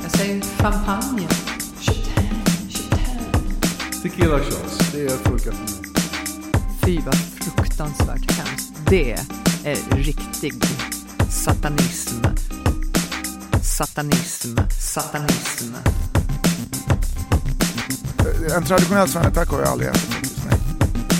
Jag 0.01 0.11
säger 0.11 0.41
champagne. 0.41 1.27
Tequila 4.03 4.39
shots, 4.39 4.91
det 4.91 5.09
funkar 5.09 5.51
för 5.51 5.81
mig. 5.81 5.88
Fy 6.89 6.99
vad 7.05 7.15
fruktansvärt 7.15 8.31
hemskt. 8.31 8.73
Det 8.89 9.11
är 9.63 9.77
riktig 9.95 10.53
satanism. 11.29 12.15
Satanism. 13.63 14.57
Satanism. 14.79 15.73
En 18.55 18.63
traditionell 18.63 19.07
svanetack 19.09 19.49
har 19.49 19.59
jag 19.59 19.67
aldrig 19.69 19.89
ätit 19.89 20.01
faktiskt, 20.01 20.41
nej. 20.49 20.59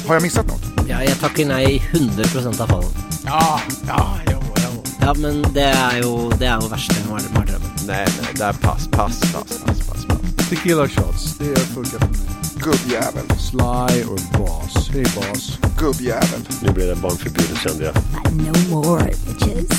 Har 0.07 0.15
jag 0.15 0.22
missat 0.24 0.47
något? 0.47 0.61
Ja, 0.88 1.03
jeg 1.03 1.20
takker 1.20 1.45
nei 1.45 1.63
i 1.76 1.80
100% 1.80 2.61
av 2.61 2.67
fallen. 2.67 2.89
Ja, 3.26 3.61
ja, 3.88 4.17
jo, 4.32 4.39
jo. 4.55 4.84
Ja, 5.01 5.13
men 5.17 5.41
det 5.53 5.70
er 5.70 5.99
jo, 6.01 6.32
det 6.39 6.47
er 6.47 6.57
jo 6.61 6.67
verste 6.67 6.95
mar- 7.09 7.30
martrømmen. 7.34 7.70
Nej, 7.88 8.07
nej, 8.22 8.34
där 8.36 8.53
pass, 8.53 8.88
pass, 8.91 9.20
pass, 9.20 9.61
pass, 9.65 9.80
pass, 9.86 10.05
pass. 10.05 10.49
Tequila 10.49 10.88
shots, 10.88 11.38
det 11.38 11.59
funkar 11.59 11.99
för 11.99 12.07
mig. 12.07 12.18
Gubbjävel. 12.60 13.26
Sly 13.39 14.03
or 14.03 14.38
boss? 14.38 14.89
Hej 14.93 15.05
boss. 15.16 15.60
Gubbjävel. 15.78 16.41
Nu 16.62 16.72
blir 16.72 16.88
det 16.88 16.95
barnförbjudet 16.95 17.57
kände 17.64 17.86
jag. 17.86 17.95
No 18.34 18.53
more 18.70 19.05
bitches. 19.05 19.70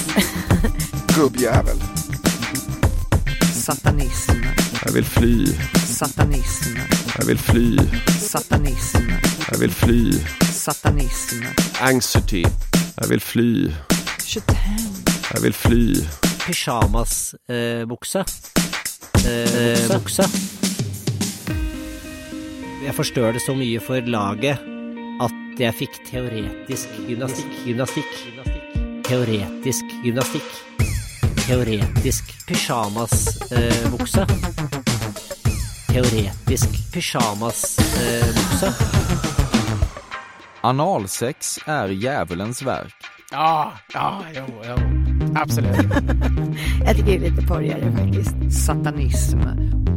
Gubbjävel. 1.17 1.83
Satanism. 3.55 4.33
Jag 4.85 4.93
vill 4.93 5.05
fly. 5.05 5.47
Satanism. 5.87 6.77
Jag 7.19 7.25
vill 7.25 7.39
fly. 7.39 7.79
Satanism. 8.21 9.11
Jag 9.51 9.59
vill 9.59 9.73
fly. 9.73 10.13
Satanism. 10.53 11.43
Anxiety. 11.81 12.45
Jag 12.95 13.09
vill 13.09 13.21
fly. 13.21 13.73
Jag 15.33 15.41
vill 15.41 15.55
fly. 15.55 15.95
Pyjamasbukse. 16.47 18.25
Eh, 19.25 19.89
bukse. 19.89 20.25
Jeg 22.91 22.97
forstørte 22.97 23.39
så 23.39 23.53
mye 23.55 23.79
for 23.79 24.03
laget 24.11 24.59
at 25.23 25.61
jeg 25.63 25.75
fikk 25.79 25.99
teoretisk 26.09 26.97
gymnastikk. 27.07 27.53
Gymnastikk. 27.63 28.17
Teoretisk 29.07 29.93
gymnastikk. 30.03 30.49
Teoretisk 31.45 32.33
pyjamasbukse. 32.49 34.27
Teoretisk 35.93 36.75
pyjamasbukse. 36.91 38.73
Analsex 40.63 41.59
är 41.67 41.89
djävulens 41.89 42.63
verk. 42.63 43.11
Ja, 43.31 43.73
ja, 43.95 44.25
jo, 44.35 44.45
jo. 44.67 44.77
Absolut. 45.35 45.77
Jag 46.87 46.97
tycker 46.97 47.07
det 47.07 47.17
är 47.17 47.31
lite 47.31 47.47
porrigare 47.47 47.93
faktiskt. 47.93 48.65
Satanism. 48.67 49.41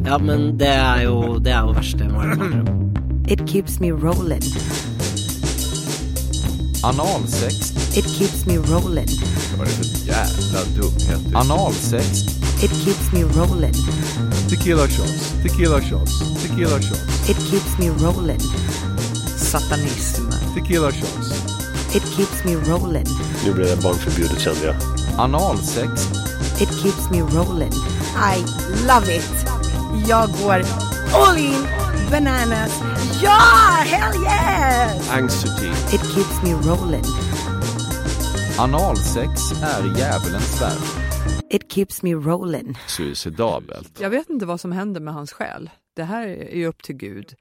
Ja, 0.05 0.17
men 0.17 0.57
det 0.57 0.67
er 0.67 1.01
jo, 1.01 1.39
det 1.39 1.51
er 1.51 1.59
jo 1.59 1.71
verste. 1.71 2.82
It 3.25 3.47
keeps 3.47 3.79
me 3.79 3.91
rolling. 3.91 4.41
Analsex. 6.83 7.97
It 7.97 8.05
keeps 8.05 8.45
me 8.45 8.57
rolling. 8.57 9.07
Vad 9.57 9.67
är 9.67 9.71
det 9.71 9.77
för 9.77 10.07
jävla 10.07 10.63
dumheter? 10.75 11.35
Analsex. 11.37 12.23
It 12.63 12.71
keeps 12.71 13.11
me 13.13 13.23
rolling. 13.23 13.73
Tequila 14.49 14.87
shots, 14.87 15.33
tequila 15.43 15.81
shots, 15.81 16.19
tequila 16.41 16.81
shots. 16.81 17.29
It 17.29 17.37
keeps 17.37 17.79
me 17.79 17.89
rolling. 17.89 18.39
Satanism. 19.37 20.29
Tequila 20.55 20.91
shots. 20.91 21.31
It 21.95 22.03
keeps 22.03 22.43
me 22.45 22.55
rolling. 22.55 23.07
Nu 23.45 23.53
blir 23.53 23.65
det 23.65 23.83
barnförbjudet 23.83 24.39
kände 24.39 24.65
jag. 24.65 24.75
Analsex. 25.17 26.07
It 26.61 26.69
keeps 26.81 27.09
me 27.11 27.21
rolling. 27.21 27.73
I 28.15 28.43
love 28.87 29.15
it. 29.15 29.45
Jag 30.07 30.29
går 30.29 30.63
all 31.13 31.37
in 31.37 31.82
bananas. 32.13 32.81
Ja, 33.23 33.39
hell 33.85 34.13
yes! 34.15 35.09
Anxiety. 35.09 35.67
It 35.95 36.01
keeps 36.13 36.43
me 36.43 36.53
rolling. 36.53 37.03
Analsex 38.59 39.51
är 39.63 39.99
djävulens 39.99 40.61
verk. 40.61 41.03
It 41.49 41.71
keeps 41.71 42.03
me 42.03 42.13
rolling. 42.13 42.77
Suicidabelt. 42.87 43.99
Jag 43.99 44.09
vet 44.09 44.29
inte 44.29 44.45
vad 44.45 44.59
som 44.61 44.71
händer 44.71 45.01
med 45.01 45.13
hans 45.13 45.33
själ. 45.33 45.69
Det 45.95 46.03
här 46.03 46.27
är 46.27 46.55
ju 46.55 46.67
upp 46.67 46.83
till 46.83 46.95
Gud. 46.95 47.35